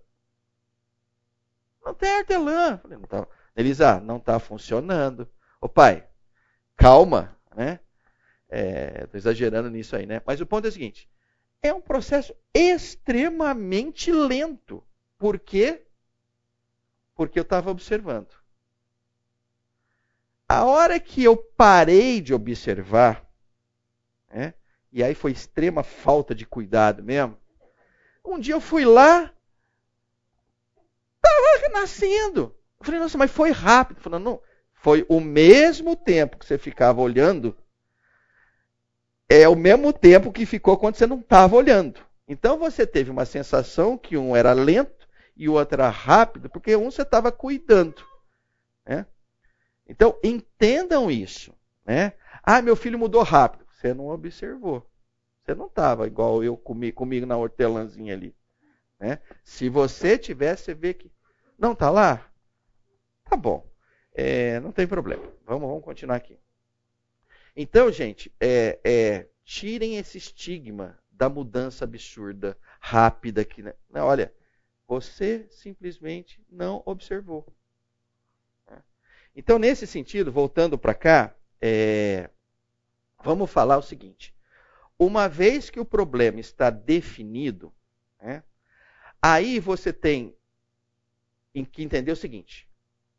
Não 1.84 1.92
tem 1.94 2.16
hortelã. 2.16 2.78
Falei, 2.78 2.96
não 2.96 3.06
tá. 3.06 3.26
Elisa, 3.56 4.00
não 4.00 4.18
está 4.18 4.38
funcionando. 4.38 5.28
Ô 5.60 5.68
pai, 5.68 6.06
calma, 6.76 7.36
né? 7.56 7.80
É, 8.48 9.08
exagerando 9.14 9.68
nisso 9.68 9.96
aí, 9.96 10.06
né? 10.06 10.22
Mas 10.24 10.40
o 10.40 10.46
ponto 10.46 10.64
é 10.64 10.68
o 10.68 10.72
seguinte: 10.72 11.08
é 11.62 11.72
um 11.72 11.80
processo 11.80 12.34
extremamente 12.54 14.12
lento. 14.12 14.82
Por 15.18 15.38
quê? 15.38 15.86
Porque 17.14 17.38
eu 17.38 17.42
estava 17.42 17.70
observando. 17.70 18.34
A 20.48 20.64
hora 20.64 20.98
que 20.98 21.22
eu 21.22 21.36
parei 21.36 22.20
de 22.20 22.34
observar, 22.34 23.24
né, 24.28 24.54
e 24.90 25.02
aí 25.04 25.14
foi 25.14 25.30
extrema 25.30 25.82
falta 25.82 26.34
de 26.34 26.44
cuidado 26.44 27.02
mesmo, 27.02 27.38
um 28.24 28.38
dia 28.38 28.54
eu 28.54 28.60
fui 28.60 28.84
lá, 28.84 29.32
estava 31.16 31.80
nascendo. 31.80 32.56
Eu 32.80 32.86
falei, 32.86 33.00
nossa, 33.00 33.18
mas 33.18 33.30
foi 33.30 33.50
rápido. 33.50 34.00
Falando, 34.00 34.24
não, 34.24 34.42
foi 34.72 35.04
o 35.08 35.20
mesmo 35.20 35.94
tempo 35.94 36.38
que 36.38 36.46
você 36.46 36.58
ficava 36.58 37.00
olhando, 37.00 37.56
é 39.30 39.48
o 39.48 39.54
mesmo 39.54 39.92
tempo 39.92 40.32
que 40.32 40.44
ficou 40.44 40.76
quando 40.76 40.96
você 40.96 41.06
não 41.06 41.20
estava 41.20 41.54
olhando. 41.54 42.00
Então 42.26 42.58
você 42.58 42.84
teve 42.84 43.12
uma 43.12 43.24
sensação 43.24 43.96
que 43.96 44.16
um 44.16 44.34
era 44.34 44.52
lento 44.52 45.08
e 45.36 45.48
o 45.48 45.52
outro 45.52 45.80
era 45.80 45.88
rápido, 45.88 46.50
porque 46.50 46.74
um 46.74 46.90
você 46.90 47.02
estava 47.02 47.30
cuidando. 47.30 48.04
Né? 48.84 49.06
Então 49.88 50.18
entendam 50.24 51.08
isso. 51.08 51.54
Né? 51.86 52.12
Ah, 52.42 52.60
meu 52.60 52.74
filho 52.74 52.98
mudou 52.98 53.22
rápido. 53.22 53.64
Você 53.70 53.94
não 53.94 54.08
observou. 54.08 54.84
Você 55.44 55.54
não 55.54 55.66
estava 55.66 56.08
igual 56.08 56.42
eu 56.42 56.56
comi, 56.56 56.90
comigo 56.90 57.24
na 57.24 57.36
hortelãzinha 57.36 58.12
ali. 58.12 58.34
Né? 58.98 59.20
Se 59.44 59.68
você 59.68 60.18
tivesse, 60.18 60.64
você 60.64 60.74
vê 60.74 60.92
que. 60.92 61.10
Não, 61.56 61.72
está 61.72 61.88
lá? 61.88 62.28
Tá 63.24 63.36
bom. 63.36 63.64
É, 64.12 64.58
não 64.58 64.72
tem 64.72 64.88
problema. 64.88 65.22
Vamos, 65.46 65.68
vamos 65.68 65.84
continuar 65.84 66.16
aqui. 66.16 66.36
Então, 67.62 67.92
gente, 67.92 68.32
é, 68.40 68.80
é, 68.82 69.28
tirem 69.44 69.98
esse 69.98 70.16
estigma 70.16 70.98
da 71.10 71.28
mudança 71.28 71.84
absurda, 71.84 72.56
rápida. 72.80 73.44
Que, 73.44 73.62
né? 73.62 73.74
Olha, 73.96 74.34
você 74.88 75.46
simplesmente 75.50 76.42
não 76.50 76.82
observou. 76.86 77.46
Então, 79.36 79.58
nesse 79.58 79.86
sentido, 79.86 80.32
voltando 80.32 80.78
para 80.78 80.94
cá, 80.94 81.36
é, 81.60 82.30
vamos 83.22 83.50
falar 83.50 83.76
o 83.76 83.82
seguinte: 83.82 84.34
uma 84.98 85.28
vez 85.28 85.68
que 85.68 85.78
o 85.78 85.84
problema 85.84 86.40
está 86.40 86.70
definido, 86.70 87.70
né, 88.22 88.42
aí 89.20 89.60
você 89.60 89.92
tem 89.92 90.34
que 91.70 91.82
entender 91.82 92.10
o 92.10 92.16
seguinte: 92.16 92.66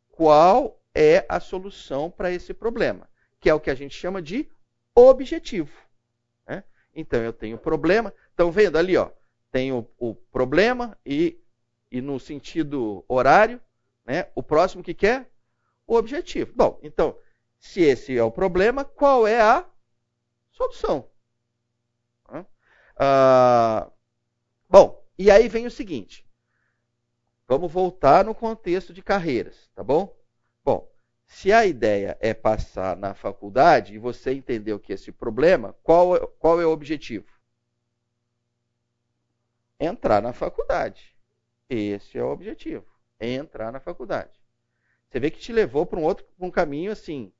qual 0.08 0.82
é 0.92 1.24
a 1.28 1.38
solução 1.38 2.10
para 2.10 2.32
esse 2.32 2.52
problema, 2.52 3.08
que 3.42 3.50
é 3.50 3.54
o 3.54 3.60
que 3.60 3.70
a 3.70 3.74
gente 3.74 3.94
chama 3.94 4.22
de 4.22 4.48
objetivo. 4.94 5.76
Né? 6.46 6.62
Então 6.94 7.20
eu 7.20 7.32
tenho 7.32 7.58
problema, 7.58 8.14
estão 8.30 8.52
vendo 8.52 8.78
ali, 8.78 8.96
ó, 8.96 9.10
tenho 9.50 9.86
o 9.98 10.14
problema 10.14 10.96
e, 11.04 11.38
e 11.90 12.00
no 12.00 12.20
sentido 12.20 13.04
horário, 13.08 13.60
né, 14.06 14.28
o 14.36 14.42
próximo 14.42 14.82
que 14.82 14.94
quer 14.94 15.28
o 15.86 15.96
objetivo. 15.96 16.52
Bom, 16.54 16.78
então 16.84 17.18
se 17.58 17.80
esse 17.80 18.16
é 18.16 18.22
o 18.22 18.30
problema, 18.30 18.84
qual 18.84 19.26
é 19.26 19.40
a 19.40 19.66
solução? 20.52 21.10
Ah, 22.96 23.90
bom, 24.68 25.04
e 25.18 25.30
aí 25.30 25.48
vem 25.48 25.66
o 25.66 25.70
seguinte. 25.70 26.24
Vamos 27.48 27.72
voltar 27.72 28.24
no 28.24 28.34
contexto 28.34 28.92
de 28.92 29.02
carreiras, 29.02 29.68
tá 29.74 29.82
bom? 29.82 30.16
Bom, 30.64 30.91
se 31.32 31.50
a 31.50 31.64
ideia 31.64 32.16
é 32.20 32.34
passar 32.34 32.94
na 32.94 33.14
faculdade 33.14 33.94
e 33.94 33.98
você 33.98 34.34
entendeu 34.34 34.78
que 34.78 34.92
esse 34.92 35.10
problema, 35.10 35.74
qual, 35.82 36.14
é, 36.14 36.20
qual 36.38 36.60
é 36.60 36.66
o 36.66 36.70
objetivo? 36.70 37.26
Entrar 39.80 40.20
na 40.20 40.34
faculdade. 40.34 41.16
Esse 41.70 42.18
é 42.18 42.22
o 42.22 42.30
objetivo. 42.30 42.84
Entrar 43.18 43.72
na 43.72 43.80
faculdade. 43.80 44.30
Você 45.08 45.18
vê 45.18 45.30
que 45.30 45.40
te 45.40 45.54
levou 45.54 45.86
para 45.86 45.98
um 45.98 46.04
outro 46.04 46.26
um 46.38 46.50
caminho 46.50 46.92
assim. 46.92 47.32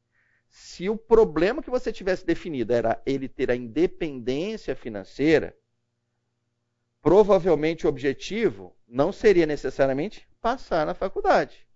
Se 0.49 0.88
o 0.88 0.97
problema 0.97 1.62
que 1.62 1.70
você 1.70 1.93
tivesse 1.93 2.24
definido 2.24 2.72
era 2.72 3.01
ele 3.05 3.28
ter 3.28 3.51
a 3.51 3.55
independência 3.55 4.74
financeira, 4.74 5.55
provavelmente 7.03 7.86
o 7.86 7.90
objetivo 7.90 8.74
não 8.88 9.12
seria 9.12 9.45
necessariamente 9.45 10.26
passar 10.40 10.86
na 10.86 10.95
faculdade. 10.95 11.68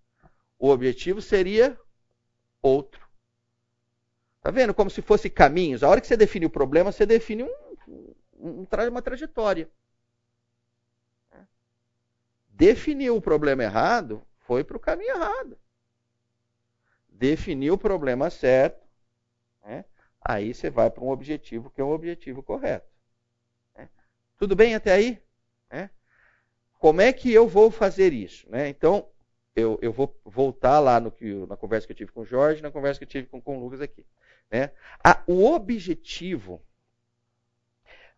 O 0.59 0.71
objetivo 0.71 1.21
seria 1.21 1.79
outro. 2.67 3.07
Tá 4.41 4.51
vendo? 4.51 4.75
Como 4.75 4.91
se 4.91 5.03
fosse 5.03 5.29
caminhos. 5.31 5.83
A 5.83 5.89
hora 5.89 6.01
que 6.01 6.07
você 6.07 6.17
define 6.17 6.47
o 6.47 6.51
problema, 6.51 6.93
você 6.93 7.07
define 7.07 7.45
um, 7.45 8.17
um, 8.39 8.67
uma 8.89 9.03
trajetória. 9.03 9.69
Definiu 12.49 13.17
o 13.17 13.21
problema 13.21 13.65
errado, 13.65 14.23
foi 14.39 14.65
para 14.65 14.77
o 14.77 14.81
caminho 14.81 15.15
errado 15.15 15.59
definir 17.19 17.71
o 17.71 17.79
problema 17.79 18.31
certo, 18.31 18.87
né? 19.65 19.85
aí 20.21 20.53
você 20.53 20.71
vai 20.71 20.91
para 20.91 21.03
um 21.03 21.09
objetivo 21.09 21.71
que 21.71 21.81
é 21.81 21.85
o 21.85 21.91
objetivo 21.91 22.43
correto. 22.43 22.89
Né? 23.75 23.89
Tudo 24.39 24.55
bem 24.55 24.75
até 24.75 24.93
aí? 24.93 25.23
Né? 25.71 25.91
Como 26.79 27.01
é 27.01 27.13
que 27.13 27.33
eu 27.33 27.49
vou 27.49 27.71
fazer 27.71 28.13
isso? 28.13 28.49
Né? 28.51 28.69
Então, 28.69 29.09
eu, 29.57 29.79
eu, 29.81 29.91
vou 29.91 30.15
voltar 30.23 30.79
lá 30.79 31.01
no 31.01 31.11
que, 31.11 31.33
na 31.47 31.57
conversa 31.57 31.87
que 31.87 31.93
eu 31.95 31.97
tive 31.97 32.13
com 32.13 32.21
o 32.21 32.27
Jorge, 32.27 32.63
na 32.63 32.71
conversa 32.71 32.99
que 32.99 33.05
eu 33.05 33.09
tive 33.09 33.27
com, 33.27 33.41
com 33.41 33.57
o 33.57 33.61
Lucas 33.61 33.81
aqui. 33.81 34.05
Né? 34.51 34.71
Ah, 35.03 35.25
o 35.27 35.47
objetivo, 35.47 36.63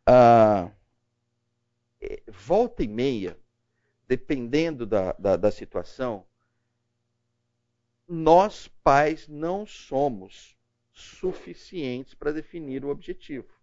ah, 0.05 0.69
é, 2.01 2.21
volta 2.27 2.83
e 2.83 2.89
meia, 2.89 3.39
dependendo 4.09 4.85
da, 4.85 5.13
da, 5.13 5.37
da 5.37 5.51
situação, 5.53 6.27
nós 8.09 8.67
pais 8.83 9.29
não 9.29 9.65
somos 9.65 10.57
suficientes 10.93 12.15
para 12.15 12.33
definir 12.33 12.85
o 12.85 12.89
objetivo. 12.89 13.55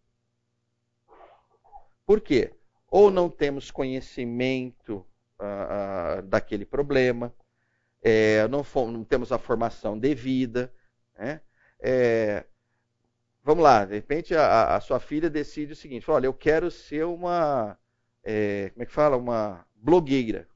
Por 2.05 2.21
quê? 2.21 2.53
Ou 2.87 3.11
não 3.11 3.29
temos 3.29 3.71
conhecimento 3.71 5.05
uh, 5.39 6.19
uh, 6.19 6.21
daquele 6.21 6.63
problema, 6.63 7.33
é, 8.07 8.47
não, 8.47 8.63
não, 8.91 9.03
temos 9.03 9.31
a 9.31 9.39
formação 9.39 9.97
devida. 9.97 10.71
Né? 11.17 11.41
É, 11.79 12.45
vamos 13.43 13.63
lá, 13.63 13.85
de 13.85 13.95
repente 13.95 14.35
a, 14.35 14.75
a, 14.75 14.79
sua 14.79 14.99
filha 14.99 15.29
decide 15.29 15.73
o 15.73 15.75
seguinte: 15.75 16.09
olha, 16.11 16.27
eu 16.27 16.33
quero 16.33 16.69
ser 16.69 17.05
uma, 17.05 17.77
é, 18.23 18.69
como 18.71 18.83
é 18.83 18.85
que 18.85 18.93
fala, 18.93 19.17
uma 19.17 19.65
blogueira. 19.75 20.47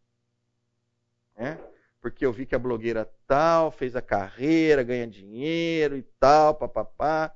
Né? 1.36 1.58
porque 2.02 2.26
eu 2.26 2.32
vi 2.32 2.46
que 2.46 2.56
a 2.56 2.60
blogueira 2.60 3.10
tal 3.28 3.72
fez 3.72 3.96
a 3.96 4.02
carreira, 4.02 4.84
ganha 4.84 5.08
dinheiro 5.08 5.98
e 5.98 6.04
tal, 6.20 6.56
papapá. 6.56 7.36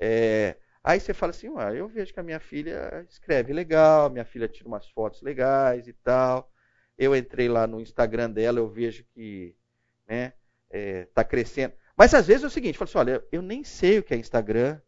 É, 0.00 0.56
aí 0.82 1.00
você 1.00 1.12
fala 1.14 1.30
assim, 1.30 1.48
eu 1.76 1.88
vejo 1.88 2.12
que 2.12 2.20
a 2.20 2.22
minha 2.22 2.40
filha 2.40 3.04
escreve 3.08 3.52
legal, 3.52 4.10
minha 4.10 4.24
filha 4.24 4.48
tira 4.48 4.68
umas 4.68 4.88
fotos 4.88 5.22
legais 5.22 5.86
e 5.88 5.92
tal. 5.92 6.50
Eu 6.96 7.14
entrei 7.14 7.48
lá 7.48 7.66
no 7.66 7.80
Instagram 7.80 8.30
dela, 8.30 8.58
eu 8.58 8.68
vejo 8.68 9.04
que 9.14 9.54
né, 10.06 10.32
é, 10.70 11.06
tá 11.14 11.24
crescendo. 11.24 11.74
Mas 11.96 12.14
às 12.14 12.26
vezes 12.26 12.44
é 12.44 12.46
o 12.46 12.50
seguinte, 12.50 12.78
falo 12.78 12.88
assim, 12.88 12.98
olha, 12.98 13.24
eu 13.30 13.42
nem 13.42 13.64
sei 13.64 13.98
o 13.98 14.02
que 14.02 14.14
é 14.14 14.16
Instagram, 14.16 14.80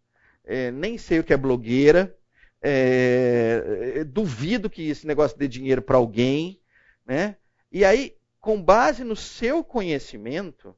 é, 0.44 0.70
nem 0.70 0.98
sei 0.98 1.20
o 1.20 1.24
que 1.24 1.32
é 1.32 1.36
blogueira, 1.36 2.16
é, 2.60 4.04
duvido 4.04 4.70
que 4.70 4.88
esse 4.88 5.06
negócio 5.06 5.38
dê 5.38 5.46
dinheiro 5.46 5.82
para 5.82 5.96
alguém, 5.96 6.60
né? 7.04 7.36
E 7.70 7.84
aí 7.84 8.16
com 8.46 8.62
base 8.62 9.02
no 9.02 9.16
seu 9.16 9.64
conhecimento, 9.64 10.72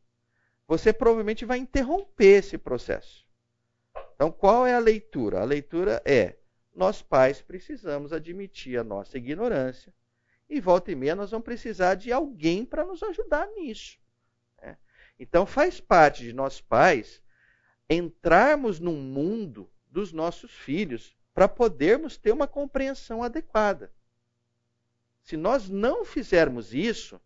você 0.66 0.90
provavelmente 0.90 1.44
vai 1.44 1.58
interromper 1.58 2.38
esse 2.38 2.56
processo. 2.56 3.26
Então, 4.14 4.32
qual 4.32 4.66
é 4.66 4.74
a 4.74 4.78
leitura? 4.78 5.42
A 5.42 5.44
leitura 5.44 6.00
é: 6.02 6.36
nós 6.74 7.02
pais 7.02 7.42
precisamos 7.42 8.10
admitir 8.10 8.78
a 8.78 8.82
nossa 8.84 9.18
ignorância 9.18 9.92
e 10.48 10.60
volta 10.60 10.90
e 10.90 10.94
meia 10.94 11.14
nós 11.14 11.30
vamos 11.30 11.44
precisar 11.44 11.94
de 11.94 12.12
alguém 12.12 12.64
para 12.64 12.84
nos 12.84 13.02
ajudar 13.02 13.46
nisso. 13.48 13.98
Né? 14.60 14.76
Então, 15.18 15.44
faz 15.44 15.80
parte 15.80 16.24
de 16.24 16.32
nós 16.32 16.60
pais 16.60 17.22
entrarmos 17.88 18.78
no 18.78 18.92
mundo 18.92 19.70
dos 19.90 20.12
nossos 20.12 20.52
filhos 20.52 21.16
para 21.34 21.48
podermos 21.48 22.16
ter 22.16 22.32
uma 22.32 22.46
compreensão 22.46 23.22
adequada. 23.22 23.92
Se 25.22 25.36
nós 25.36 25.68
não 25.68 26.04
fizermos 26.04 26.74
isso, 26.74 27.20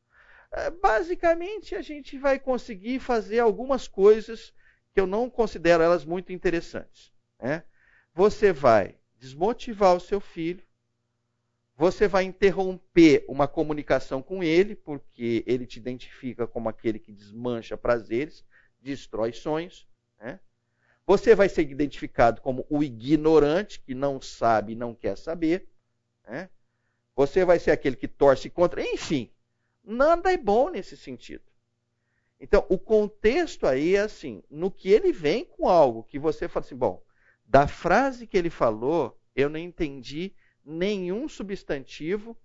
é, 0.51 0.71
basicamente 0.71 1.75
a 1.75 1.83
gente 1.83 2.19
vai 2.19 2.39
conseguir 2.39 3.01
fazer 3.01 3.39
algumas 3.39 3.89
coisas 3.89 4.53
que 4.93 5.01
eu 5.01 5.07
não 5.07 5.31
considero 5.31 5.83
elas 5.83 6.05
muito 6.05 6.33
interessantes. 6.33 7.13
Né? 7.41 7.65
Você 8.15 8.53
vai 8.53 8.99
desmotivar 9.17 9.95
o 9.95 10.01
seu 10.01 10.21
filho, 10.21 10.63
você 11.77 12.07
vai 12.07 12.25
interromper 12.25 13.25
uma 13.29 13.49
comunicação 13.49 14.23
com 14.23 14.43
ele, 14.43 14.75
porque 14.75 15.43
ele 15.47 15.67
te 15.67 15.79
identifica 15.79 16.47
como 16.47 16.69
aquele 16.69 16.99
que 16.99 17.13
desmancha 17.13 17.77
prazeres, 17.77 18.45
destrói 18.81 19.33
sonhos. 19.33 19.89
Né? 20.21 20.39
Você 21.07 21.35
vai 21.35 21.49
ser 21.49 21.69
identificado 21.69 22.41
como 22.41 22.67
o 22.69 22.83
ignorante, 22.83 23.81
que 23.81 23.95
não 23.95 24.21
sabe 24.21 24.73
e 24.73 24.77
não 24.77 24.95
quer 24.95 25.17
saber. 25.17 25.69
Né? 26.29 26.49
Você 27.17 27.45
vai 27.45 27.59
ser 27.59 27.71
aquele 27.71 27.97
que 27.97 28.09
torce 28.09 28.49
contra. 28.49 28.83
Enfim, 28.83 29.31
Nada 29.85 30.33
é 30.33 30.37
bom 30.37 30.71
nesse 30.71 30.97
sentido. 30.97 31.43
Então, 32.39 32.65
o 32.69 32.79
contexto 32.79 33.67
aí 33.67 33.97
é 33.97 34.01
assim: 34.01 34.43
no 34.49 34.71
que 34.71 34.91
ele 34.91 35.13
vem 35.13 35.45
com 35.45 35.69
algo 35.69 36.05
que 36.05 36.19
você 36.19 36.49
fala 36.49 36.65
assim, 36.65 36.77
bom, 36.77 37.03
da 37.45 37.67
frase 37.67 38.27
que 38.27 38.37
ele 38.37 38.51
falou, 38.51 39.19
eu 39.35 39.49
não 39.49 39.59
entendi 39.59 40.33
nenhum 40.65 41.29
substantivo, 41.29 42.37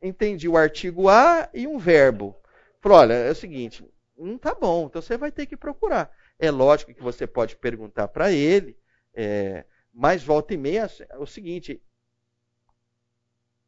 entendi 0.00 0.48
o 0.48 0.56
artigo 0.56 1.08
A 1.08 1.48
e 1.52 1.66
um 1.66 1.78
verbo. 1.78 2.36
Falou, 2.80 2.98
olha, 2.98 3.14
é 3.14 3.30
o 3.30 3.34
seguinte, 3.34 3.84
não 4.16 4.38
tá 4.38 4.54
bom, 4.54 4.86
então 4.86 5.02
você 5.02 5.16
vai 5.16 5.30
ter 5.30 5.46
que 5.46 5.56
procurar. 5.56 6.10
É 6.38 6.50
lógico 6.50 6.94
que 6.94 7.02
você 7.02 7.26
pode 7.26 7.56
perguntar 7.56 8.08
para 8.08 8.32
ele, 8.32 8.78
é, 9.14 9.64
mas 9.92 10.22
volta 10.22 10.54
e 10.54 10.56
meia 10.56 10.88
é 11.08 11.18
o 11.18 11.26
seguinte, 11.26 11.82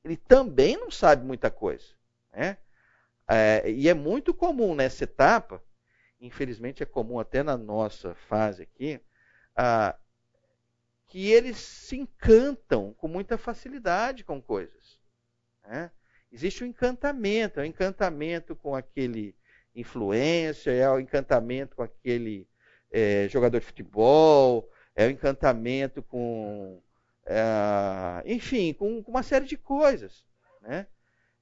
ele 0.04 0.16
também 0.16 0.76
não 0.76 0.90
sabe 0.90 1.24
muita 1.24 1.50
coisa. 1.50 1.86
Né? 2.32 2.56
É, 3.28 3.70
e 3.70 3.88
é 3.88 3.94
muito 3.94 4.32
comum 4.34 4.74
nessa 4.74 5.04
etapa, 5.04 5.62
infelizmente 6.20 6.82
é 6.82 6.86
comum 6.86 7.18
até 7.18 7.42
na 7.42 7.56
nossa 7.56 8.14
fase 8.14 8.62
aqui, 8.62 9.00
ah, 9.54 9.96
que 11.12 11.30
eles 11.30 11.58
se 11.58 11.98
encantam 11.98 12.94
com 12.94 13.06
muita 13.06 13.36
facilidade 13.36 14.24
com 14.24 14.40
coisas. 14.40 14.98
Né? 15.62 15.90
Existe 16.32 16.64
um 16.64 16.66
encantamento, 16.66 17.60
é 17.60 17.64
um 17.64 17.66
encantamento 17.66 18.56
com 18.56 18.74
aquele 18.74 19.36
influência, 19.74 20.70
é 20.70 20.88
o 20.88 20.94
um 20.94 21.00
encantamento 21.00 21.76
com 21.76 21.82
aquele 21.82 22.48
é, 22.90 23.28
jogador 23.28 23.60
de 23.60 23.66
futebol, 23.66 24.70
é 24.96 25.04
o 25.04 25.08
um 25.08 25.10
encantamento 25.10 26.02
com, 26.02 26.82
é, 27.26 28.22
enfim, 28.24 28.72
com, 28.72 29.02
com, 29.02 29.10
uma 29.10 29.22
série 29.22 29.44
de 29.44 29.58
coisas. 29.58 30.24
Né? 30.62 30.86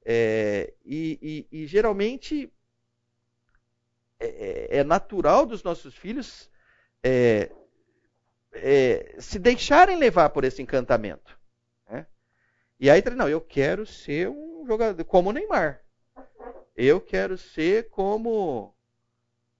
É, 0.04 0.74
e, 0.84 1.46
e, 1.52 1.62
e, 1.62 1.66
geralmente 1.68 2.52
é, 4.18 4.26
é, 4.26 4.78
é, 4.78 4.84
natural 4.84 5.46
dos 5.46 5.62
nossos 5.62 5.94
filhos 5.94 6.50
é, 8.52 9.14
se 9.18 9.38
deixarem 9.38 9.96
levar 9.96 10.30
por 10.30 10.44
esse 10.44 10.62
encantamento. 10.62 11.38
Né? 11.88 12.06
E 12.78 12.90
aí, 12.90 13.02
não, 13.14 13.28
eu 13.28 13.40
quero 13.40 13.86
ser 13.86 14.28
um 14.28 14.64
jogador 14.66 15.04
como 15.04 15.30
o 15.30 15.32
Neymar. 15.32 15.82
Eu 16.76 17.00
quero 17.00 17.36
ser 17.36 17.90
como. 17.90 18.74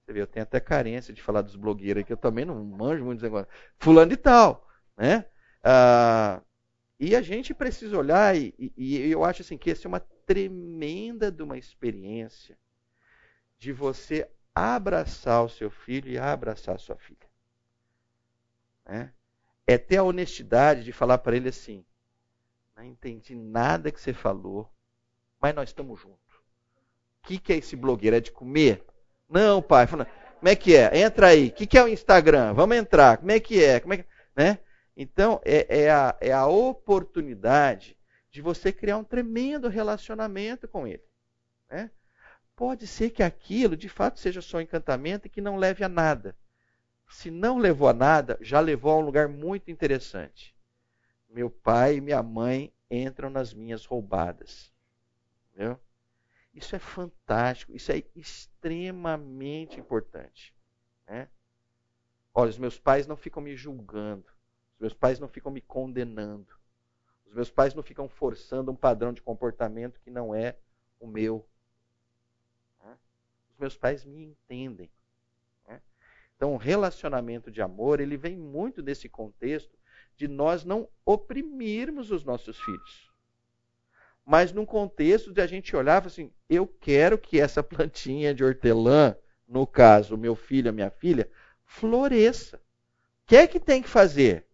Você 0.03 0.13
vê, 0.13 0.21
eu 0.21 0.27
tenho 0.27 0.43
até 0.43 0.59
carência 0.59 1.13
de 1.13 1.21
falar 1.21 1.41
dos 1.41 1.55
blogueiros 1.55 2.01
aqui, 2.01 2.11
eu 2.11 2.17
também 2.17 2.45
não 2.45 2.63
manjo 2.63 3.05
muito 3.05 3.25
agora. 3.25 3.47
Fulano 3.77 4.09
de 4.09 4.17
tal. 4.17 4.67
Né? 4.97 5.25
Ah, 5.63 6.41
e 6.99 7.15
a 7.15 7.21
gente 7.21 7.53
precisa 7.53 7.97
olhar, 7.97 8.35
e, 8.35 8.53
e, 8.77 9.09
eu 9.09 9.23
acho 9.23 9.41
assim, 9.41 9.57
que 9.57 9.71
essa 9.71 9.87
é 9.87 9.89
uma 9.89 9.99
tremenda 9.99 11.31
de 11.31 11.41
uma 11.43 11.57
experiência 11.57 12.57
de 13.57 13.71
você 13.71 14.29
abraçar 14.53 15.43
o 15.43 15.49
seu 15.49 15.69
filho 15.69 16.09
e 16.09 16.17
abraçar 16.17 16.75
a 16.75 16.79
sua 16.79 16.95
filha. 16.95 17.30
Né? 18.85 19.11
É 19.67 19.77
ter 19.77 19.97
a 19.97 20.03
honestidade 20.03 20.83
de 20.83 20.91
falar 20.91 21.17
para 21.19 21.35
ele 21.35 21.49
assim: 21.49 21.85
não 22.75 22.83
entendi 22.83 23.35
nada 23.35 23.91
que 23.91 24.01
você 24.01 24.13
falou, 24.13 24.71
mas 25.39 25.53
nós 25.53 25.69
estamos 25.69 25.99
juntos. 25.99 26.19
O 27.23 27.27
que, 27.27 27.37
que 27.37 27.53
é 27.53 27.57
esse 27.57 27.75
blogueiro? 27.75 28.15
É 28.15 28.19
de 28.19 28.31
comer? 28.31 28.83
Não, 29.29 29.61
pai. 29.61 29.87
Como 29.87 30.49
é 30.49 30.55
que 30.55 30.75
é? 30.75 30.99
Entra 30.99 31.27
aí. 31.27 31.49
O 31.49 31.51
que, 31.51 31.67
que 31.67 31.77
é 31.77 31.83
o 31.83 31.87
Instagram? 31.87 32.53
Vamos 32.53 32.75
entrar. 32.75 33.17
Como 33.17 33.31
é 33.31 33.39
que 33.39 33.63
é? 33.63 33.79
Como 33.79 33.93
é 33.93 33.97
que... 33.97 34.05
Né? 34.35 34.59
Então, 34.97 35.39
é, 35.45 35.83
é, 35.83 35.91
a, 35.91 36.17
é 36.19 36.31
a 36.31 36.47
oportunidade 36.47 37.97
de 38.31 38.41
você 38.41 38.71
criar 38.71 38.97
um 38.97 39.03
tremendo 39.03 39.67
relacionamento 39.67 40.67
com 40.67 40.87
ele. 40.87 41.03
Né? 41.69 41.91
Pode 42.55 42.87
ser 42.87 43.09
que 43.11 43.21
aquilo 43.23 43.77
de 43.77 43.89
fato 43.89 44.19
seja 44.19 44.41
só 44.41 44.59
encantamento 44.59 45.27
e 45.27 45.29
que 45.29 45.41
não 45.41 45.57
leve 45.57 45.83
a 45.83 45.89
nada. 45.89 46.35
Se 47.11 47.29
não 47.29 47.57
levou 47.57 47.89
a 47.89 47.93
nada, 47.93 48.37
já 48.41 48.59
levou 48.59 48.93
a 48.93 48.97
um 48.97 49.01
lugar 49.01 49.27
muito 49.27 49.69
interessante. 49.69 50.55
Meu 51.29 51.49
pai 51.49 51.97
e 51.97 52.01
minha 52.01 52.23
mãe 52.23 52.73
entram 52.89 53.29
nas 53.29 53.53
minhas 53.53 53.85
roubadas. 53.85 54.73
Entendeu? 55.49 55.79
Isso 56.53 56.75
é 56.75 56.79
fantástico, 56.79 57.73
isso 57.75 57.91
é 57.91 58.03
extremamente 58.15 59.79
importante. 59.79 60.55
Né? 61.05 61.27
Olha, 62.33 62.49
os 62.49 62.57
meus 62.57 62.79
pais 62.79 63.05
não 63.05 63.17
ficam 63.17 63.43
me 63.43 63.55
julgando, 63.55 64.25
os 64.73 64.79
meus 64.79 64.93
pais 64.93 65.19
não 65.19 65.27
ficam 65.27 65.51
me 65.51 65.61
condenando. 65.61 66.59
Os 67.25 67.33
meus 67.33 67.51
pais 67.51 67.73
não 67.73 67.83
ficam 67.83 68.09
forçando 68.09 68.71
um 68.71 68.75
padrão 68.75 69.13
de 69.13 69.21
comportamento 69.21 70.01
que 70.01 70.09
não 70.09 70.35
é 70.35 70.57
o 70.99 71.07
meu. 71.07 71.47
Né? 72.83 72.97
Os 73.49 73.57
meus 73.57 73.77
pais 73.77 74.03
me 74.03 74.21
entendem. 74.23 74.89
Então, 76.41 76.55
o 76.55 76.57
relacionamento 76.57 77.51
de 77.51 77.61
amor, 77.61 77.99
ele 77.99 78.17
vem 78.17 78.35
muito 78.35 78.81
desse 78.81 79.07
contexto 79.07 79.77
de 80.17 80.27
nós 80.27 80.65
não 80.65 80.89
oprimirmos 81.05 82.09
os 82.09 82.23
nossos 82.23 82.59
filhos. 82.59 83.11
Mas 84.25 84.51
num 84.51 84.65
contexto 84.65 85.31
de 85.31 85.39
a 85.39 85.45
gente 85.45 85.75
olhar 85.75 86.03
e 86.03 86.07
assim, 86.07 86.33
eu 86.49 86.65
quero 86.65 87.15
que 87.15 87.39
essa 87.39 87.61
plantinha 87.61 88.33
de 88.33 88.43
hortelã, 88.43 89.15
no 89.47 89.67
caso, 89.67 90.17
meu 90.17 90.35
filho, 90.35 90.69
a 90.69 90.73
minha 90.73 90.89
filha, 90.89 91.29
floresça. 91.63 92.57
O 92.57 92.61
que 93.27 93.35
é 93.35 93.45
que 93.45 93.59
tem 93.59 93.79
que 93.79 93.87
fazer? 93.87 94.47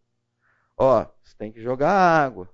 Ó, 0.75 1.05
você 1.23 1.38
tem 1.38 1.53
que 1.53 1.61
jogar 1.61 1.89
água, 1.89 2.53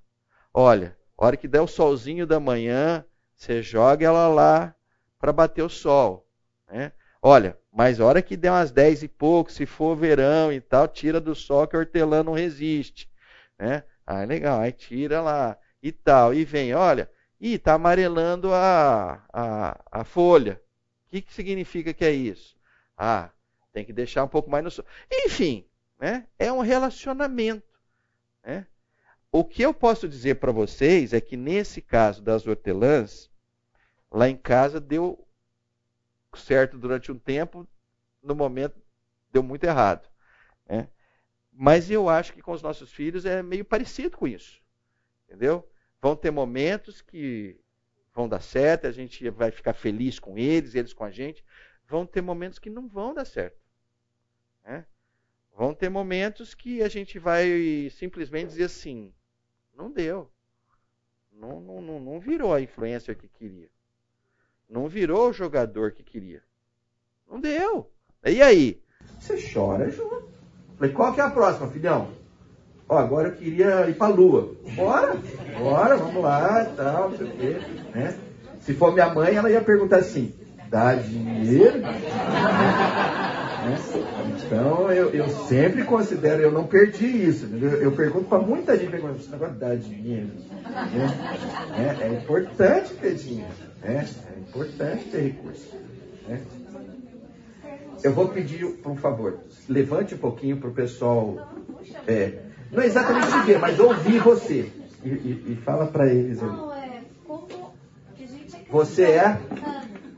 Olha, 0.54 0.96
a 1.18 1.26
hora 1.26 1.38
que 1.38 1.48
der 1.48 1.62
o 1.62 1.68
solzinho 1.68 2.28
da 2.28 2.40
manhã, 2.40 3.04
você 3.34 3.64
joga 3.64 4.06
ela 4.06 4.28
lá 4.28 4.76
para 5.18 5.34
bater 5.34 5.64
o 5.64 5.70
sol. 5.70 6.30
Né? 6.68 6.92
Olha, 7.26 7.58
mas 7.72 8.02
hora 8.02 8.22
que 8.22 8.36
der 8.36 8.52
umas 8.52 8.70
10 8.70 9.04
e 9.04 9.08
pouco, 9.08 9.50
se 9.50 9.66
for 9.66 9.96
verão 9.96 10.52
e 10.52 10.60
tal, 10.60 10.90
tira 10.90 11.22
do 11.22 11.34
sol 11.34 11.66
que 11.66 11.74
a 11.74 11.80
hortelã 11.80 12.22
não 12.22 12.34
resiste. 12.34 13.10
Né? 13.58 13.86
Ah, 14.06 14.26
legal, 14.26 14.60
aí 14.60 14.74
tira 14.74 15.22
lá 15.22 15.58
e 15.82 15.90
tal. 15.94 16.34
E 16.34 16.44
vem, 16.44 16.74
olha, 16.74 17.10
e 17.40 17.54
está 17.54 17.76
amarelando 17.76 18.54
a, 18.54 19.24
a, 19.32 19.80
a 19.90 20.04
folha. 20.04 20.62
O 21.08 21.12
que, 21.12 21.22
que 21.22 21.34
significa 21.34 21.94
que 21.94 22.04
é 22.04 22.12
isso? 22.12 22.58
Ah, 22.98 23.30
tem 23.72 23.86
que 23.86 23.94
deixar 23.94 24.26
um 24.26 24.28
pouco 24.28 24.52
mais 24.52 24.66
no 24.66 24.70
sol. 24.70 24.86
Enfim, 25.10 25.66
né? 25.98 26.28
é 26.38 26.52
um 26.52 26.60
relacionamento. 26.60 27.80
Né? 28.46 28.68
O 29.32 29.46
que 29.46 29.62
eu 29.62 29.74
posso 29.74 30.10
dizer 30.10 30.36
para 30.36 30.52
vocês 30.52 31.14
é 31.14 31.22
que 31.22 31.38
nesse 31.38 31.82
caso 31.82 32.22
das 32.22 32.46
hortelãs, 32.46 33.32
lá 34.12 34.28
em 34.28 34.36
casa 34.36 34.82
deu 34.82 35.26
certo 36.38 36.78
durante 36.78 37.12
um 37.12 37.18
tempo, 37.18 37.68
no 38.22 38.36
momento 38.36 38.82
deu 39.32 39.44
muito 39.44 39.64
errado. 39.64 40.08
Né? 40.68 40.88
Mas 41.52 41.90
eu 41.90 42.10
acho 42.10 42.34
que 42.34 42.42
com 42.42 42.52
os 42.52 42.62
nossos 42.62 42.92
filhos 42.92 43.26
é 43.26 43.44
meio 43.44 43.66
parecido 43.66 44.18
com 44.18 44.28
isso. 44.28 44.62
Entendeu? 45.28 45.68
Vão 46.02 46.16
ter 46.16 46.32
momentos 46.32 47.02
que 47.02 47.60
vão 48.14 48.30
dar 48.30 48.42
certo, 48.42 48.86
a 48.88 48.92
gente 48.92 49.30
vai 49.30 49.52
ficar 49.52 49.74
feliz 49.74 50.20
com 50.20 50.38
eles, 50.38 50.76
eles 50.76 50.94
com 50.94 51.04
a 51.04 51.12
gente. 51.12 51.44
Vão 51.88 52.06
ter 52.06 52.22
momentos 52.22 52.60
que 52.60 52.70
não 52.70 52.88
vão 52.88 53.14
dar 53.14 53.26
certo. 53.26 53.60
Né? 54.64 54.86
Vão 55.56 55.74
ter 55.74 55.90
momentos 55.90 56.54
que 56.56 56.82
a 56.82 56.90
gente 56.90 57.20
vai 57.20 57.90
simplesmente 57.92 58.50
dizer 58.50 58.66
assim: 58.66 59.14
não 59.74 59.92
deu. 59.92 60.32
Não, 61.32 61.60
não, 61.60 62.00
não, 62.00 62.20
virou 62.20 62.54
a 62.54 62.62
influência 62.62 63.16
que 63.16 63.28
queria. 63.28 63.70
Não 64.74 64.88
virou 64.88 65.30
o 65.30 65.34
jogador 65.34 65.92
que 65.92 66.02
queria. 66.02 66.42
Não 67.30 67.40
deu. 67.40 67.92
E 68.26 68.42
aí? 68.42 68.82
Você 69.20 69.38
chora 69.54 69.88
junto. 69.92 70.24
Falei, 70.76 70.92
qual 70.92 71.14
que 71.14 71.22
é 71.22 71.24
a 71.24 71.30
próxima, 71.30 71.68
filhão? 71.68 72.08
Ó, 72.90 72.98
agora 72.98 73.28
eu 73.28 73.36
queria 73.36 73.88
ir 73.88 73.96
para 73.96 74.12
a 74.12 74.16
lua. 74.16 74.56
Bora, 74.76 75.16
bora, 75.60 75.96
vamos 75.96 76.24
lá, 76.24 76.66
tal, 76.76 77.12
não 77.12 77.18
sei 77.18 77.28
o 77.28 77.32
quê. 77.38 77.58
Né? 77.94 78.18
Se 78.62 78.74
for 78.74 78.92
minha 78.92 79.14
mãe, 79.14 79.36
ela 79.36 79.52
ia 79.52 79.62
perguntar 79.62 79.98
assim, 79.98 80.34
dá 80.72 80.96
dinheiro? 80.96 81.80
Né? 83.64 83.78
Então, 84.46 84.92
eu, 84.92 85.10
eu 85.12 85.30
sempre 85.48 85.84
considero, 85.84 86.42
eu 86.42 86.52
não 86.52 86.66
perdi 86.66 87.06
isso. 87.06 87.46
Eu, 87.46 87.82
eu 87.82 87.92
pergunto 87.92 88.26
para 88.26 88.40
muita 88.40 88.78
gente, 88.78 88.96
esse 88.96 89.30
negócio 89.32 89.56
dá 89.56 89.76
dinheiro. 89.76 90.30
Né? 90.64 91.98
É, 92.02 92.04
é, 92.06 92.14
importante 92.14 92.94
ter 92.96 93.16
dinheiro. 93.16 93.52
Né? 93.82 94.08
É 94.36 94.40
importante 94.40 95.06
ter 95.06 95.22
recurso. 95.22 95.76
Né? 96.28 96.42
Eu 98.04 98.14
vou 98.14 98.28
pedir, 98.28 98.66
por 98.84 98.98
favor, 98.98 99.40
levante 99.70 100.16
um 100.16 100.18
pouquinho 100.18 100.58
para 100.58 100.70
o 100.70 100.74
pessoal. 100.74 101.54
É, 102.06 102.40
não 102.72 102.84
é 102.84 102.88
exatamente 102.88 103.28
seguir, 103.28 103.60
mas 103.60 103.80
ouvir 103.80 104.20
você. 104.20 104.72
E, 105.04 105.10
e, 105.10 105.46
e 105.52 105.56
fala 105.64 105.88
para 105.88 106.12
eles 106.12 106.42
ali. 106.42 106.52
É 106.52 107.02
é 108.58 108.66
Você 108.70 109.04
é. 109.04 109.40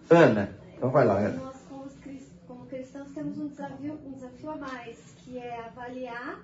Ana. 0.10 0.50
Então 0.76 0.90
vai 0.90 1.06
lá, 1.06 1.18
Ana. 1.18 1.38
Nós, 1.38 1.56
como, 1.70 1.88
como 2.48 2.66
cristãos, 2.68 3.08
temos 3.26 3.40
um 3.40 3.48
desafio, 3.48 4.00
um 4.06 4.12
desafio 4.12 4.52
a 4.52 4.56
mais, 4.58 4.98
que 5.18 5.40
é 5.40 5.60
avaliar 5.66 6.44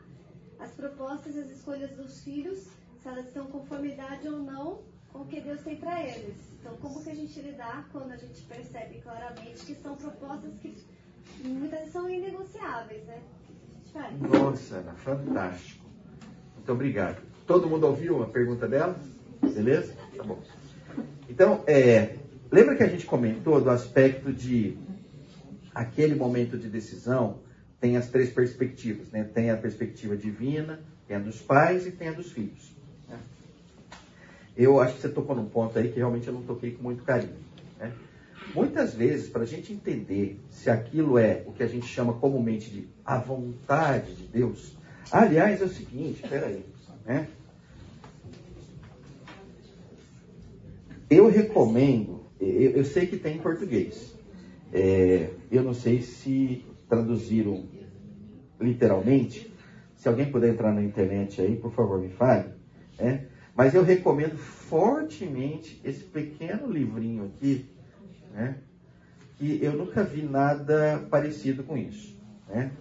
as 0.60 0.72
propostas 0.72 1.36
e 1.36 1.40
as 1.40 1.52
escolhas 1.52 1.92
dos 1.92 2.24
filhos, 2.24 2.60
se 3.00 3.08
elas 3.08 3.28
estão 3.28 3.46
conformidade 3.48 4.28
ou 4.28 4.40
não 4.40 4.80
com 5.14 5.20
o 5.20 5.26
que 5.26 5.42
Deus 5.42 5.62
tem 5.62 5.76
para 5.76 6.02
eles. 6.02 6.36
Então, 6.60 6.76
como 6.78 7.04
que 7.04 7.10
a 7.12 7.16
gente 7.16 7.40
lidar 7.40 7.88
quando 7.92 8.12
a 8.12 8.18
gente 8.18 8.42
percebe 8.44 9.00
claramente 9.02 9.66
que 9.66 9.76
são 9.76 9.96
propostas 9.96 10.52
que 10.62 10.76
muitas 11.44 11.90
são 11.90 12.10
inegociáveis, 12.10 13.04
né? 13.06 13.22
Nossa, 14.20 14.78
Ana, 14.78 14.94
fantástico. 14.94 15.86
Muito 16.56 16.72
obrigado. 16.72 17.22
Todo 17.46 17.68
mundo 17.68 17.86
ouviu 17.86 18.24
a 18.24 18.28
pergunta 18.28 18.68
dela? 18.68 18.98
Beleza? 19.42 19.94
Tá 20.16 20.24
bom. 20.24 20.40
Então, 21.30 21.64
é, 21.68 22.16
lembra 22.52 22.76
que 22.76 22.84
a 22.84 22.88
gente 22.88 23.06
comentou 23.06 23.60
do 23.62 23.70
aspecto 23.70 24.32
de 24.32 24.78
aquele 25.74 26.16
momento 26.16 26.58
de 26.58 26.68
decisão 26.68 27.40
tem 27.80 27.98
as 27.98 28.10
três 28.10 28.30
perspectivas, 28.30 29.10
né? 29.10 29.24
Tem 29.24 29.50
a 29.50 29.58
perspectiva 29.58 30.16
divina, 30.16 30.80
tem 31.08 31.18
a 31.18 31.20
dos 31.20 31.42
pais 31.42 31.88
e 31.88 31.92
tem 31.92 32.10
a 32.10 32.12
dos 32.12 32.32
filhos. 32.32 32.72
Né? 33.10 33.18
Eu 34.56 34.80
acho 34.80 34.96
que 34.96 35.02
você 35.02 35.10
tocou 35.10 35.36
num 35.36 35.50
ponto 35.50 35.78
aí 35.80 35.90
que 35.90 35.98
realmente 35.98 36.28
eu 36.28 36.34
não 36.34 36.44
toquei 36.44 36.72
com 36.72 36.84
muito 36.84 37.04
carinho. 37.04 37.36
Né? 37.80 37.92
Muitas 38.54 38.94
vezes, 38.94 39.30
para 39.30 39.42
a 39.42 39.46
gente 39.46 39.74
entender 39.74 40.40
se 40.50 40.70
aquilo 40.70 41.18
é 41.18 41.44
o 41.48 41.52
que 41.52 41.64
a 41.64 41.68
gente 41.68 41.88
chama 41.88 42.14
comumente 42.14 42.70
de 42.70 42.88
a 43.04 43.18
vontade 43.18 44.14
de 44.14 44.24
Deus, 44.28 44.76
Aliás, 45.12 45.62
é 45.62 45.66
o 45.66 45.70
seguinte, 45.70 46.24
peraí, 46.28 46.64
né? 47.06 47.28
Eu 51.10 51.30
recomendo, 51.30 52.22
eu, 52.40 52.72
eu, 52.72 52.86
sei 52.86 53.06
que 53.06 53.18
tem 53.18 53.36
em 53.36 53.42
português. 53.42 54.16
É, 54.74 55.30
eu 55.52 55.64
não 55.64 55.74
sei 55.74 56.02
se 56.02 56.66
traduziram 56.88 57.66
literalmente. 58.60 59.52
Se 59.96 60.08
alguém 60.08 60.32
puder 60.32 60.54
entrar 60.54 60.72
na 60.74 60.82
internet 60.82 61.42
aí, 61.42 61.56
por 61.56 61.72
favor, 61.74 62.00
me 62.00 62.10
fale. 62.10 62.50
Né? 63.00 63.28
Mas 63.56 63.74
eu 63.74 63.84
recomendo 63.84 64.38
fortemente 64.38 65.82
esse 65.84 66.04
pequeno 66.04 66.72
livrinho 66.72 67.26
aqui, 67.26 67.70
né? 68.34 68.58
que 69.38 69.60
eu 69.62 69.74
nunca 69.74 70.04
vi 70.04 70.22
nada 70.22 71.06
parecido 71.10 71.64
com 71.64 71.78
isso. 71.78 72.18
Né? 72.48 72.72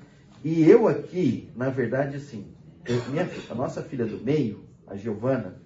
E 0.43 0.68
eu 0.68 0.88
aqui, 0.88 1.51
na 1.55 1.68
verdade, 1.68 2.16
assim, 2.16 2.47
eu, 2.86 3.03
minha, 3.11 3.28
a 3.51 3.55
nossa 3.55 3.82
filha 3.82 4.07
do 4.07 4.22
meio, 4.24 4.64
a 4.86 4.97
Giovana, 4.97 5.57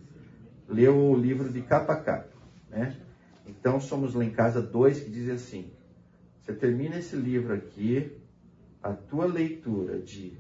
leu 0.69 0.97
o 0.97 1.17
livro 1.17 1.49
de 1.49 1.63
capa 1.63 1.93
a 1.93 2.01
capa, 2.01 2.29
né? 2.71 2.97
Então 3.47 3.81
somos 3.81 4.15
lá 4.15 4.25
em 4.25 4.31
casa 4.31 4.61
dois 4.61 5.01
que 5.01 5.11
dizem 5.11 5.35
assim: 5.35 5.71
você 6.45 6.53
termina 6.53 6.99
esse 6.99 7.17
livro 7.17 7.55
aqui, 7.55 8.13
a 8.83 8.93
tua 8.93 9.25
leitura 9.25 9.99
de 9.99 10.37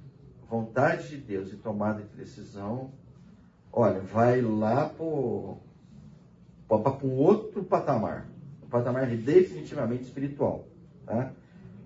vontade 0.49 1.09
de 1.09 1.17
Deus 1.17 1.51
e 1.51 1.57
tomada 1.57 2.03
de 2.03 2.15
decisão, 2.15 2.93
olha, 3.73 4.01
vai 4.01 4.43
lá 4.43 4.89
para 4.89 5.03
um 7.03 7.17
outro 7.17 7.65
patamar, 7.65 8.29
um 8.63 8.69
patamar 8.69 9.07
definitivamente 9.07 10.05
espiritual, 10.05 10.69
tá? 11.07 11.33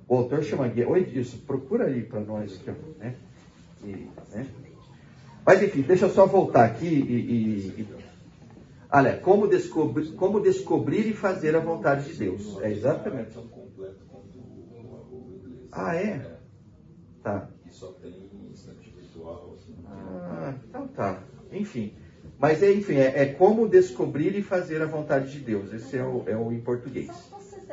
O 0.08 0.16
autor 0.16 0.42
chama 0.42 0.66
aqui, 0.66 0.82
oi 0.84 1.04
disso, 1.04 1.38
procura 1.46 1.84
ali 1.84 2.02
para 2.02 2.20
nós 2.20 2.54
aqui, 2.54 2.72
né? 2.98 3.14
E, 3.84 4.08
né? 4.32 4.46
Mas 5.46 5.62
enfim, 5.62 5.82
deixa 5.82 6.06
eu 6.06 6.10
só 6.10 6.26
voltar 6.26 6.64
aqui 6.64 6.86
e, 6.86 7.12
e, 7.12 7.82
e... 7.82 7.88
olha, 8.90 9.16
como 9.18 9.46
descobrir, 9.46 10.12
como 10.12 10.40
descobrir 10.40 11.06
e 11.08 11.12
fazer 11.12 11.54
a 11.54 11.60
vontade 11.60 12.10
de 12.10 12.14
Deus. 12.18 12.58
É 12.60 12.72
exatamente. 12.72 13.38
Ah, 15.72 15.94
é? 15.94 16.38
Tá. 17.22 17.48
E 17.66 17.70
só 17.70 17.92
tem 17.92 18.30
instante 18.50 18.90
virtual. 18.90 19.54
Assim, 19.54 19.74
ah, 19.86 20.54
então 20.68 20.88
tá. 20.88 21.22
Enfim. 21.52 21.94
Mas 22.38 22.62
é, 22.62 22.72
enfim, 22.72 22.94
é, 22.94 23.22
é, 23.22 23.26
como 23.34 23.68
descobrir 23.68 24.36
e 24.36 24.42
fazer 24.42 24.80
a 24.80 24.86
vontade 24.86 25.32
de 25.32 25.40
Deus. 25.40 25.72
Esse 25.72 25.96
é 25.96 26.04
o, 26.04 26.22
é 26.26 26.36
o 26.36 26.52
em 26.52 26.60
português 26.60 27.10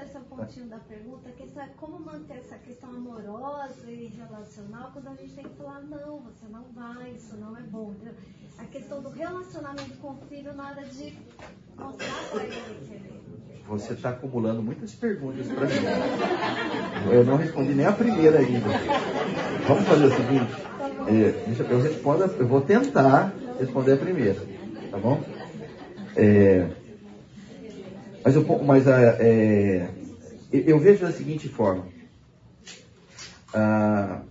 esse 0.06 0.20
pontinho 0.26 0.68
da 0.68 0.78
pergunta, 0.80 1.30
que 1.32 1.44
é 1.60 1.68
como 1.78 2.00
manter 2.00 2.38
essa 2.38 2.58
questão 2.58 2.90
amorosa 2.90 3.90
e 3.90 4.08
relacional, 4.08 4.92
quando 4.92 5.08
a 5.08 5.16
gente 5.16 5.34
tem 5.34 5.44
que 5.44 5.56
falar, 5.56 5.82
não, 5.82 6.20
você 6.20 6.46
não 6.50 6.64
vai, 6.74 7.12
isso 7.12 7.36
não 7.38 7.58
é 7.58 7.62
bom. 7.62 7.94
A 8.58 8.66
questão 8.66 9.02
do 9.02 9.10
relacionamento 9.10 9.98
com 9.98 10.12
o 10.12 10.18
filho, 10.30 10.54
nada 10.54 10.84
de 10.84 11.18
mostrar 11.76 12.30
para 12.32 12.44
ele 12.44 12.88
que 12.88 12.94
ele 12.94 13.35
você 13.68 13.94
está 13.94 14.10
acumulando 14.10 14.62
muitas 14.62 14.94
perguntas 14.94 15.48
para 15.48 15.66
mim. 15.66 17.12
Eu 17.12 17.24
não 17.24 17.38
respondi 17.38 17.74
nem 17.74 17.86
a 17.86 17.92
primeira 17.92 18.40
ainda. 18.40 18.68
Vamos 19.68 19.84
fazer 19.86 20.06
o 20.06 20.16
seguinte: 20.16 20.52
é, 21.08 21.72
eu, 21.72 21.82
respondo, 21.82 22.24
eu 22.24 22.48
vou 22.48 22.62
tentar 22.62 23.34
responder 23.60 23.94
a 23.94 23.98
primeira, 23.98 24.42
tá 24.92 24.98
bom? 24.98 25.24
É, 26.16 26.70
mas, 28.24 28.36
eu, 28.36 28.64
mas 28.64 28.88
é, 28.88 29.90
eu 30.52 30.80
vejo 30.80 31.02
da 31.02 31.12
seguinte 31.12 31.50
forma. 31.50 31.86
Ah, 33.54 34.22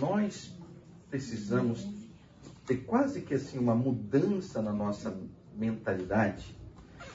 nós 0.00 0.52
precisamos 1.10 1.86
ter 2.66 2.76
quase 2.76 3.20
que 3.20 3.34
assim 3.34 3.58
uma 3.58 3.74
mudança 3.74 4.62
na 4.62 4.72
nossa 4.72 5.14
mentalidade 5.56 6.44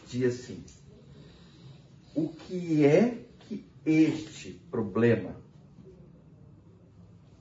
de 0.08 0.26
assim, 0.26 0.64
o 2.16 2.30
que 2.30 2.86
é 2.86 3.18
que 3.42 3.66
este 3.86 4.54
problema 4.72 5.36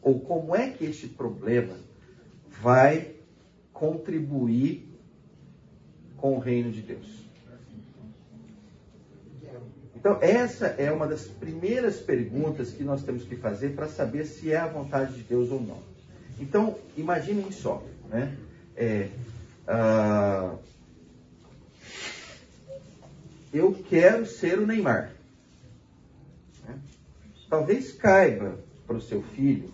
ou 0.02 0.20
como 0.20 0.54
é 0.54 0.70
que 0.70 0.84
este 0.84 1.08
problema 1.08 1.76
vai 2.62 3.16
contribuir 3.72 4.88
com 6.16 6.36
o 6.36 6.38
reino 6.38 6.70
de 6.70 6.80
Deus? 6.80 7.26
Então, 9.96 10.18
essa 10.22 10.66
é 10.66 10.92
uma 10.92 11.08
das 11.08 11.26
primeiras 11.26 11.96
perguntas 11.98 12.70
que 12.70 12.84
nós 12.84 13.02
temos 13.02 13.24
que 13.24 13.34
fazer 13.34 13.70
para 13.70 13.88
saber 13.88 14.24
se 14.24 14.52
é 14.52 14.56
a 14.56 14.68
vontade 14.68 15.14
de 15.14 15.22
Deus 15.24 15.50
ou 15.50 15.60
não. 15.60 15.82
Então, 16.38 16.78
imaginem 16.96 17.50
só, 17.50 17.82
né? 18.08 18.36
É, 18.76 19.08
uh, 19.66 20.56
eu 23.56 23.72
quero 23.72 24.26
ser 24.26 24.58
o 24.58 24.66
Neymar. 24.66 25.12
Né? 26.66 26.78
Talvez 27.48 27.92
caiba 27.92 28.58
para 28.86 28.96
o 28.96 29.00
seu 29.00 29.22
filho 29.22 29.72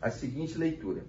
a 0.00 0.10
seguinte 0.10 0.56
leitura: 0.56 1.04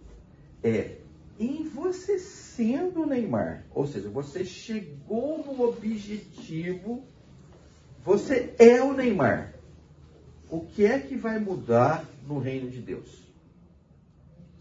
é 0.63 0.97
em 1.39 1.63
você 1.63 2.17
sendo 2.17 3.03
o 3.03 3.05
Neymar, 3.05 3.63
ou 3.73 3.85
seja, 3.85 4.09
você 4.09 4.43
chegou 4.43 5.43
no 5.45 5.63
objetivo, 5.63 7.03
você 8.03 8.55
é 8.57 8.81
o 8.81 8.93
Neymar. 8.93 9.53
O 10.49 10.61
que 10.61 10.85
é 10.85 10.97
que 10.97 11.15
vai 11.15 11.39
mudar 11.39 12.05
no 12.25 12.39
reino 12.39 12.69
de 12.69 12.81
Deus? 12.81 13.21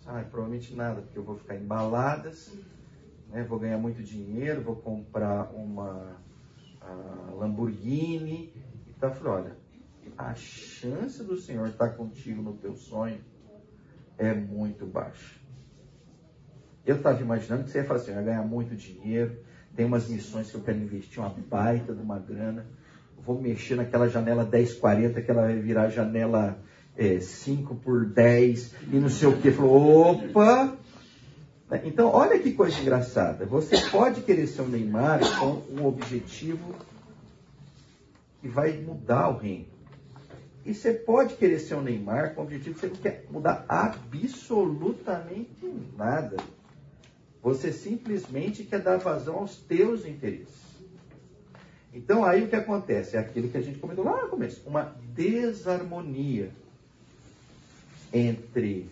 Ah, 0.05 0.25
provavelmente 0.31 0.75
nada, 0.75 1.01
porque 1.01 1.19
eu 1.19 1.23
vou 1.23 1.37
ficar 1.37 1.57
em 1.57 1.65
baladas, 1.65 2.53
né, 3.31 3.43
vou 3.43 3.59
ganhar 3.59 3.79
muito 3.79 4.03
dinheiro, 4.03 4.63
vou 4.63 4.77
comprar 4.77 5.51
uma 5.55 6.17
Lamborghini. 7.35 8.53
E 8.87 8.93
tá 8.99 9.11
falando, 9.11 9.45
olha, 9.45 9.57
a 10.17 10.35
chance 10.35 11.23
do 11.23 11.37
Senhor 11.37 11.69
estar 11.69 11.91
contigo 11.91 12.43
no 12.43 12.55
teu 12.55 12.75
sonho 12.75 13.21
é 14.19 14.33
muito 14.33 14.87
baixa. 14.87 15.41
Eu 16.85 16.97
estava 16.97 17.21
imaginando 17.21 17.65
que 17.65 17.71
você 17.71 17.79
ia 17.79 17.85
falar 17.85 18.01
assim, 18.01 18.13
eu 18.13 18.19
ia 18.19 18.23
ganhar 18.23 18.43
muito 18.43 18.77
dinheiro, 18.77 19.37
tem 19.75 19.85
umas 19.85 20.09
missões 20.09 20.51
que 20.51 20.57
eu 20.57 20.63
quero 20.63 20.79
investir 20.79 21.19
uma 21.19 21.29
baita 21.29 21.93
de 21.93 22.01
uma 22.01 22.19
grana, 22.19 22.65
vou 23.19 23.41
mexer 23.41 23.75
naquela 23.75 24.09
janela 24.09 24.45
1040, 24.45 25.21
que 25.21 25.31
ela 25.31 25.43
vai 25.43 25.59
virar 25.59 25.89
janela 25.89 26.59
é, 26.97 27.19
5 27.19 27.75
por 27.77 28.07
10 28.07 28.75
e 28.93 28.97
não 28.97 29.09
sei 29.09 29.29
o 29.29 29.37
que. 29.37 29.51
Falou, 29.51 30.13
opa! 30.13 30.79
Então, 31.85 32.09
olha 32.09 32.39
que 32.39 32.53
coisa 32.53 32.79
engraçada. 32.81 33.45
Você 33.45 33.77
pode 33.91 34.21
querer 34.21 34.47
ser 34.47 34.63
um 34.63 34.69
Neymar 34.69 35.21
com 35.39 35.63
um 35.73 35.85
objetivo 35.85 36.75
que 38.41 38.49
vai 38.49 38.73
mudar 38.73 39.29
o 39.31 39.39
reino. 39.39 39.67
E 40.65 40.73
você 40.73 40.93
pode 40.93 41.35
querer 41.35 41.59
ser 41.59 41.75
um 41.75 41.83
Neymar 41.83 42.35
com 42.35 42.43
o 42.43 42.45
objetivo 42.45 42.75
que 42.75 42.81
você 42.81 42.87
não 42.89 42.97
quer 42.97 43.25
mudar 43.31 43.65
absolutamente 43.69 45.49
nada. 45.97 46.37
Você 47.43 47.73
simplesmente 47.73 48.63
quer 48.65 48.81
dar 48.81 48.99
vazão 48.99 49.37
aos 49.37 49.57
teus 49.57 50.07
interesses. 50.07 50.67
Então 51.93 52.25
aí 52.25 52.45
o 52.45 52.49
que 52.49 52.57
acontece? 52.57 53.17
É 53.17 53.21
aquilo 53.21 53.49
que 53.49 53.57
a 53.57 53.61
gente 53.63 53.79
comentou 53.79 54.05
lá 54.05 54.23
no 54.23 54.29
começo, 54.29 54.63
uma 54.67 54.95
desarmonia 55.15 56.51
entre 58.13 58.89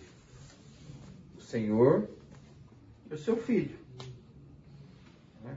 o 1.37 1.41
Senhor 1.41 2.07
e 3.09 3.13
o 3.13 3.17
seu 3.17 3.37
filho. 3.37 3.77
Né? 5.43 5.55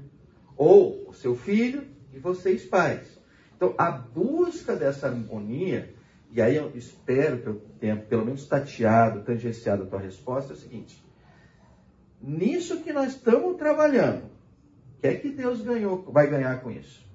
Ou 0.57 1.09
o 1.09 1.13
seu 1.13 1.37
filho 1.37 1.87
e 2.13 2.19
vocês 2.19 2.65
pais. 2.65 3.19
Então 3.57 3.75
a 3.77 3.91
busca 3.91 4.77
dessa 4.77 5.09
harmonia, 5.09 5.95
e 6.31 6.41
aí 6.41 6.57
eu 6.57 6.71
espero 6.75 7.39
que 7.39 7.47
eu 7.49 7.63
tenha 7.81 7.97
pelo 7.97 8.25
menos 8.25 8.47
tateado, 8.47 9.23
tangenciado 9.23 9.83
a 9.85 9.87
tua 9.87 9.99
resposta, 9.99 10.53
é 10.53 10.57
o 10.57 10.59
seguinte. 10.59 11.05
Nisso 12.21 12.81
que 12.81 12.93
nós 12.93 13.15
estamos 13.15 13.57
trabalhando, 13.57 14.25
o 14.25 15.01
que 15.01 15.07
é 15.07 15.15
que 15.15 15.31
Deus 15.31 15.61
ganhou, 15.61 16.03
vai 16.11 16.29
ganhar 16.29 16.61
com 16.61 16.71
isso? 16.71 17.07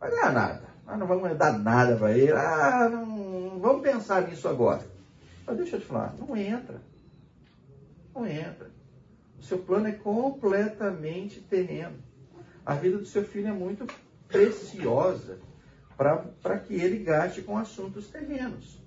Vai 0.00 0.10
ganhar 0.10 0.32
nada. 0.32 0.64
Ah, 0.86 0.96
não 0.96 1.06
vamos 1.06 1.36
dar 1.38 1.58
nada 1.58 1.96
para 1.96 2.16
ele. 2.16 2.32
Ah, 2.32 2.88
não, 2.90 3.58
vamos 3.58 3.82
pensar 3.82 4.28
nisso 4.28 4.46
agora. 4.48 4.82
Mas 5.46 5.56
deixa 5.56 5.76
eu 5.76 5.80
te 5.80 5.86
falar, 5.86 6.14
não 6.18 6.36
entra. 6.36 6.80
Não 8.14 8.26
entra. 8.26 8.70
O 9.38 9.42
seu 9.42 9.58
plano 9.58 9.88
é 9.88 9.92
completamente 9.92 11.40
terreno. 11.40 11.98
A 12.64 12.74
vida 12.74 12.96
do 12.98 13.04
seu 13.04 13.24
filho 13.24 13.48
é 13.48 13.52
muito 13.52 13.86
preciosa 14.28 15.38
para 15.96 16.58
que 16.58 16.74
ele 16.74 16.98
gaste 16.98 17.42
com 17.42 17.56
assuntos 17.56 18.08
terrenos. 18.08 18.80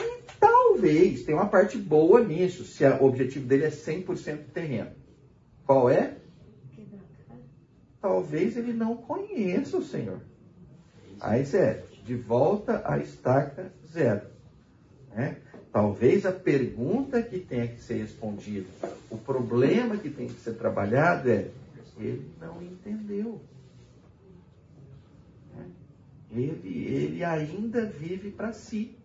E 0.00 0.22
talvez 0.38 1.24
tenha 1.24 1.36
uma 1.36 1.48
parte 1.48 1.76
boa 1.76 2.22
nisso, 2.22 2.64
se 2.64 2.84
o 2.84 3.04
objetivo 3.04 3.46
dele 3.46 3.64
é 3.64 3.70
100% 3.70 4.50
terreno. 4.52 4.92
Qual 5.66 5.90
é? 5.90 6.16
Talvez 8.00 8.56
ele 8.56 8.72
não 8.72 8.96
conheça 8.96 9.76
o 9.76 9.82
Senhor. 9.82 10.20
Aí 11.20 11.42
é 11.54 11.84
de 12.04 12.14
volta 12.14 12.82
à 12.84 12.98
estaca 12.98 13.72
zero. 13.86 14.22
Né? 15.10 15.38
Talvez 15.78 16.26
a 16.26 16.32
pergunta 16.32 17.22
que 17.22 17.38
tenha 17.38 17.68
que 17.68 17.80
ser 17.80 17.98
respondida, 17.98 18.66
o 19.08 19.16
problema 19.16 19.96
que 19.96 20.10
tem 20.10 20.26
que 20.26 20.40
ser 20.40 20.54
trabalhado 20.54 21.30
é: 21.30 21.52
ele 21.96 22.28
não 22.40 22.60
entendeu. 22.60 23.40
Né? 25.54 25.70
Ele, 26.32 26.84
ele 26.84 27.22
ainda 27.22 27.86
vive 27.86 28.32
para 28.32 28.52
si. 28.52 28.98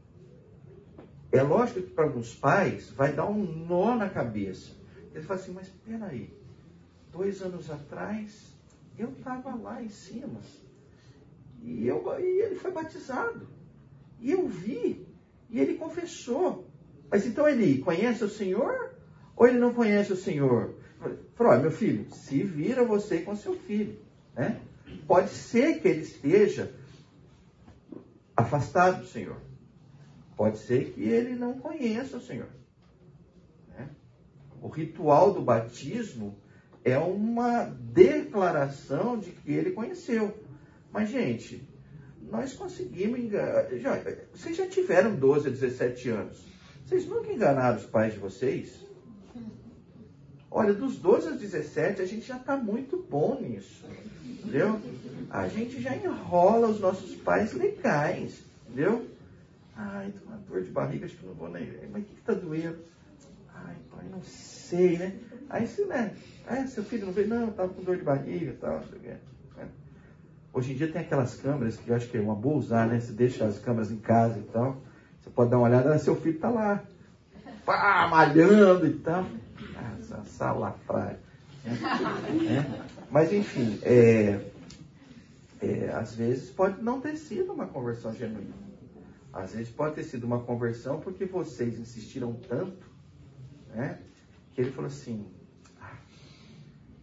É 1.32 1.44
lógico 1.44 1.80
que 1.80 1.92
para 1.92 2.06
alguns 2.06 2.34
pais 2.34 2.90
vai 2.90 3.14
dar 3.14 3.28
um 3.28 3.44
nó 3.44 3.96
na 3.96 4.10
cabeça. 4.10 4.72
Eles 5.14 5.28
falam 5.28 5.44
assim, 5.44 5.54
mas 5.54 5.70
peraí, 5.86 6.28
dois 7.12 7.40
anos 7.44 7.70
atrás 7.70 8.52
eu 8.98 9.10
estava 9.10 9.54
lá 9.54 9.80
em 9.80 9.90
cima. 9.90 10.40
E, 11.62 11.86
eu, 11.86 12.04
e 12.20 12.42
ele 12.42 12.56
foi 12.56 12.72
batizado. 12.72 13.48
E 14.20 14.32
eu 14.32 14.48
vi. 14.48 15.13
E 15.54 15.60
ele 15.60 15.76
confessou. 15.76 16.68
Mas 17.12 17.28
então 17.28 17.48
ele 17.48 17.78
conhece 17.78 18.24
o 18.24 18.30
Senhor? 18.30 18.96
Ou 19.36 19.48
ele 19.48 19.60
não 19.60 19.72
conhece 19.72 20.12
o 20.12 20.18
Senhor? 20.18 20.74
Falou, 21.36 21.60
meu 21.60 21.72
filho, 21.72 22.10
se 22.12 22.42
vira 22.42 22.84
você 22.84 23.20
com 23.20 23.36
seu 23.36 23.54
filho. 23.54 24.00
Né? 24.36 24.60
Pode 25.08 25.30
ser 25.30 25.80
que 25.80 25.88
ele 25.88 26.02
esteja 26.02 26.74
afastado 28.36 29.02
do 29.02 29.08
Senhor. 29.08 29.38
Pode 30.36 30.58
ser 30.58 30.92
que 30.92 31.04
ele 31.04 31.36
não 31.36 31.60
conheça 31.60 32.18
o 32.18 32.22
Senhor. 32.22 32.50
Né? 33.70 33.90
O 34.60 34.68
ritual 34.68 35.34
do 35.34 35.42
batismo 35.42 36.36
é 36.84 36.98
uma 36.98 37.66
declaração 37.66 39.20
de 39.20 39.30
que 39.32 39.52
ele 39.52 39.70
conheceu. 39.72 40.36
Mas, 40.92 41.10
gente, 41.10 41.68
nós 42.30 42.54
conseguimos 42.54 43.20
enganar. 43.20 43.70
Já, 43.78 44.02
vocês 44.34 44.56
já 44.56 44.68
tiveram 44.68 45.16
12 45.16 45.48
a 45.48 45.52
17 45.52 46.10
anos. 46.10 46.46
Vocês 46.86 47.06
nunca 47.06 47.32
enganaram 47.32 47.78
os 47.78 47.86
pais 47.86 48.14
de 48.14 48.20
vocês? 48.20 48.84
Olha, 50.52 50.72
dos 50.72 50.98
12 50.98 51.30
aos 51.30 51.40
17, 51.40 52.02
a 52.02 52.06
gente 52.06 52.28
já 52.28 52.38
está 52.38 52.56
muito 52.56 52.98
bom 53.10 53.40
nisso. 53.42 53.84
Entendeu? 54.24 54.80
A 55.30 55.48
gente 55.48 55.82
já 55.82 55.96
enrola 55.96 56.68
os 56.68 56.80
nossos 56.80 57.16
pais 57.16 57.54
legais. 57.54 58.44
Entendeu? 58.68 59.08
Ai, 59.76 60.12
tô 60.12 60.20
com 60.20 60.28
uma 60.28 60.38
dor 60.38 60.62
de 60.62 60.70
barriga, 60.70 61.08
acho 61.08 61.18
que 61.18 61.26
não 61.26 61.34
vou 61.34 61.50
nem. 61.50 61.68
Mas 61.92 62.04
o 62.04 62.06
que 62.06 62.20
está 62.20 62.34
doendo? 62.34 62.78
Ai, 63.52 63.76
pai, 63.90 64.06
não 64.12 64.22
sei, 64.22 64.98
né? 65.00 65.16
Aí 65.50 65.66
você, 65.66 65.86
né? 65.86 66.16
É, 66.46 66.68
seu 66.68 66.84
filho 66.84 67.08
não 67.08 67.14
veio? 67.14 67.28
Não, 67.28 67.50
estava 67.50 67.74
com 67.74 67.84
dor 67.84 67.98
de 67.98 68.04
barriga 68.04 68.52
e 68.52 68.58
tal, 68.58 68.76
não 68.76 68.88
sei 68.88 68.98
o 68.98 69.02
quê. 69.02 69.16
Hoje 70.54 70.72
em 70.72 70.76
dia 70.76 70.88
tem 70.88 71.02
aquelas 71.02 71.36
câmeras 71.36 71.78
que 71.78 71.90
eu 71.90 71.96
acho 71.96 72.08
que 72.08 72.16
é 72.16 72.22
uma 72.22 72.36
boa 72.36 72.58
usar, 72.58 72.88
né? 72.88 73.00
Você 73.00 73.12
deixa 73.12 73.44
as 73.44 73.58
câmeras 73.58 73.92
em 73.92 73.98
casa 73.98 74.38
e 74.38 74.44
tal. 74.44 74.78
Você 75.20 75.32
pode 75.32 75.50
dar 75.50 75.58
uma 75.58 75.68
olhada, 75.68 75.98
seu 75.98 76.16
filho 76.16 76.36
está 76.36 76.50
lá. 76.50 76.84
Pá, 77.66 78.08
malhando 78.08 78.86
e 78.86 78.94
tal. 79.00 79.26
Ah, 79.76 79.96
essa 80.00 80.24
salafrária. 80.26 81.20
É. 81.66 82.84
Mas 83.10 83.34
enfim, 83.34 83.80
é, 83.82 84.40
é, 85.60 85.90
às 85.94 86.14
vezes 86.14 86.52
pode 86.52 86.84
não 86.84 87.02
ter 87.02 87.16
sido 87.16 87.52
uma 87.52 87.66
conversão 87.66 88.14
genuína. 88.14 88.54
Às 89.32 89.54
vezes 89.54 89.70
pode 89.70 89.96
ter 89.96 90.04
sido 90.04 90.26
uma 90.26 90.40
conversão 90.40 91.00
porque 91.00 91.26
vocês 91.26 91.80
insistiram 91.80 92.34
tanto, 92.34 92.86
né? 93.74 93.98
Que 94.54 94.62
ele 94.62 94.72
falou 94.72 94.88
assim, 94.88 95.26
ah, 95.82 95.96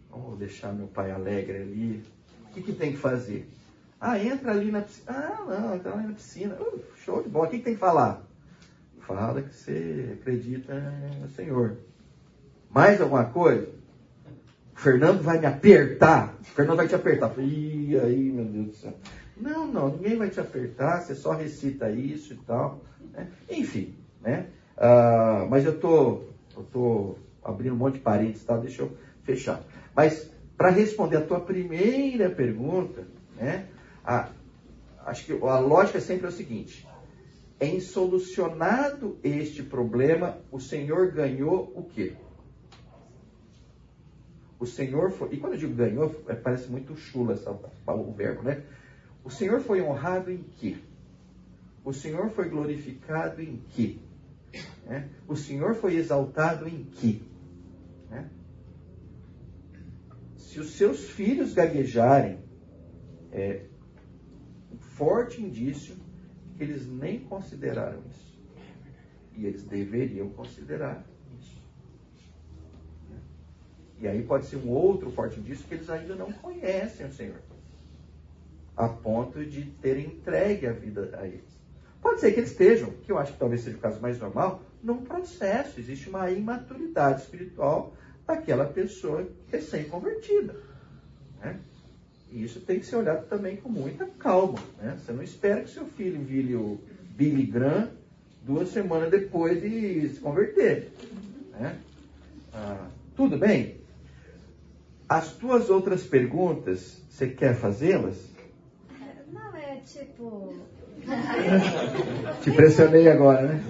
vamos 0.09 0.39
deixar 0.39 0.71
meu 0.71 0.87
pai 0.87 1.11
alegre 1.11 1.57
ali, 1.57 2.03
o 2.51 2.53
que, 2.53 2.61
que 2.61 2.73
tem 2.73 2.91
que 2.91 2.97
fazer? 2.97 3.49
Ah, 3.99 4.19
entra 4.19 4.51
ali 4.51 4.71
na 4.71 4.81
piscina. 4.81 5.05
Ah, 5.07 5.45
não, 5.47 5.75
entra 5.75 5.93
ali 5.93 6.07
na 6.07 6.13
piscina. 6.13 6.55
Uh, 6.55 6.81
show 6.97 7.23
de 7.23 7.29
bola. 7.29 7.47
O 7.47 7.49
que, 7.49 7.59
que 7.59 7.63
tem 7.63 7.75
que 7.75 7.79
falar? 7.79 8.21
Fala 8.99 9.41
que 9.41 9.53
você 9.53 10.17
acredita 10.19 10.73
no 11.21 11.29
Senhor. 11.29 11.77
Mais 12.69 12.99
alguma 12.99 13.25
coisa? 13.25 13.69
O 14.75 14.79
Fernando 14.79 15.21
vai 15.21 15.39
me 15.39 15.45
apertar. 15.45 16.35
O 16.41 16.43
Fernando 16.43 16.77
vai 16.77 16.87
te 16.87 16.95
apertar. 16.95 17.31
Ih, 17.39 17.97
aí, 17.99 18.31
meu 18.31 18.45
Deus 18.45 18.67
do 18.67 18.75
céu. 18.75 18.93
Não, 19.37 19.65
não, 19.65 19.89
ninguém 19.89 20.17
vai 20.17 20.29
te 20.29 20.39
apertar, 20.39 21.01
você 21.01 21.15
só 21.15 21.31
recita 21.31 21.89
isso 21.89 22.33
e 22.33 22.37
tal. 22.37 22.81
Né? 23.13 23.27
Enfim, 23.49 23.95
né? 24.21 24.47
Ah, 24.77 25.47
mas 25.49 25.65
eu 25.65 25.79
tô, 25.79 26.23
eu 26.55 26.63
tô 26.71 27.15
abrindo 27.43 27.73
um 27.73 27.77
monte 27.77 27.95
de 27.95 28.01
parênteses, 28.01 28.43
tá? 28.43 28.57
deixa 28.57 28.83
eu 28.83 28.91
fechar. 29.23 29.63
Mas 29.95 30.29
para 30.61 30.69
responder 30.69 31.17
a 31.17 31.25
tua 31.25 31.39
primeira 31.39 32.29
pergunta, 32.29 33.07
né, 33.35 33.65
a, 34.05 34.29
acho 35.07 35.25
que 35.25 35.33
a 35.33 35.57
lógica 35.57 35.99
sempre 35.99 36.27
é 36.27 36.29
o 36.29 36.31
seguinte: 36.31 36.87
em 37.59 37.79
solucionado 37.79 39.17
este 39.23 39.63
problema, 39.63 40.37
o 40.51 40.59
Senhor 40.59 41.13
ganhou 41.13 41.73
o 41.75 41.81
quê? 41.81 42.13
O 44.59 44.67
Senhor 44.67 45.09
foi. 45.09 45.33
E 45.33 45.37
quando 45.37 45.53
eu 45.53 45.59
digo 45.59 45.73
ganhou, 45.73 46.23
é, 46.27 46.35
parece 46.35 46.69
muito 46.69 46.95
chulo 46.95 47.31
essa, 47.31 47.49
o 47.87 48.11
verbo, 48.11 48.43
né? 48.43 48.61
O 49.23 49.31
Senhor 49.31 49.61
foi 49.61 49.81
honrado 49.81 50.29
em 50.29 50.45
quê? 50.59 50.77
O 51.83 51.91
Senhor 51.91 52.29
foi 52.29 52.49
glorificado 52.49 53.41
em 53.41 53.63
quê? 53.71 53.97
Né? 54.85 55.09
O 55.27 55.35
Senhor 55.35 55.73
foi 55.73 55.95
exaltado 55.95 56.67
em 56.67 56.83
quê? 56.83 57.19
Né? 58.11 58.29
Se 60.51 60.59
os 60.59 60.71
seus 60.71 61.09
filhos 61.09 61.53
gaguejarem, 61.53 62.37
é 63.31 63.61
um 64.69 64.77
forte 64.77 65.41
indício 65.41 65.95
que 66.57 66.63
eles 66.63 66.85
nem 66.85 67.19
consideraram 67.21 68.01
isso. 68.09 68.37
E 69.37 69.45
eles 69.45 69.63
deveriam 69.63 70.27
considerar 70.31 71.05
isso. 71.39 71.63
E 74.01 74.07
aí 74.09 74.21
pode 74.23 74.45
ser 74.47 74.57
um 74.57 74.69
outro 74.69 75.09
forte 75.11 75.39
indício 75.39 75.65
que 75.65 75.75
eles 75.75 75.89
ainda 75.89 76.15
não 76.15 76.33
conhecem 76.33 77.05
o 77.05 77.13
Senhor. 77.13 77.39
A 78.75 78.89
ponto 78.89 79.45
de 79.45 79.63
terem 79.81 80.07
entregue 80.07 80.67
a 80.67 80.73
vida 80.73 81.17
a 81.17 81.25
eles. 81.25 81.61
Pode 82.01 82.19
ser 82.19 82.33
que 82.33 82.41
eles 82.41 82.51
estejam, 82.51 82.91
que 82.91 83.11
eu 83.11 83.17
acho 83.17 83.31
que 83.31 83.39
talvez 83.39 83.61
seja 83.61 83.77
o 83.77 83.79
caso 83.79 84.01
mais 84.01 84.19
normal, 84.19 84.61
num 84.83 85.05
processo. 85.05 85.79
Existe 85.79 86.09
uma 86.09 86.29
imaturidade 86.29 87.21
espiritual 87.21 87.93
daquela 88.25 88.65
pessoa 88.65 89.27
recém-convertida. 89.51 90.55
Né? 91.41 91.59
E 92.31 92.43
isso 92.43 92.59
tem 92.61 92.79
que 92.79 92.85
ser 92.85 92.95
olhado 92.97 93.27
também 93.27 93.57
com 93.57 93.69
muita 93.69 94.05
calma. 94.05 94.59
Né? 94.81 94.97
Você 94.97 95.11
não 95.11 95.23
espera 95.23 95.61
que 95.61 95.69
seu 95.69 95.85
filho 95.85 96.21
vire 96.21 96.55
o 96.55 96.79
Billy 97.15 97.45
Graham 97.45 97.89
duas 98.41 98.69
semanas 98.69 99.11
depois 99.11 99.61
de 99.61 100.09
se 100.09 100.19
converter. 100.19 100.91
Né? 101.59 101.77
Ah, 102.53 102.87
tudo 103.15 103.37
bem? 103.37 103.77
As 105.07 105.33
tuas 105.33 105.69
outras 105.69 106.03
perguntas, 106.03 107.01
você 107.09 107.27
quer 107.27 107.55
fazê-las? 107.55 108.15
Não, 109.31 109.55
é 109.55 109.75
tipo. 109.85 110.55
Te 112.41 112.51
pressionei 112.51 113.09
agora, 113.09 113.47
né? 113.47 113.63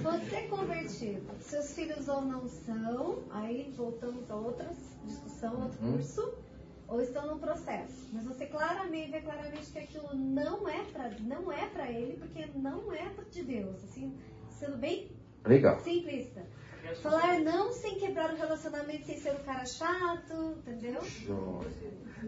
Ou 2.08 2.20
não 2.22 2.48
são, 2.48 3.18
aí 3.30 3.72
voltamos 3.76 4.28
a 4.30 4.34
outra 4.34 4.68
discussão, 5.04 5.62
outro 5.62 5.78
Uhum. 5.84 5.92
curso, 5.92 6.34
ou 6.88 7.00
estão 7.00 7.26
no 7.26 7.38
processo. 7.38 8.08
Mas 8.12 8.24
você 8.24 8.46
claramente 8.46 9.10
vê 9.10 9.20
claramente 9.20 9.70
que 9.72 9.78
aquilo 9.78 10.14
não 10.14 10.68
é 10.68 10.82
para 10.92 11.10
não 11.20 11.50
é 11.52 11.66
para 11.66 11.90
ele, 11.90 12.16
porque 12.18 12.46
não 12.56 12.92
é 12.92 13.10
de 13.30 13.42
Deus. 13.42 13.82
Assim, 13.84 14.12
sendo 14.50 14.76
bem 14.78 15.10
Legal. 15.44 15.80
simplista. 15.80 16.42
Falar 17.00 17.38
não 17.40 17.72
sem 17.72 17.94
quebrar 17.96 18.32
o 18.32 18.36
relacionamento, 18.36 19.06
sem 19.06 19.16
ser 19.16 19.32
um 19.32 19.44
cara 19.44 19.64
chato, 19.64 20.56
entendeu? 20.66 21.00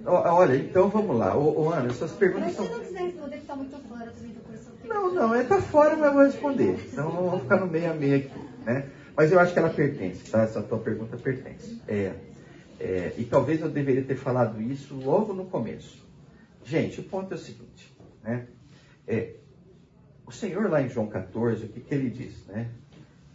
Olha, 0.07 0.57
então 0.57 0.89
vamos 0.89 1.17
lá. 1.17 1.37
Ô, 1.37 1.65
ô 1.65 1.71
Ana, 1.71 1.89
essas 1.89 2.13
perguntas 2.13 2.47
Mas 2.47 2.57
se 2.57 2.63
são. 2.63 2.79
não 2.79 2.85
quiser 2.85 3.03
responder, 3.03 3.39
que 3.39 3.47
tá 3.47 3.57
muito 3.57 3.79
fora 3.89 4.11
também 4.11 4.33
do 4.33 4.41
curso. 4.41 4.71
Não, 4.85 5.15
não, 5.15 5.35
é 5.35 5.43
tá 5.45 5.61
fora, 5.61 5.97
mas 5.97 6.07
eu 6.07 6.13
vou 6.13 6.23
responder. 6.25 6.89
Então 6.93 7.11
vamos 7.11 7.43
ficar 7.43 7.57
no 7.59 7.67
meio 7.67 7.91
a 7.91 7.95
meio 7.95 8.17
aqui, 8.17 8.39
né? 8.65 8.89
Mas 9.17 9.31
eu 9.31 9.39
acho 9.39 9.53
que 9.53 9.59
ela 9.59 9.71
pertence, 9.71 10.31
tá? 10.31 10.43
Essa 10.43 10.63
tua 10.63 10.79
pergunta 10.79 11.17
pertence. 11.17 11.81
É, 11.87 12.15
é, 12.81 13.15
e 13.17 13.25
talvez 13.25 13.61
eu 13.61 13.71
deveria 13.71 14.03
ter 14.03 14.17
falado 14.17 14.61
isso 14.61 14.95
logo 14.95 15.33
no 15.33 15.47
começo. 15.47 16.05
Gente, 16.65 17.01
o 17.01 17.05
ponto 17.05 17.33
é 17.33 17.37
o 17.37 17.39
seguinte, 17.39 17.95
né? 18.23 18.49
É, 19.07 19.35
o 20.27 20.33
Senhor 20.33 20.69
lá 20.69 20.83
em 20.83 20.89
João 20.89 21.07
14, 21.07 21.67
o 21.67 21.69
que, 21.69 21.81
que 21.81 21.95
ele 21.95 22.11
diz, 22.11 22.45
né? 22.47 22.71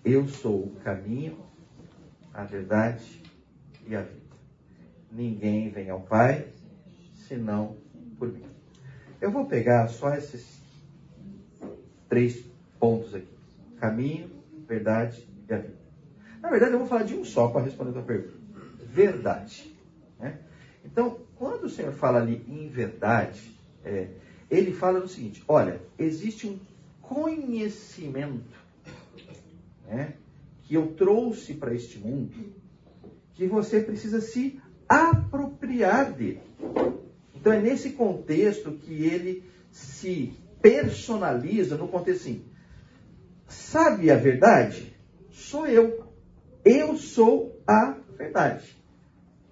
Eu 0.03 0.27
sou 0.27 0.63
o 0.63 0.75
caminho, 0.83 1.37
a 2.33 2.43
verdade 2.43 3.21
e 3.87 3.95
a 3.95 4.01
vida. 4.01 4.19
Ninguém 5.11 5.69
vem 5.69 5.89
ao 5.89 6.01
Pai 6.01 6.47
senão 7.27 7.77
por 8.17 8.31
mim. 8.31 8.43
Eu 9.21 9.31
vou 9.31 9.45
pegar 9.45 9.87
só 9.87 10.13
esses 10.13 10.59
três 12.09 12.43
pontos 12.79 13.13
aqui: 13.13 13.37
caminho, 13.79 14.29
verdade 14.67 15.28
e 15.49 15.53
a 15.53 15.57
vida. 15.57 15.79
Na 16.41 16.49
verdade, 16.49 16.73
eu 16.73 16.79
vou 16.79 16.87
falar 16.87 17.03
de 17.03 17.15
um 17.15 17.25
só 17.25 17.47
para 17.47 17.61
responder 17.61 17.91
a 17.91 17.93
tua 17.93 18.03
pergunta: 18.03 18.33
verdade. 18.87 19.75
né? 20.19 20.39
Então, 20.85 21.19
quando 21.35 21.65
o 21.65 21.69
Senhor 21.69 21.93
fala 21.93 22.19
ali 22.19 22.43
em 22.47 22.67
verdade, 22.67 23.51
é, 23.83 24.07
ele 24.49 24.73
fala 24.73 24.99
no 24.99 25.07
seguinte: 25.07 25.43
olha, 25.47 25.81
existe 25.97 26.47
um 26.47 26.59
conhecimento 27.01 28.57
né, 29.87 30.13
que 30.63 30.75
eu 30.75 30.93
trouxe 30.93 31.55
para 31.55 31.73
este 31.73 31.97
mundo 31.97 32.53
que 33.33 33.47
você 33.47 33.79
precisa 33.79 34.21
se 34.21 34.61
apropriar 34.87 36.11
dele. 36.11 36.41
Então 37.33 37.53
é 37.53 37.59
nesse 37.59 37.91
contexto 37.91 38.71
que 38.71 39.05
ele 39.05 39.43
se 39.71 40.33
personaliza 40.61 41.77
no 41.77 41.87
contexto 41.87 42.21
assim. 42.21 42.45
Sabe 43.47 44.11
a 44.11 44.15
verdade? 44.15 44.88
Sou 45.39 45.65
eu. 45.65 46.07
Eu 46.63 46.97
sou 46.97 47.61
a 47.65 47.95
verdade. 48.17 48.75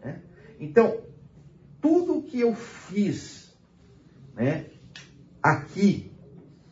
né? 0.03 0.21
Então, 0.59 1.01
tudo 1.81 2.21
que 2.23 2.39
eu 2.41 2.53
fiz 2.53 3.55
né, 4.35 4.65
aqui, 5.41 6.11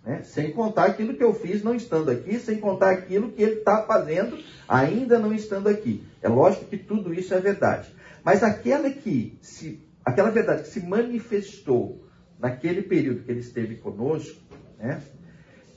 né, 0.03 0.21
sem 0.23 0.51
contar 0.51 0.85
aquilo 0.85 1.15
que 1.15 1.23
eu 1.23 1.33
fiz 1.33 1.63
não 1.63 1.73
estando 1.73 2.11
aqui, 2.11 2.37
sem 2.39 2.59
contar 2.59 2.91
aquilo 2.91 3.31
que 3.31 3.41
ele 3.41 3.59
está 3.59 3.83
fazendo 3.83 4.37
ainda 4.67 5.17
não 5.17 5.33
estando 5.33 5.67
aqui. 5.69 6.05
É 6.21 6.27
lógico 6.27 6.65
que 6.65 6.77
tudo 6.77 7.13
isso 7.13 7.33
é 7.33 7.39
verdade. 7.39 7.95
Mas 8.23 8.43
aquela 8.43 8.89
que 8.89 9.37
se, 9.41 9.81
aquela 10.03 10.29
verdade 10.29 10.63
que 10.63 10.69
se 10.69 10.81
manifestou 10.81 12.05
naquele 12.37 12.81
período 12.81 13.23
que 13.23 13.31
ele 13.31 13.39
esteve 13.39 13.75
conosco, 13.75 14.41
né, 14.77 15.01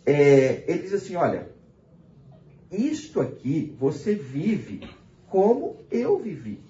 é, 0.05 0.65
ele 0.67 0.83
diz 0.83 0.93
assim, 0.93 1.15
olha, 1.15 1.58
isto 2.71 3.21
aqui 3.21 3.75
você 3.79 4.15
vive 4.15 4.89
como 5.29 5.77
eu 5.91 6.19
vivi. 6.19 6.61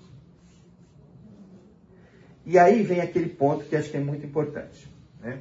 E 2.44 2.58
aí 2.58 2.82
vem 2.82 3.00
aquele 3.00 3.28
ponto 3.28 3.64
que 3.64 3.76
acho 3.76 3.90
que 3.90 3.96
é 3.96 4.00
muito 4.00 4.24
importante. 4.24 4.88
Né? 5.20 5.38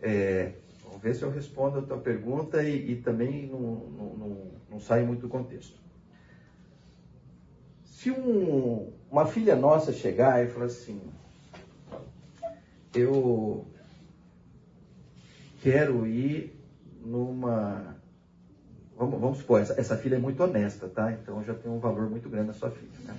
É, 0.00 0.52
vamos 0.84 1.00
ver 1.00 1.14
se 1.14 1.22
eu 1.22 1.30
respondo 1.30 1.78
a 1.78 1.82
tua 1.82 1.98
pergunta 1.98 2.62
e, 2.62 2.92
e 2.92 2.96
também 2.96 3.46
não, 3.46 3.60
não, 3.60 4.16
não, 4.16 4.38
não 4.72 4.80
sai 4.80 5.02
muito 5.04 5.20
do 5.22 5.28
contexto. 5.28 5.80
Se 7.84 8.10
um- 8.10 8.90
uma 9.10 9.26
filha 9.26 9.54
nossa 9.56 9.92
chegar 9.92 10.44
e 10.44 10.48
falar 10.48 10.66
assim, 10.66 11.00
eu 12.94 13.64
quero 15.62 16.06
ir 16.06 16.52
numa. 17.04 17.96
Vamos, 19.02 19.20
vamos 19.20 19.38
supor, 19.38 19.60
essa, 19.60 19.80
essa 19.80 19.96
filha 19.96 20.14
é 20.14 20.18
muito 20.18 20.40
honesta, 20.44 20.88
tá? 20.88 21.12
Então 21.12 21.42
já 21.42 21.52
tem 21.54 21.68
um 21.68 21.80
valor 21.80 22.08
muito 22.08 22.28
grande 22.28 22.46
na 22.46 22.52
sua 22.52 22.70
filha. 22.70 22.88
tá? 23.04 23.14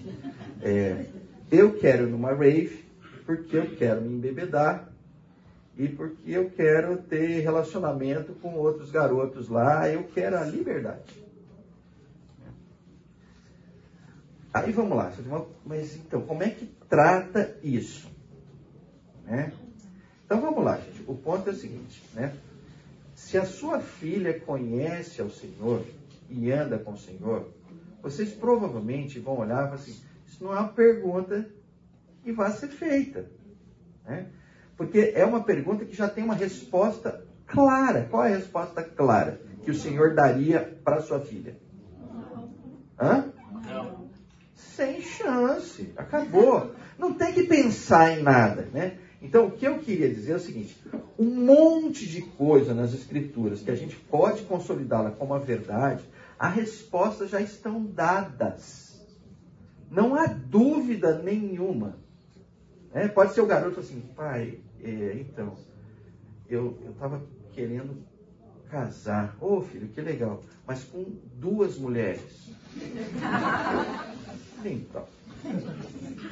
É, 0.62 1.08
eu 1.52 1.78
quero 1.78 2.08
ir 2.08 2.10
numa 2.10 2.34
rave 2.34 2.86
porque 3.26 3.58
eu 3.58 3.76
quero 3.76 4.02
me 4.02 4.16
embebedar 4.16 4.90
e 5.78 5.90
porque 5.90 6.32
eu 6.32 6.50
quero 6.52 6.96
ter 7.02 7.42
relacionamento 7.42 8.32
com 8.36 8.56
outros 8.56 8.92
garotos 8.92 9.50
lá, 9.50 9.90
eu 9.90 10.06
quero 10.06 10.38
a 10.38 10.46
liberdade. 10.46 11.22
Aí 14.54 14.72
vamos 14.72 14.96
lá, 14.96 15.12
mas 15.66 15.98
então, 15.98 16.22
como 16.22 16.44
é 16.44 16.50
que 16.50 16.66
trata 16.88 17.58
isso? 17.62 18.10
Né? 19.26 19.52
Então 20.26 20.40
vamos 20.40 20.64
lá, 20.64 20.78
gente. 20.78 21.04
O 21.08 21.16
ponto 21.16 21.50
é 21.50 21.52
o 21.52 21.56
seguinte, 21.56 22.02
né? 22.14 22.34
Se 23.24 23.38
a 23.38 23.46
sua 23.46 23.80
filha 23.80 24.38
conhece 24.38 25.22
ao 25.22 25.30
Senhor 25.30 25.84
e 26.30 26.52
anda 26.52 26.78
com 26.78 26.92
o 26.92 26.98
Senhor, 26.98 27.52
vocês 28.02 28.32
provavelmente 28.32 29.18
vão 29.18 29.40
olhar 29.40 29.64
e 29.64 29.64
falar 29.64 29.76
assim, 29.76 29.96
isso 30.28 30.44
não 30.44 30.54
é 30.54 30.60
uma 30.60 30.68
pergunta 30.68 31.50
que 32.22 32.32
vai 32.34 32.52
ser 32.52 32.68
feita. 32.68 33.26
Né? 34.06 34.28
Porque 34.76 35.14
é 35.16 35.26
uma 35.26 35.42
pergunta 35.42 35.86
que 35.86 35.96
já 35.96 36.08
tem 36.08 36.24
uma 36.24 36.36
resposta 36.36 37.26
clara. 37.48 38.08
Qual 38.12 38.26
é 38.26 38.34
a 38.34 38.38
resposta 38.38 38.84
clara 38.84 39.42
que 39.64 39.72
o 39.72 39.76
Senhor 39.76 40.14
daria 40.14 40.78
para 40.84 41.02
sua 41.02 41.22
filha? 41.22 41.58
Hã? 43.00 43.32
Sem 44.54 45.02
chance. 45.02 45.92
Acabou. 45.96 46.76
Não 47.00 47.14
tem 47.14 47.34
que 47.34 47.44
pensar 47.44 48.20
em 48.20 48.22
nada, 48.22 48.68
né? 48.74 49.00
Então, 49.24 49.48
o 49.48 49.52
que 49.52 49.66
eu 49.66 49.80
queria 49.80 50.14
dizer 50.14 50.34
é 50.34 50.36
o 50.36 50.40
seguinte: 50.40 50.78
um 51.18 51.46
monte 51.46 52.06
de 52.06 52.22
coisa 52.22 52.74
nas 52.74 52.94
Escrituras 52.94 53.62
que 53.62 53.72
a 53.72 53.76
gente 53.76 53.96
pode 53.96 54.44
consolidá-la 54.44 55.12
como 55.12 55.34
a 55.34 55.40
verdade, 55.40 56.04
as 56.38 56.54
respostas 56.54 57.30
já 57.30 57.40
estão 57.40 57.86
dadas. 57.86 59.02
Não 59.90 60.16
há 60.16 60.26
dúvida 60.26 61.20
nenhuma. 61.20 61.96
né? 62.94 63.08
pode 63.08 63.34
ser 63.34 63.42
o 63.42 63.46
garoto 63.46 63.80
assim, 63.80 64.02
pai, 64.16 64.60
é, 64.84 65.18
então, 65.20 65.56
eu 66.50 66.78
estava 66.90 67.24
querendo 67.54 68.04
casar. 68.70 69.38
Ô 69.40 69.62
filho, 69.62 69.88
que 69.88 70.02
legal, 70.02 70.44
mas 70.68 70.84
com 70.84 71.06
duas 71.36 71.78
mulheres. 71.78 72.52
Então, 74.66 75.06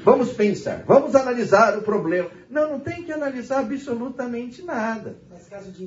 vamos 0.04 0.34
pensar, 0.34 0.84
vamos 0.88 1.16
analisar 1.16 1.78
o 1.78 1.82
problema. 1.82 2.30
Não, 2.50 2.72
não 2.72 2.80
tem 2.80 3.04
que 3.04 3.12
analisar 3.12 3.60
absolutamente 3.60 4.62
nada. 4.64 5.18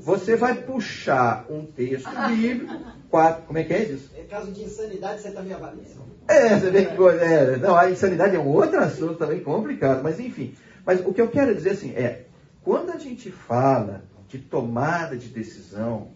Você 0.03 0.37
vai 0.37 0.55
puxar 0.55 1.47
um 1.49 1.65
texto 1.65 2.11
bíblico, 2.29 2.75
quatro, 3.11 3.43
como 3.45 3.59
é 3.59 3.65
que 3.65 3.73
é 3.73 3.85
isso? 3.85 4.11
Em 4.17 4.27
caso 4.27 4.53
de 4.53 4.63
insanidade, 4.63 5.23
você 5.23 5.31
também 5.31 5.55
avalia? 5.55 5.85
É, 6.29 6.59
você 6.59 6.71
vê 6.71 6.87
que 6.87 6.97
coisa. 6.97 7.21
É, 7.23 7.57
não, 7.57 7.77
a 7.77 7.91
insanidade 7.91 8.37
é 8.37 8.39
um 8.39 8.49
outro 8.49 8.79
assunto 8.81 9.15
também 9.15 9.41
complicado, 9.41 10.03
mas 10.03 10.21
enfim. 10.21 10.55
Mas 10.85 11.01
o 11.01 11.13
que 11.13 11.21
eu 11.21 11.29
quero 11.29 11.55
dizer 11.55 11.71
assim 11.71 11.93
é, 11.93 12.25
quando 12.63 12.91
a 12.91 12.99
gente 12.99 13.31
fala 13.31 14.05
de 14.29 14.39
tomada 14.39 15.17
de 15.17 15.29
decisão, 15.29 16.09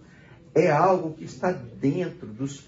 é 0.54 0.70
algo 0.70 1.14
que 1.14 1.24
está 1.24 1.52
dentro 1.52 2.26
dos, 2.26 2.64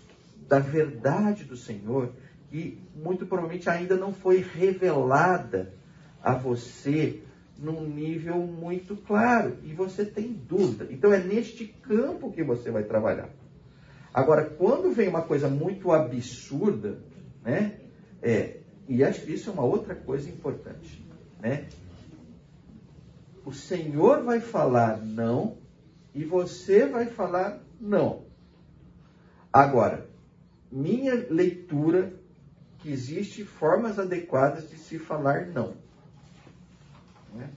da 0.47 0.59
verdade 0.59 1.45
do 1.45 1.57
Senhor 1.57 2.13
que 2.51 2.83
muito 2.95 3.27
provavelmente 3.27 3.71
ainda 3.71 3.97
não 3.97 4.13
foi 4.13 4.39
revelada 4.39 5.73
a 6.23 6.35
você 6.35 7.23
num 7.57 7.87
nível 7.87 8.39
muito 8.39 8.97
claro 8.97 9.57
e 9.63 9.73
você 9.73 10.05
tem 10.05 10.33
dúvida. 10.33 10.89
Então 10.91 11.13
é 11.13 11.23
neste 11.23 11.67
campo 11.67 12.33
que 12.33 12.43
você 12.43 12.71
vai 12.71 12.83
trabalhar. 12.83 13.29
Agora, 14.13 14.45
quando 14.45 14.93
vem 14.93 15.09
uma 15.09 15.23
coisa 15.23 15.49
muito 15.49 15.93
absurda, 15.93 16.99
né? 17.45 17.79
É, 18.21 18.59
e 18.89 19.05
acho 19.05 19.23
que 19.23 19.33
isso 19.33 19.51
é 19.51 19.53
uma 19.53 19.65
outra 19.65 19.95
coisa 19.95 20.29
importante, 20.29 21.07
né? 21.41 21.69
O 23.45 23.53
Senhor 23.53 24.25
vai 24.25 24.41
falar 24.41 24.99
não 24.99 25.59
e 26.15 26.25
você 26.25 26.87
vai 26.87 27.07
falar 27.07 27.63
não. 27.81 28.25
Agora, 29.53 30.09
minha 30.71 31.15
leitura 31.31 32.20
que 32.81 32.91
existe 32.91 33.45
formas 33.45 33.99
adequadas 33.99 34.69
de 34.69 34.77
se 34.77 34.99
falar 34.99 35.47
não. 35.47 35.75
Né? 37.35 37.49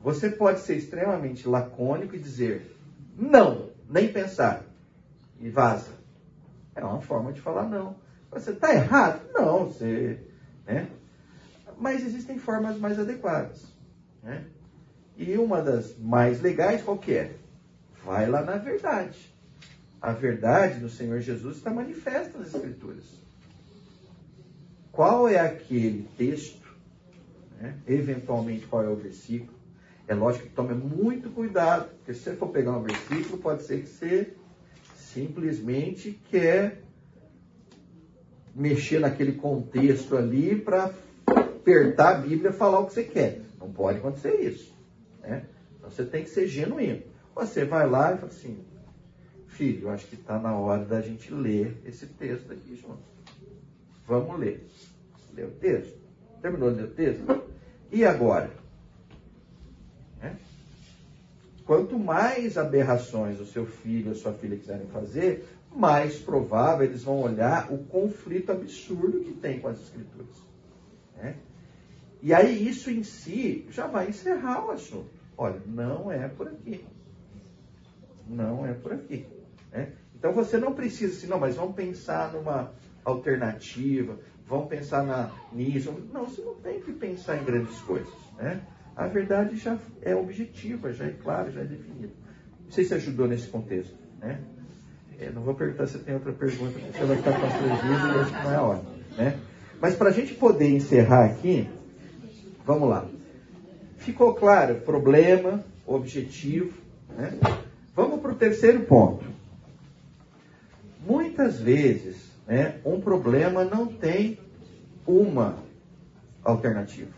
Você 0.00 0.30
pode 0.30 0.60
ser 0.60 0.76
extremamente 0.76 1.48
lacônico 1.48 2.14
e 2.14 2.18
dizer 2.18 2.74
não, 3.16 3.70
nem 3.88 4.12
pensar, 4.12 4.64
e 5.40 5.48
vaza. 5.48 5.92
É 6.74 6.84
uma 6.84 7.00
forma 7.00 7.32
de 7.32 7.40
falar 7.40 7.68
não. 7.68 7.96
Você 8.30 8.50
está 8.50 8.74
errado? 8.74 9.22
Não, 9.32 9.66
você. 9.66 10.18
Né? 10.66 10.88
Mas 11.78 12.04
existem 12.04 12.38
formas 12.38 12.78
mais 12.78 12.98
adequadas. 12.98 13.64
Né? 14.22 14.44
E 15.16 15.36
uma 15.38 15.62
das 15.62 15.96
mais 15.96 16.40
legais, 16.40 16.82
qual 16.82 16.98
que 16.98 17.14
é? 17.14 17.36
Vai 18.04 18.28
lá 18.28 18.42
na 18.42 18.56
verdade. 18.56 19.32
A 20.02 20.12
verdade 20.12 20.80
do 20.80 20.88
Senhor 20.88 21.20
Jesus 21.20 21.58
está 21.58 21.70
manifesta 21.70 22.38
nas 22.38 22.52
Escrituras. 22.52 23.23
Qual 24.94 25.28
é 25.28 25.40
aquele 25.40 26.08
texto? 26.16 26.62
Né? 27.60 27.76
Eventualmente, 27.86 28.66
qual 28.66 28.84
é 28.84 28.88
o 28.88 28.94
versículo? 28.94 29.58
É 30.06 30.14
lógico 30.14 30.46
que 30.46 30.54
tome 30.54 30.74
muito 30.74 31.30
cuidado, 31.30 31.88
porque 31.96 32.14
se 32.14 32.20
você 32.20 32.36
for 32.36 32.48
pegar 32.48 32.76
um 32.76 32.82
versículo, 32.82 33.38
pode 33.38 33.64
ser 33.64 33.82
que 33.82 33.88
você 33.88 34.34
simplesmente 34.94 36.12
quer 36.30 36.82
mexer 38.54 39.00
naquele 39.00 39.32
contexto 39.32 40.16
ali 40.16 40.54
para 40.54 40.92
apertar 41.26 42.16
a 42.16 42.18
Bíblia 42.18 42.50
e 42.50 42.52
falar 42.52 42.78
o 42.78 42.86
que 42.86 42.92
você 42.92 43.02
quer. 43.02 43.40
Não 43.58 43.72
pode 43.72 43.98
acontecer 43.98 44.40
isso. 44.42 44.72
Né? 45.20 45.46
Então 45.76 45.90
você 45.90 46.04
tem 46.04 46.22
que 46.22 46.30
ser 46.30 46.46
genuíno. 46.46 47.02
Você 47.34 47.64
vai 47.64 47.88
lá 47.88 48.12
e 48.12 48.18
fala 48.18 48.30
assim, 48.30 48.64
filho, 49.48 49.88
acho 49.88 50.06
que 50.06 50.14
está 50.14 50.38
na 50.38 50.56
hora 50.56 50.84
da 50.84 51.00
gente 51.00 51.34
ler 51.34 51.76
esse 51.84 52.06
texto 52.06 52.52
aqui 52.52 52.76
junto. 52.76 53.13
Vamos 54.06 54.38
ler. 54.38 54.66
Leu 55.34 55.48
o 55.48 55.52
texto? 55.52 55.98
Terminou 56.40 56.70
de 56.70 56.82
ler 56.82 56.88
o 56.88 56.90
texto? 56.90 57.42
E 57.90 58.04
agora? 58.04 58.50
Né? 60.20 60.36
Quanto 61.64 61.98
mais 61.98 62.58
aberrações 62.58 63.40
o 63.40 63.46
seu 63.46 63.66
filho 63.66 64.10
ou 64.10 64.14
sua 64.14 64.32
filha 64.32 64.56
quiserem 64.56 64.86
fazer, 64.88 65.48
mais 65.74 66.18
provável 66.18 66.86
eles 66.86 67.02
vão 67.02 67.20
olhar 67.20 67.72
o 67.72 67.78
conflito 67.78 68.52
absurdo 68.52 69.20
que 69.20 69.32
tem 69.32 69.60
com 69.60 69.68
as 69.68 69.80
escrituras. 69.80 70.36
Né? 71.16 71.36
E 72.22 72.32
aí 72.32 72.66
isso 72.68 72.90
em 72.90 73.02
si 73.02 73.66
já 73.70 73.86
vai 73.86 74.08
encerrar 74.08 74.66
o 74.66 74.70
assunto. 74.70 75.10
Olha, 75.36 75.60
não 75.66 76.12
é 76.12 76.28
por 76.28 76.48
aqui. 76.48 76.84
Não 78.28 78.66
é 78.66 78.72
por 78.72 78.92
aqui. 78.92 79.26
Né? 79.72 79.92
Então 80.14 80.32
você 80.32 80.56
não 80.56 80.72
precisa 80.72 81.12
assim, 81.14 81.26
não, 81.26 81.38
mas 81.38 81.56
vamos 81.56 81.74
pensar 81.74 82.32
numa 82.32 82.72
alternativa, 83.04 84.18
vamos 84.46 84.68
pensar 84.68 85.04
na, 85.04 85.30
nisso. 85.52 85.92
Não, 86.12 86.24
você 86.24 86.42
não 86.42 86.54
tem 86.54 86.80
que 86.80 86.92
pensar 86.92 87.36
em 87.36 87.44
grandes 87.44 87.78
coisas. 87.80 88.12
Né? 88.36 88.60
A 88.96 89.06
verdade 89.06 89.56
já 89.56 89.78
é 90.02 90.14
objetiva, 90.14 90.92
já 90.92 91.06
é 91.06 91.10
clara, 91.10 91.50
já 91.50 91.60
é 91.60 91.64
definida. 91.64 92.12
Não 92.64 92.70
sei 92.70 92.84
se 92.84 92.94
ajudou 92.94 93.26
nesse 93.26 93.48
contexto. 93.48 93.94
Né? 94.20 94.40
Eu 95.18 95.32
não 95.32 95.42
vou 95.42 95.54
perguntar 95.54 95.86
se 95.86 95.98
tem 95.98 96.14
outra 96.14 96.32
pergunta, 96.32 96.78
porque 96.78 96.98
você 96.98 97.04
vai 97.04 97.16
ficar 97.16 97.40
constrangido 97.40 98.06
e 98.06 98.20
acho 98.20 98.32
que 98.32 98.44
não 98.44 98.52
é 98.52 98.56
a 98.56 98.62
hora. 98.62 98.82
Né? 99.16 99.38
Mas 99.80 99.94
para 99.94 100.08
a 100.08 100.12
gente 100.12 100.34
poder 100.34 100.70
encerrar 100.70 101.24
aqui, 101.26 101.68
vamos 102.64 102.88
lá. 102.88 103.06
Ficou 103.98 104.34
claro? 104.34 104.76
Problema, 104.76 105.64
objetivo. 105.86 106.72
Né? 107.16 107.38
Vamos 107.94 108.20
para 108.20 108.32
o 108.32 108.34
terceiro 108.34 108.80
ponto. 108.80 109.24
Muitas 111.06 111.60
vezes, 111.60 112.23
né, 112.46 112.80
um 112.84 113.00
problema 113.00 113.64
não 113.64 113.86
tem 113.86 114.38
uma 115.06 115.56
alternativa. 116.42 117.10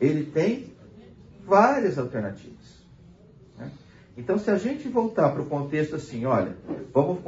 Ele 0.00 0.24
tem 0.24 0.72
várias 1.46 1.98
alternativas. 1.98 2.84
Né? 3.58 3.70
Então, 4.16 4.38
se 4.38 4.50
a 4.50 4.56
gente 4.56 4.88
voltar 4.88 5.30
para 5.30 5.42
o 5.42 5.46
contexto 5.46 5.96
assim, 5.96 6.24
olha, 6.24 6.56
vamos 6.92 7.20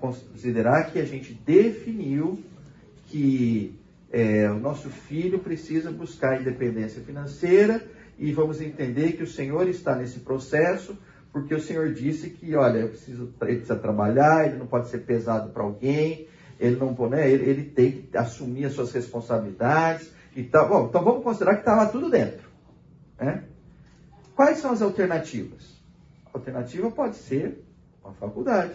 considerar 0.00 0.90
que 0.90 0.98
a 0.98 1.04
gente 1.04 1.32
definiu 1.32 2.42
que 3.06 3.78
é, 4.10 4.50
o 4.50 4.58
nosso 4.58 4.88
filho 4.88 5.38
precisa 5.38 5.90
buscar 5.90 6.40
independência 6.40 7.02
financeira 7.02 7.84
e 8.18 8.32
vamos 8.32 8.60
entender 8.60 9.12
que 9.12 9.22
o 9.22 9.26
Senhor 9.26 9.68
está 9.68 9.94
nesse 9.96 10.20
processo 10.20 10.96
porque 11.34 11.52
o 11.52 11.60
Senhor 11.60 11.92
disse 11.92 12.30
que, 12.30 12.54
olha, 12.54 12.86
preciso, 12.86 13.34
ele 13.42 13.56
precisa 13.56 13.74
trabalhar, 13.74 14.46
ele 14.46 14.56
não 14.56 14.68
pode 14.68 14.88
ser 14.88 14.98
pesado 14.98 15.50
para 15.50 15.64
alguém, 15.64 16.28
ele 16.58 16.76
não 16.76 16.94
né, 17.08 17.30
ele, 17.30 17.50
ele, 17.50 17.64
tem 17.64 17.92
que 17.92 18.16
assumir 18.16 18.66
as 18.66 18.72
suas 18.72 18.92
responsabilidades 18.92 20.10
e 20.34 20.42
tal. 20.44 20.68
Bom, 20.68 20.86
então 20.86 21.02
vamos 21.02 21.22
considerar 21.22 21.54
que 21.54 21.60
está 21.60 21.76
lá 21.76 21.86
tudo 21.86 22.10
dentro. 22.10 22.48
Né? 23.18 23.44
Quais 24.34 24.58
são 24.58 24.72
as 24.72 24.82
alternativas? 24.82 25.74
A 26.26 26.38
alternativa 26.38 26.90
pode 26.90 27.16
ser 27.16 27.64
uma 28.02 28.12
faculdade. 28.14 28.74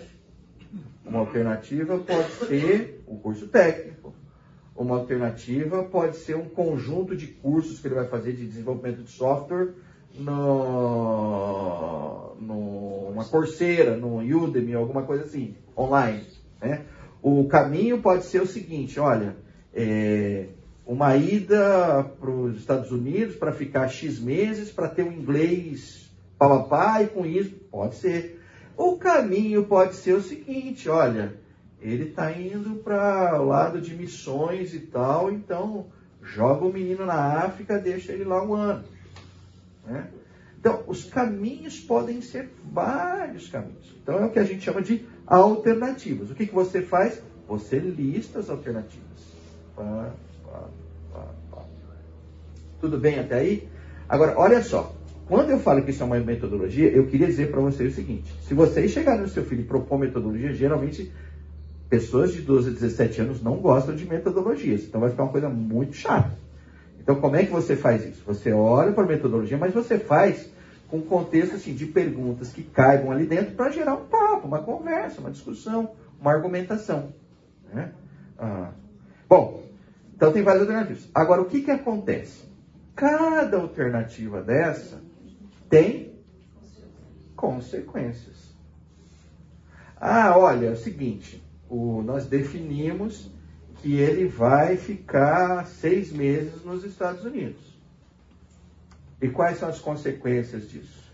Uma 1.06 1.20
alternativa 1.20 1.98
pode 1.98 2.32
ser 2.48 3.04
um 3.08 3.18
curso 3.18 3.48
técnico. 3.48 4.14
Uma 4.76 4.98
alternativa 4.98 5.84
pode 5.84 6.18
ser 6.18 6.38
um 6.38 6.48
conjunto 6.48 7.16
de 7.16 7.28
cursos 7.28 7.80
que 7.80 7.88
ele 7.88 7.96
vai 7.96 8.08
fazer 8.08 8.34
de 8.34 8.46
desenvolvimento 8.46 9.04
de 9.04 9.12
software 9.12 9.74
no, 10.18 12.36
no, 12.40 13.10
uma 13.10 13.26
no 13.98 14.20
Udemy, 14.20 14.76
alguma 14.76 15.04
coisa 15.04 15.26
assim, 15.26 15.56
online. 15.78 16.26
Né? 16.62 16.86
O 17.22 17.46
caminho 17.48 18.02
pode 18.02 18.26
ser 18.26 18.42
o 18.42 18.48
seguinte, 18.48 19.00
olha, 19.00 19.36
é, 19.74 20.48
uma 20.86 21.16
ida 21.16 22.04
para 22.20 22.30
os 22.30 22.58
Estados 22.58 22.92
Unidos 22.92 23.36
para 23.36 23.52
ficar 23.52 23.88
X 23.88 24.20
meses, 24.20 24.72
para 24.72 24.88
ter 24.88 25.04
um 25.04 25.12
inglês 25.12 26.10
papapá 26.38 27.04
e 27.04 27.08
com 27.08 27.26
isso, 27.26 27.52
pode 27.70 27.96
ser. 27.96 28.42
O 28.78 28.98
caminho 28.98 29.66
pode 29.66 29.96
ser 29.96 30.14
o 30.14 30.22
seguinte, 30.22 30.88
olha, 30.90 31.36
ele 31.82 32.06
está 32.06 32.32
indo 32.32 32.76
para 32.76 33.42
o 33.42 33.46
lado 33.46 33.82
de 33.82 33.94
missões 33.94 34.74
e 34.74 34.80
tal, 34.80 35.32
então 35.32 35.88
joga 36.22 36.66
o 36.66 36.74
menino 36.74 37.06
na 37.06 37.44
África, 37.44 37.78
deixa 37.78 38.14
ele 38.14 38.24
lá 38.24 38.44
um 38.44 38.54
ano. 38.54 38.84
Né? 39.86 40.08
Então, 40.60 40.84
os 40.88 41.06
caminhos 41.06 41.80
podem 41.80 42.22
ser 42.22 42.50
vários 42.72 43.48
caminhos. 43.48 43.96
Então, 44.02 44.20
é 44.20 44.26
o 44.26 44.30
que 44.30 44.40
a 44.40 44.44
gente 44.44 44.64
chama 44.64 44.82
de 44.82 45.06
alternativas. 45.30 46.32
O 46.32 46.36
que, 46.36 46.48
que 46.48 46.54
você 46.54 46.82
faz? 46.82 47.22
Você 47.48 47.78
lista 47.78 48.40
as 48.40 48.50
alternativas. 48.50 49.08
Pá, 49.76 50.12
pá, 50.44 50.68
pá, 51.52 51.64
Tudo 52.82 52.98
bem 52.98 53.20
até 53.20 53.36
aí? 53.36 53.68
Agora, 54.08 54.34
olha 54.38 54.62
só. 54.64 54.94
Quando 55.28 55.52
eu 55.52 55.60
falo 55.60 55.84
que 55.84 55.92
isso 55.92 56.02
é 56.02 56.06
uma 56.08 56.20
metodologia, 56.20 56.90
eu 56.90 57.06
queria 57.06 57.28
dizer 57.28 57.52
para 57.52 57.62
vocês 57.62 57.94
o 57.94 57.96
seguinte: 57.96 58.34
se 58.48 58.56
vocês 58.56 58.90
chegarem 58.92 59.22
no 59.22 59.30
seu 59.30 59.46
filho 59.46 59.62
e 59.62 59.66
propor 59.66 60.00
metodologia, 60.00 60.52
geralmente 60.54 61.12
pessoas 61.88 62.34
de 62.34 62.42
12 62.42 62.70
a 62.70 62.74
17 62.74 63.22
anos 63.22 63.42
não 63.42 63.58
gostam 63.58 63.96
de 63.96 64.06
metodologias. 64.06 64.84
Então 64.84 65.00
vai 65.00 65.12
ficar 65.12 65.24
uma 65.24 65.32
coisa 65.32 65.48
muito 65.48 65.96
chata. 65.96 66.36
Então, 67.00 67.22
como 67.22 67.36
é 67.36 67.46
que 67.46 67.52
você 67.52 67.76
faz 67.76 68.06
isso? 68.06 68.24
Você 68.26 68.52
olha 68.52 68.92
para 68.92 69.04
a 69.04 69.08
metodologia, 69.08 69.58
mas 69.58 69.74
você 69.74 69.98
faz 69.98 70.49
com 70.90 71.02
contexto 71.02 71.56
assim, 71.56 71.74
de 71.74 71.86
perguntas 71.86 72.52
que 72.52 72.64
caibam 72.64 73.12
ali 73.12 73.26
dentro 73.26 73.54
para 73.56 73.70
gerar 73.70 73.96
um 73.96 74.06
papo, 74.06 74.48
uma 74.48 74.62
conversa, 74.62 75.22
uma 75.22 75.32
discussão, 75.32 75.92
uma 76.20 76.32
argumentação. 76.32 77.14
Né? 77.72 77.92
Ah. 78.38 78.72
Bom, 79.28 79.64
então 80.16 80.34
tem 80.34 80.42
várias 80.42 80.64
alternativas. 80.64 81.08
Agora, 81.14 81.42
o 81.42 81.46
que, 81.46 81.62
que 81.62 81.72
acontece? 81.72 82.50
Cada 82.96 83.58
alternativa 83.58 84.42
dessa 84.42 85.02
tem 85.70 86.14
consequências. 87.36 88.50
Ah, 89.96 90.38
olha, 90.38 90.68
é 90.68 90.72
o 90.72 90.78
seguinte, 90.78 91.44
o, 91.70 92.02
nós 92.02 92.26
definimos 92.26 93.32
que 93.82 93.96
ele 93.96 94.28
vai 94.28 94.76
ficar 94.76 95.66
seis 95.68 96.12
meses 96.12 96.64
nos 96.64 96.84
Estados 96.84 97.24
Unidos. 97.24 97.69
E 99.22 99.30
quais 99.30 99.58
são 99.58 99.70
as 99.70 99.80
consequências 99.80 100.70
disso? 100.70 101.10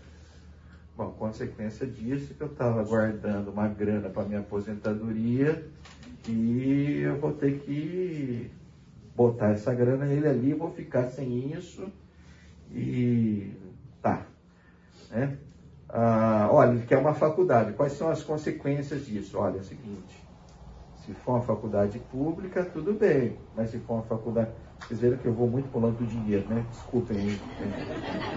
Bom, 0.96 1.10
consequência 1.12 1.86
disso 1.86 2.32
é 2.32 2.34
que 2.34 2.40
eu 2.42 2.46
estava 2.46 2.82
guardando 2.82 3.50
uma 3.50 3.68
grana 3.68 4.08
para 4.08 4.24
minha 4.24 4.40
aposentadoria 4.40 5.66
e 6.28 7.00
eu 7.02 7.18
vou 7.20 7.32
ter 7.32 7.58
que 7.58 8.50
botar 9.14 9.50
essa 9.50 9.74
grana 9.74 10.06
nele 10.06 10.28
ali, 10.28 10.54
vou 10.54 10.70
ficar 10.70 11.08
sem 11.08 11.52
isso 11.52 11.92
e 12.72 13.52
tá. 14.00 14.26
Né? 15.10 15.36
Ah, 15.88 16.48
olha, 16.50 16.70
ele 16.70 16.86
quer 16.86 16.98
uma 16.98 17.14
faculdade. 17.14 17.74
Quais 17.74 17.92
são 17.92 18.08
as 18.08 18.22
consequências 18.22 19.04
disso? 19.06 19.38
Olha, 19.38 19.58
é 19.58 19.60
o 19.60 19.64
seguinte 19.64 20.26
se 21.06 21.14
for 21.14 21.34
uma 21.34 21.42
faculdade 21.42 22.00
pública, 22.00 22.64
tudo 22.64 22.92
bem. 22.92 23.38
Mas 23.54 23.70
se 23.70 23.78
for 23.78 23.94
uma 23.94 24.02
faculdade. 24.02 24.50
Vocês 24.80 25.00
viram 25.00 25.16
que 25.16 25.26
eu 25.26 25.32
vou 25.32 25.48
muito 25.48 25.68
pro 25.68 25.80
lado 25.80 25.96
do 25.96 26.06
dinheiro, 26.06 26.46
né? 26.48 26.64
Desculpem 26.70 27.16
aí. 27.18 27.40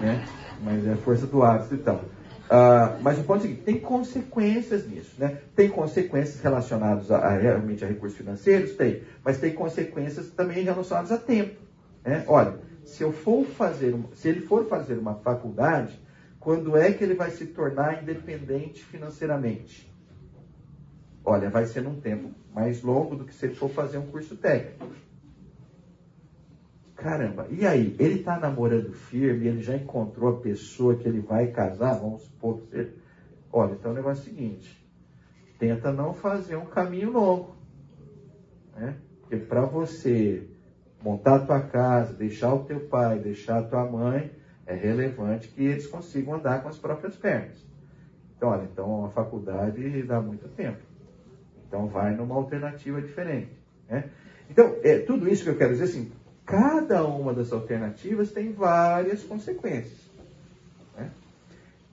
Né? 0.00 0.24
Mas 0.62 0.86
é 0.86 0.96
força 0.96 1.26
do 1.26 1.42
hábito 1.42 1.74
e 1.74 1.78
tal. 1.78 2.04
Ah, 2.52 2.98
mas 3.00 3.16
o 3.16 3.22
ponto 3.22 3.36
é 3.36 3.38
o 3.38 3.42
seguinte, 3.42 3.62
tem 3.62 3.78
consequências 3.78 4.84
nisso, 4.84 5.14
né? 5.16 5.38
Tem 5.54 5.68
consequências 5.68 6.40
relacionadas 6.40 7.08
a, 7.12 7.18
a, 7.18 7.38
realmente 7.38 7.84
a 7.84 7.88
recursos 7.88 8.18
financeiros? 8.18 8.72
Tem. 8.72 9.04
Mas 9.24 9.38
tem 9.38 9.54
consequências 9.54 10.30
também 10.30 10.64
relacionadas 10.64 11.12
a 11.12 11.16
tempo. 11.16 11.60
Né? 12.04 12.24
Olha, 12.26 12.58
se 12.84 13.04
eu 13.04 13.12
for 13.12 13.44
fazer, 13.44 13.94
se 14.14 14.28
ele 14.28 14.40
for 14.40 14.66
fazer 14.66 14.98
uma 14.98 15.14
faculdade, 15.14 15.96
quando 16.40 16.76
é 16.76 16.92
que 16.92 17.04
ele 17.04 17.14
vai 17.14 17.30
se 17.30 17.46
tornar 17.46 18.02
independente 18.02 18.82
financeiramente? 18.84 19.88
Olha, 21.24 21.50
vai 21.50 21.66
ser 21.66 21.82
num 21.82 22.00
tempo 22.00 22.30
mais 22.52 22.82
longo 22.82 23.14
do 23.14 23.24
que 23.24 23.32
se 23.32 23.46
ele 23.46 23.54
for 23.54 23.70
fazer 23.70 23.98
um 23.98 24.06
curso 24.06 24.36
técnico. 24.36 24.88
Caramba, 27.00 27.46
e 27.48 27.66
aí? 27.66 27.96
Ele 27.98 28.20
está 28.20 28.38
namorando 28.38 28.92
firme, 28.92 29.48
ele 29.48 29.62
já 29.62 29.74
encontrou 29.74 30.36
a 30.36 30.40
pessoa 30.40 30.94
que 30.96 31.08
ele 31.08 31.20
vai 31.20 31.46
casar, 31.46 31.94
vamos 31.94 32.22
supor 32.22 32.60
que 32.60 32.66
seja. 32.66 32.94
Olha, 33.50 33.72
então 33.72 33.92
o 33.92 33.94
negócio 33.94 34.20
é 34.20 34.32
o 34.32 34.36
seguinte: 34.36 34.88
tenta 35.58 35.90
não 35.90 36.12
fazer 36.12 36.56
um 36.56 36.66
caminho 36.66 37.10
longo. 37.10 37.56
Né? 38.76 38.96
Porque 39.20 39.36
para 39.36 39.62
você 39.62 40.46
montar 41.02 41.36
a 41.36 41.46
tua 41.46 41.60
casa, 41.60 42.12
deixar 42.12 42.52
o 42.52 42.64
teu 42.64 42.80
pai, 42.80 43.18
deixar 43.18 43.60
a 43.60 43.62
tua 43.62 43.90
mãe, 43.90 44.30
é 44.66 44.74
relevante 44.74 45.48
que 45.48 45.64
eles 45.64 45.86
consigam 45.86 46.34
andar 46.34 46.62
com 46.62 46.68
as 46.68 46.76
próprias 46.76 47.16
pernas. 47.16 47.66
Então, 48.36 48.50
olha, 48.50 48.68
então 48.70 49.06
a 49.06 49.08
faculdade 49.08 50.02
dá 50.02 50.20
muito 50.20 50.48
tempo. 50.48 50.82
Então 51.66 51.86
vai 51.86 52.14
numa 52.14 52.34
alternativa 52.34 53.00
diferente. 53.00 53.52
Né? 53.88 54.10
Então, 54.50 54.76
é, 54.82 54.98
tudo 54.98 55.28
isso 55.28 55.44
que 55.44 55.50
eu 55.50 55.56
quero 55.56 55.72
dizer 55.72 55.84
assim, 55.84 56.12
Cada 56.50 57.04
uma 57.06 57.32
das 57.32 57.52
alternativas 57.52 58.32
tem 58.32 58.52
várias 58.52 59.22
consequências. 59.22 59.98
Né? 60.96 61.10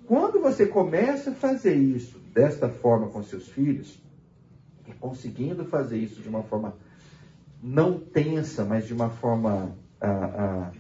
Quando 0.05 0.41
você 0.41 0.65
começa 0.65 1.31
a 1.31 1.35
fazer 1.35 1.75
isso 1.75 2.17
desta 2.33 2.67
forma 2.67 3.07
com 3.09 3.23
seus 3.23 3.47
filhos, 3.47 4.01
e 4.87 4.93
conseguindo 4.93 5.65
fazer 5.65 5.97
isso 5.97 6.21
de 6.21 6.29
uma 6.29 6.43
forma 6.43 6.75
não 7.61 7.99
tensa, 7.99 8.63
mas 8.63 8.87
de 8.87 8.93
uma 8.93 9.09
forma 9.09 9.75
ah, 9.99 10.07
ah, 10.07 10.71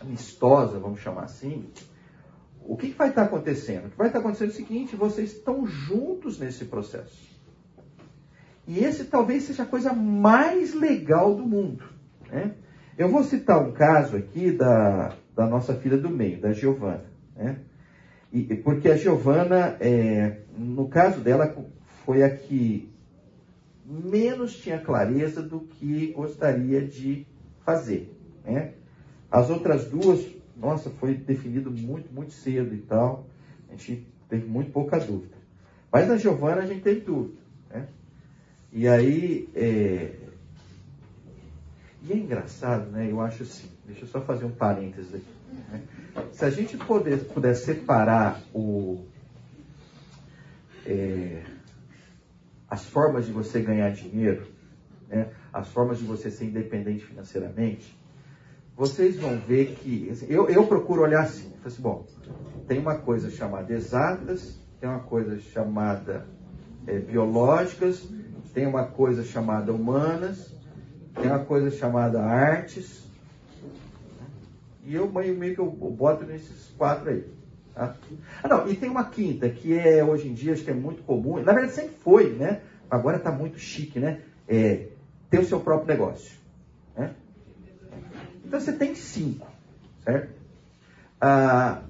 amistosa, 0.00 0.78
vamos 0.78 1.00
chamar 1.00 1.24
assim, 1.24 1.68
o 2.62 2.76
que, 2.76 2.88
que 2.88 2.96
vai 2.96 3.10
estar 3.10 3.24
acontecendo? 3.24 3.86
O 3.86 3.90
que 3.90 3.96
vai 3.96 4.08
estar 4.08 4.20
acontecendo 4.20 4.50
é 4.50 4.52
o 4.52 4.56
seguinte: 4.56 4.96
vocês 4.96 5.32
estão 5.32 5.66
juntos 5.66 6.38
nesse 6.38 6.64
processo. 6.64 7.30
E 8.66 8.78
esse 8.78 9.04
talvez 9.04 9.44
seja 9.44 9.64
a 9.64 9.66
coisa 9.66 9.92
mais 9.92 10.74
legal 10.74 11.34
do 11.34 11.44
mundo. 11.44 11.84
Né? 12.30 12.54
Eu 12.96 13.08
vou 13.08 13.24
citar 13.24 13.62
um 13.62 13.72
caso 13.72 14.16
aqui 14.16 14.52
da, 14.52 15.16
da 15.34 15.46
nossa 15.46 15.74
filha 15.74 15.96
do 15.96 16.10
meio, 16.10 16.40
da 16.40 16.52
Giovana. 16.52 17.04
Né? 17.36 17.56
E, 18.32 18.54
porque 18.56 18.88
a 18.88 18.96
Giovana, 18.96 19.76
é, 19.80 20.40
no 20.56 20.88
caso 20.88 21.20
dela, 21.20 21.54
foi 22.04 22.22
a 22.22 22.30
que 22.30 22.90
menos 23.84 24.56
tinha 24.56 24.78
clareza 24.78 25.42
do 25.42 25.60
que 25.60 26.12
gostaria 26.12 26.86
de 26.86 27.26
fazer. 27.64 28.14
Né? 28.44 28.74
As 29.30 29.50
outras 29.50 29.86
duas, 29.86 30.24
nossa, 30.56 30.90
foi 30.90 31.14
definido 31.14 31.70
muito, 31.70 32.12
muito 32.12 32.32
cedo 32.32 32.74
e 32.74 32.78
tal. 32.78 33.26
A 33.68 33.72
gente 33.72 34.06
teve 34.28 34.46
muito 34.46 34.70
pouca 34.70 34.98
dúvida. 34.98 35.36
Mas 35.90 36.06
na 36.06 36.16
Giovana 36.16 36.62
a 36.62 36.66
gente 36.66 36.82
teve 36.82 37.00
dúvida. 37.00 37.40
Né? 37.70 37.88
E 38.72 38.86
aí, 38.86 39.48
é, 39.54 40.12
e 42.02 42.12
é 42.12 42.16
engraçado, 42.16 42.90
né? 42.90 43.10
Eu 43.10 43.20
acho 43.20 43.42
assim, 43.42 43.68
deixa 43.86 44.04
eu 44.04 44.08
só 44.08 44.20
fazer 44.20 44.44
um 44.44 44.50
parênteses 44.50 45.14
aqui. 45.14 45.26
Né? 45.70 45.82
Se 46.32 46.44
a 46.44 46.50
gente 46.50 46.76
puder, 46.76 47.18
puder 47.24 47.54
separar 47.54 48.40
o, 48.54 49.04
é, 50.86 51.42
as 52.68 52.84
formas 52.84 53.26
de 53.26 53.32
você 53.32 53.60
ganhar 53.60 53.90
dinheiro, 53.90 54.46
né? 55.08 55.30
as 55.52 55.68
formas 55.68 55.98
de 55.98 56.04
você 56.04 56.30
ser 56.30 56.46
independente 56.46 57.04
financeiramente, 57.04 57.98
vocês 58.76 59.16
vão 59.16 59.38
ver 59.38 59.74
que. 59.74 60.08
Assim, 60.10 60.26
eu, 60.30 60.48
eu 60.48 60.66
procuro 60.66 61.02
olhar 61.02 61.22
assim, 61.22 61.52
assim, 61.64 61.82
bom, 61.82 62.06
tem 62.66 62.78
uma 62.78 62.96
coisa 62.96 63.30
chamada 63.30 63.72
exatas, 63.74 64.58
tem 64.80 64.88
uma 64.88 65.00
coisa 65.00 65.38
chamada 65.38 66.26
é, 66.86 66.98
biológicas, 66.98 68.08
tem 68.54 68.66
uma 68.66 68.86
coisa 68.86 69.22
chamada 69.22 69.70
humanas, 69.70 70.54
tem 71.14 71.26
uma 71.26 71.44
coisa 71.44 71.70
chamada 71.70 72.22
artes. 72.22 73.04
E 74.84 74.94
eu 74.94 75.10
meio, 75.10 75.54
que 75.54 75.60
eu 75.60 75.70
boto 75.70 76.24
nesses 76.24 76.72
quatro 76.76 77.10
aí. 77.10 77.24
Tá? 77.74 77.94
Ah, 78.42 78.48
não, 78.48 78.68
e 78.68 78.76
tem 78.76 78.90
uma 78.90 79.04
quinta, 79.04 79.48
que 79.48 79.78
é 79.78 80.02
hoje 80.02 80.28
em 80.28 80.34
dia, 80.34 80.52
acho 80.52 80.64
que 80.64 80.70
é 80.70 80.74
muito 80.74 81.02
comum. 81.02 81.42
Na 81.42 81.52
verdade, 81.52 81.72
sempre 81.72 81.94
foi, 82.02 82.30
né? 82.30 82.60
Agora 82.90 83.16
está 83.16 83.30
muito 83.30 83.58
chique, 83.58 84.00
né? 84.00 84.20
É, 84.48 84.88
ter 85.28 85.38
o 85.38 85.44
seu 85.44 85.60
próprio 85.60 85.86
negócio. 85.86 86.32
Né? 86.96 87.14
Então 88.44 88.58
você 88.58 88.72
tem 88.72 88.94
cinco, 88.94 89.46
certo? 90.04 90.34
Ah, 91.20 91.82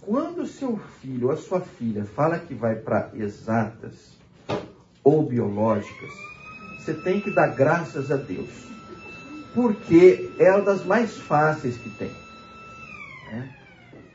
quando 0.00 0.46
seu 0.46 0.78
filho 0.78 1.26
ou 1.26 1.32
a 1.32 1.36
sua 1.36 1.60
filha 1.60 2.04
fala 2.04 2.38
que 2.38 2.54
vai 2.54 2.76
para 2.76 3.10
exatas 3.14 4.16
ou 5.02 5.24
biológicas, 5.24 6.12
você 6.86 6.94
tem 6.94 7.20
que 7.20 7.32
dar 7.32 7.48
graças 7.48 8.12
a 8.12 8.16
Deus. 8.16 8.48
Porque 9.52 10.30
é 10.38 10.52
uma 10.52 10.62
das 10.62 10.84
mais 10.84 11.16
fáceis 11.16 11.76
que 11.76 11.90
tem. 11.90 12.12
Né? 13.32 13.56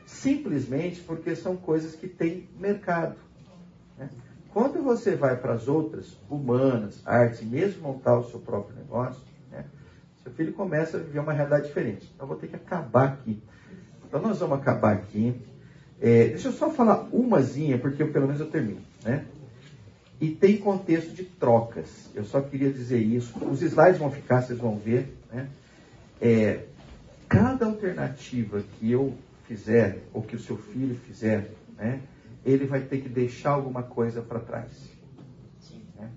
Simplesmente 0.06 1.00
porque 1.02 1.36
são 1.36 1.54
coisas 1.54 1.94
que 1.94 2.08
têm 2.08 2.48
mercado. 2.58 3.16
Né? 3.98 4.08
Quando 4.54 4.82
você 4.82 5.14
vai 5.14 5.36
para 5.36 5.52
as 5.52 5.68
outras, 5.68 6.16
humanas, 6.30 7.02
artes, 7.04 7.42
mesmo 7.42 7.82
montar 7.82 8.16
o 8.18 8.30
seu 8.30 8.40
próprio 8.40 8.76
negócio, 8.76 9.22
né? 9.50 9.66
seu 10.22 10.32
filho 10.32 10.54
começa 10.54 10.96
a 10.96 11.00
viver 11.00 11.18
uma 11.18 11.32
realidade 11.32 11.66
diferente. 11.66 12.10
Então, 12.14 12.26
vou 12.26 12.36
ter 12.36 12.46
que 12.46 12.56
acabar 12.56 13.04
aqui. 13.04 13.42
Então, 14.06 14.22
nós 14.22 14.38
vamos 14.38 14.58
acabar 14.58 14.94
aqui. 14.94 15.38
É, 16.00 16.28
deixa 16.28 16.48
eu 16.48 16.52
só 16.52 16.70
falar 16.70 17.08
umazinha, 17.12 17.78
porque 17.78 18.02
eu, 18.02 18.12
pelo 18.12 18.26
menos 18.26 18.40
eu 18.40 18.50
termino. 18.50 18.80
Né? 19.04 19.26
E 20.22 20.30
tem 20.30 20.56
contexto 20.56 21.12
de 21.12 21.24
trocas. 21.24 22.08
Eu 22.14 22.24
só 22.24 22.40
queria 22.40 22.72
dizer 22.72 23.00
isso. 23.00 23.44
Os 23.44 23.60
slides 23.60 23.98
vão 23.98 24.08
ficar, 24.08 24.40
vocês 24.40 24.56
vão 24.56 24.78
ver. 24.78 25.12
Né? 25.32 25.48
É, 26.20 26.60
cada 27.28 27.66
alternativa 27.66 28.62
que 28.78 28.88
eu 28.88 29.14
fizer, 29.48 30.04
ou 30.14 30.22
que 30.22 30.36
o 30.36 30.38
seu 30.38 30.56
filho 30.56 30.94
fizer, 30.94 31.50
né, 31.76 32.00
ele 32.46 32.66
vai 32.66 32.82
ter 32.82 33.00
que 33.00 33.08
deixar 33.08 33.50
alguma 33.50 33.82
coisa 33.82 34.22
para 34.22 34.38
trás. 34.38 34.70
Né? 35.98 36.08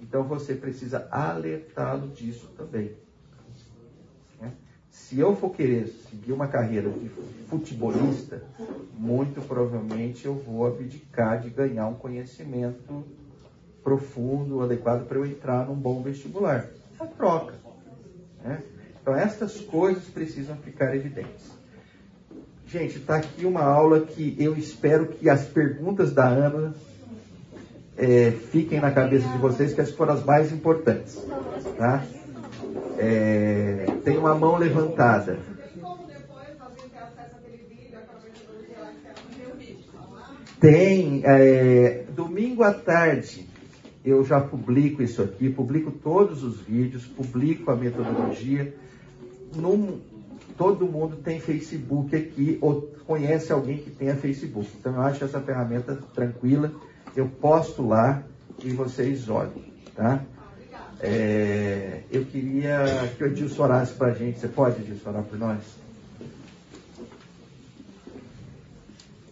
Então 0.00 0.24
você 0.24 0.54
precisa 0.54 1.06
alertá-lo 1.10 2.08
disso 2.08 2.50
também. 2.56 2.92
Né? 4.40 4.50
Se 4.90 5.18
eu 5.18 5.36
for 5.36 5.50
querer 5.50 5.88
seguir 6.08 6.32
uma 6.32 6.48
carreira 6.48 6.88
de 6.88 7.10
futebolista, 7.50 8.42
muito 8.96 9.46
provavelmente 9.46 10.24
eu 10.24 10.36
vou 10.36 10.66
abdicar 10.66 11.38
de 11.38 11.50
ganhar 11.50 11.86
um 11.86 11.94
conhecimento 11.94 13.04
profundo, 13.82 14.62
adequado 14.62 15.06
para 15.06 15.18
eu 15.18 15.26
entrar 15.26 15.66
num 15.66 15.74
bom 15.74 16.02
vestibular. 16.02 16.66
A 16.98 17.06
troca. 17.06 17.54
Né? 18.44 18.62
Então, 19.00 19.14
essas 19.14 19.60
coisas 19.60 20.04
precisam 20.04 20.56
ficar 20.56 20.94
evidentes. 20.94 21.50
Gente, 22.66 22.98
está 22.98 23.16
aqui 23.16 23.44
uma 23.44 23.62
aula 23.62 24.00
que 24.00 24.34
eu 24.38 24.56
espero 24.56 25.06
que 25.06 25.28
as 25.28 25.44
perguntas 25.44 26.12
da 26.12 26.26
Ana 26.26 26.74
é, 27.98 28.30
fiquem 28.30 28.80
na 28.80 28.90
cabeça 28.90 29.28
de 29.28 29.38
vocês, 29.38 29.74
que 29.74 29.80
essas 29.80 29.94
foram 29.94 30.14
as 30.14 30.24
mais 30.24 30.52
importantes. 30.52 31.20
Tá? 31.76 32.04
É, 32.98 33.86
tem 34.04 34.16
uma 34.16 34.34
mão 34.34 34.56
levantada. 34.56 35.38
Tem, 40.60 41.22
é, 41.24 42.04
domingo 42.14 42.62
à 42.62 42.72
tarde, 42.72 43.48
eu 44.04 44.24
já 44.24 44.40
publico 44.40 45.02
isso 45.02 45.22
aqui, 45.22 45.48
publico 45.48 45.90
todos 45.90 46.42
os 46.42 46.60
vídeos, 46.60 47.06
publico 47.06 47.70
a 47.70 47.76
metodologia. 47.76 48.74
Num, 49.54 50.00
todo 50.56 50.86
mundo 50.86 51.16
tem 51.16 51.38
Facebook 51.38 52.14
aqui 52.16 52.58
ou 52.60 52.82
conhece 53.06 53.52
alguém 53.52 53.78
que 53.78 53.90
tenha 53.90 54.16
Facebook. 54.16 54.68
Então 54.78 54.94
eu 54.94 55.02
acho 55.02 55.24
essa 55.24 55.40
ferramenta 55.40 55.96
tranquila. 56.14 56.72
Eu 57.14 57.28
posto 57.28 57.86
lá 57.86 58.22
e 58.64 58.70
vocês 58.70 59.28
olhem, 59.28 59.72
tá? 59.94 60.24
É, 61.00 62.02
eu 62.10 62.24
queria 62.24 62.84
que 63.16 63.24
o 63.24 63.26
Edilson 63.26 63.62
orasse 63.62 63.92
para 63.94 64.08
a 64.08 64.14
gente. 64.14 64.40
Você 64.40 64.48
pode, 64.48 64.80
Edilson, 64.80 65.10
orar 65.10 65.22
por 65.24 65.38
nós? 65.38 65.62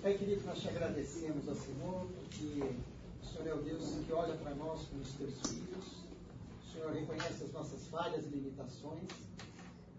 Pai 0.02 0.14
querido, 0.14 0.42
nós 0.46 0.58
te 0.58 0.68
agradecemos 0.68 1.48
ao 1.48 1.54
Senhor, 1.54 2.06
porque 2.18 2.62
Senhor 3.40 3.56
é 3.56 3.58
o 3.58 3.62
Deus 3.62 3.84
que 4.06 4.12
olha 4.12 4.36
para 4.36 4.54
nós 4.54 4.86
como 4.86 5.00
os 5.00 5.12
teus 5.14 5.40
filhos. 5.40 6.04
O 6.62 6.72
Senhor 6.72 6.92
reconhece 6.92 7.44
as 7.44 7.52
nossas 7.52 7.86
falhas 7.86 8.26
e 8.26 8.28
limitações. 8.28 9.08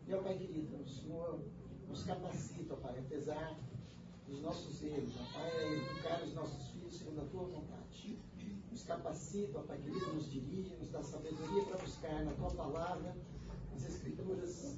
E, 0.07 0.13
ó 0.13 0.21
Pai 0.21 0.37
querido, 0.37 0.75
o 0.75 0.87
Senhor 0.87 1.39
nos 1.87 2.03
capacita, 2.03 2.75
Pai, 2.75 2.99
apesar 2.99 3.59
dos 4.27 4.41
nossos 4.41 4.83
erros, 4.83 5.13
ó 5.19 5.33
Pai, 5.33 5.49
é 5.57 5.73
educar 5.73 6.21
os 6.23 6.33
nossos 6.35 6.67
filhos 6.67 6.95
segundo 6.95 7.21
a 7.21 7.25
tua 7.25 7.45
vontade. 7.45 8.19
Nos 8.71 8.83
capacita, 8.83 9.57
ó 9.57 9.63
Pai 9.63 9.79
querido, 9.79 10.13
nos 10.13 10.29
dirige, 10.29 10.75
nos 10.75 10.91
dá 10.91 11.01
sabedoria 11.01 11.63
para 11.63 11.77
buscar 11.79 12.23
na 12.23 12.33
tua 12.33 12.51
palavra 12.51 13.15
as 13.75 13.85
escrituras, 13.85 14.77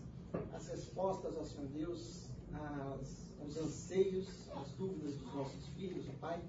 as 0.53 0.67
respostas, 0.69 1.35
ó 1.35 1.43
Senhor 1.43 1.67
Deus, 1.67 2.29
as, 2.53 3.29
os 3.45 3.57
anseios, 3.57 4.49
as 4.55 4.71
dúvidas 4.71 5.15
dos 5.15 5.33
nossos 5.33 5.67
filhos, 5.75 6.07
ó 6.07 6.13
Pai. 6.21 6.41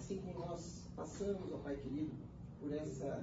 Assim 0.00 0.16
como 0.16 0.46
nós 0.46 0.80
passamos, 0.96 1.52
ó 1.52 1.58
Pai 1.58 1.76
querido, 1.76 2.10
por 2.58 2.72
essa 2.72 3.22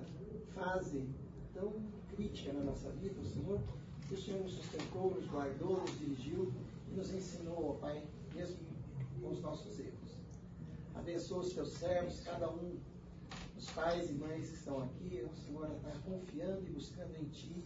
fase 0.53 1.09
tão 1.51 1.73
crítica 2.15 2.53
na 2.53 2.65
nossa 2.65 2.91
vida, 2.91 3.19
Senhor, 3.23 3.59
que 4.07 4.13
o 4.13 4.21
Senhor 4.21 4.43
nos 4.43 4.53
sustentou, 4.53 5.15
nos 5.15 5.25
guardou, 5.25 5.81
nos 5.81 5.97
dirigiu 5.97 6.53
e 6.91 6.95
nos 6.95 7.11
ensinou, 7.11 7.71
ó 7.71 7.73
Pai, 7.73 8.03
mesmo 8.35 8.57
com 9.19 9.29
os 9.31 9.41
nossos 9.41 9.79
erros. 9.79 10.19
Abençoa 10.93 11.39
os 11.39 11.51
teus 11.51 11.71
servos, 11.71 12.21
cada 12.21 12.47
um 12.47 12.77
dos 13.55 13.71
pais 13.71 14.11
e 14.11 14.13
mães 14.13 14.47
que 14.47 14.55
estão 14.57 14.83
aqui, 14.83 15.27
o 15.27 15.35
Senhor 15.35 15.71
está 15.71 15.89
confiando 16.05 16.61
e 16.67 16.73
buscando 16.73 17.15
em 17.19 17.25
Ti 17.29 17.63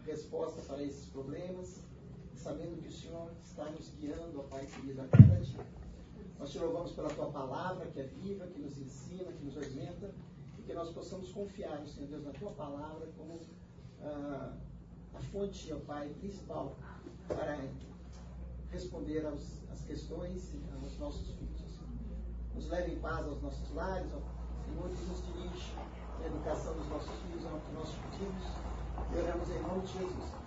a 0.00 0.02
resposta 0.06 0.62
para 0.62 0.82
esses 0.82 1.04
problemas, 1.10 1.82
sabendo 2.34 2.80
que 2.80 2.88
o 2.88 2.92
Senhor 2.92 3.30
está 3.44 3.70
nos 3.70 3.90
guiando, 4.00 4.40
ó 4.40 4.44
Pai 4.44 4.64
querido, 4.64 5.02
a 5.02 5.08
cada 5.08 5.40
dia. 5.40 5.85
Nós 6.38 6.50
te 6.50 6.58
louvamos 6.58 6.92
pela 6.92 7.08
Tua 7.08 7.26
palavra, 7.30 7.86
que 7.86 8.00
é 8.00 8.04
viva, 8.04 8.46
que 8.46 8.60
nos 8.60 8.76
ensina, 8.78 9.32
que 9.32 9.44
nos 9.44 9.56
orienta, 9.56 10.14
e 10.58 10.62
que 10.62 10.72
nós 10.74 10.90
possamos 10.90 11.30
confiar, 11.32 11.84
Senhor 11.86 12.08
Deus, 12.08 12.24
na 12.24 12.32
Tua 12.32 12.50
palavra 12.52 13.08
como 13.16 13.40
ah, 14.02 14.54
a 15.14 15.20
fonte, 15.20 15.72
ó 15.72 15.78
Pai, 15.80 16.08
principal 16.20 16.76
para 17.28 17.58
responder 18.70 19.24
aos, 19.26 19.62
às 19.72 19.80
questões 19.82 20.52
aos 20.82 20.98
nossos 20.98 21.26
filhos. 21.28 21.80
Nos 22.54 22.68
leve 22.68 22.92
em 22.92 23.00
paz 23.00 23.26
aos 23.26 23.40
nossos 23.42 23.74
lares, 23.74 24.10
ó 24.14 24.36
Senhor, 24.64 24.90
que 24.90 25.04
nos 25.04 25.24
dirige 25.26 25.74
na 26.20 26.26
educação 26.26 26.74
dos 26.74 26.88
nossos 26.88 27.14
filhos, 27.22 27.42
que 27.42 27.72
nós 27.72 27.88
pedimos 28.10 28.44
e 29.12 29.18
oramos 29.18 29.48
em 29.50 29.62
nome 29.62 29.80
de 29.82 29.92
Jesus. 29.92 30.45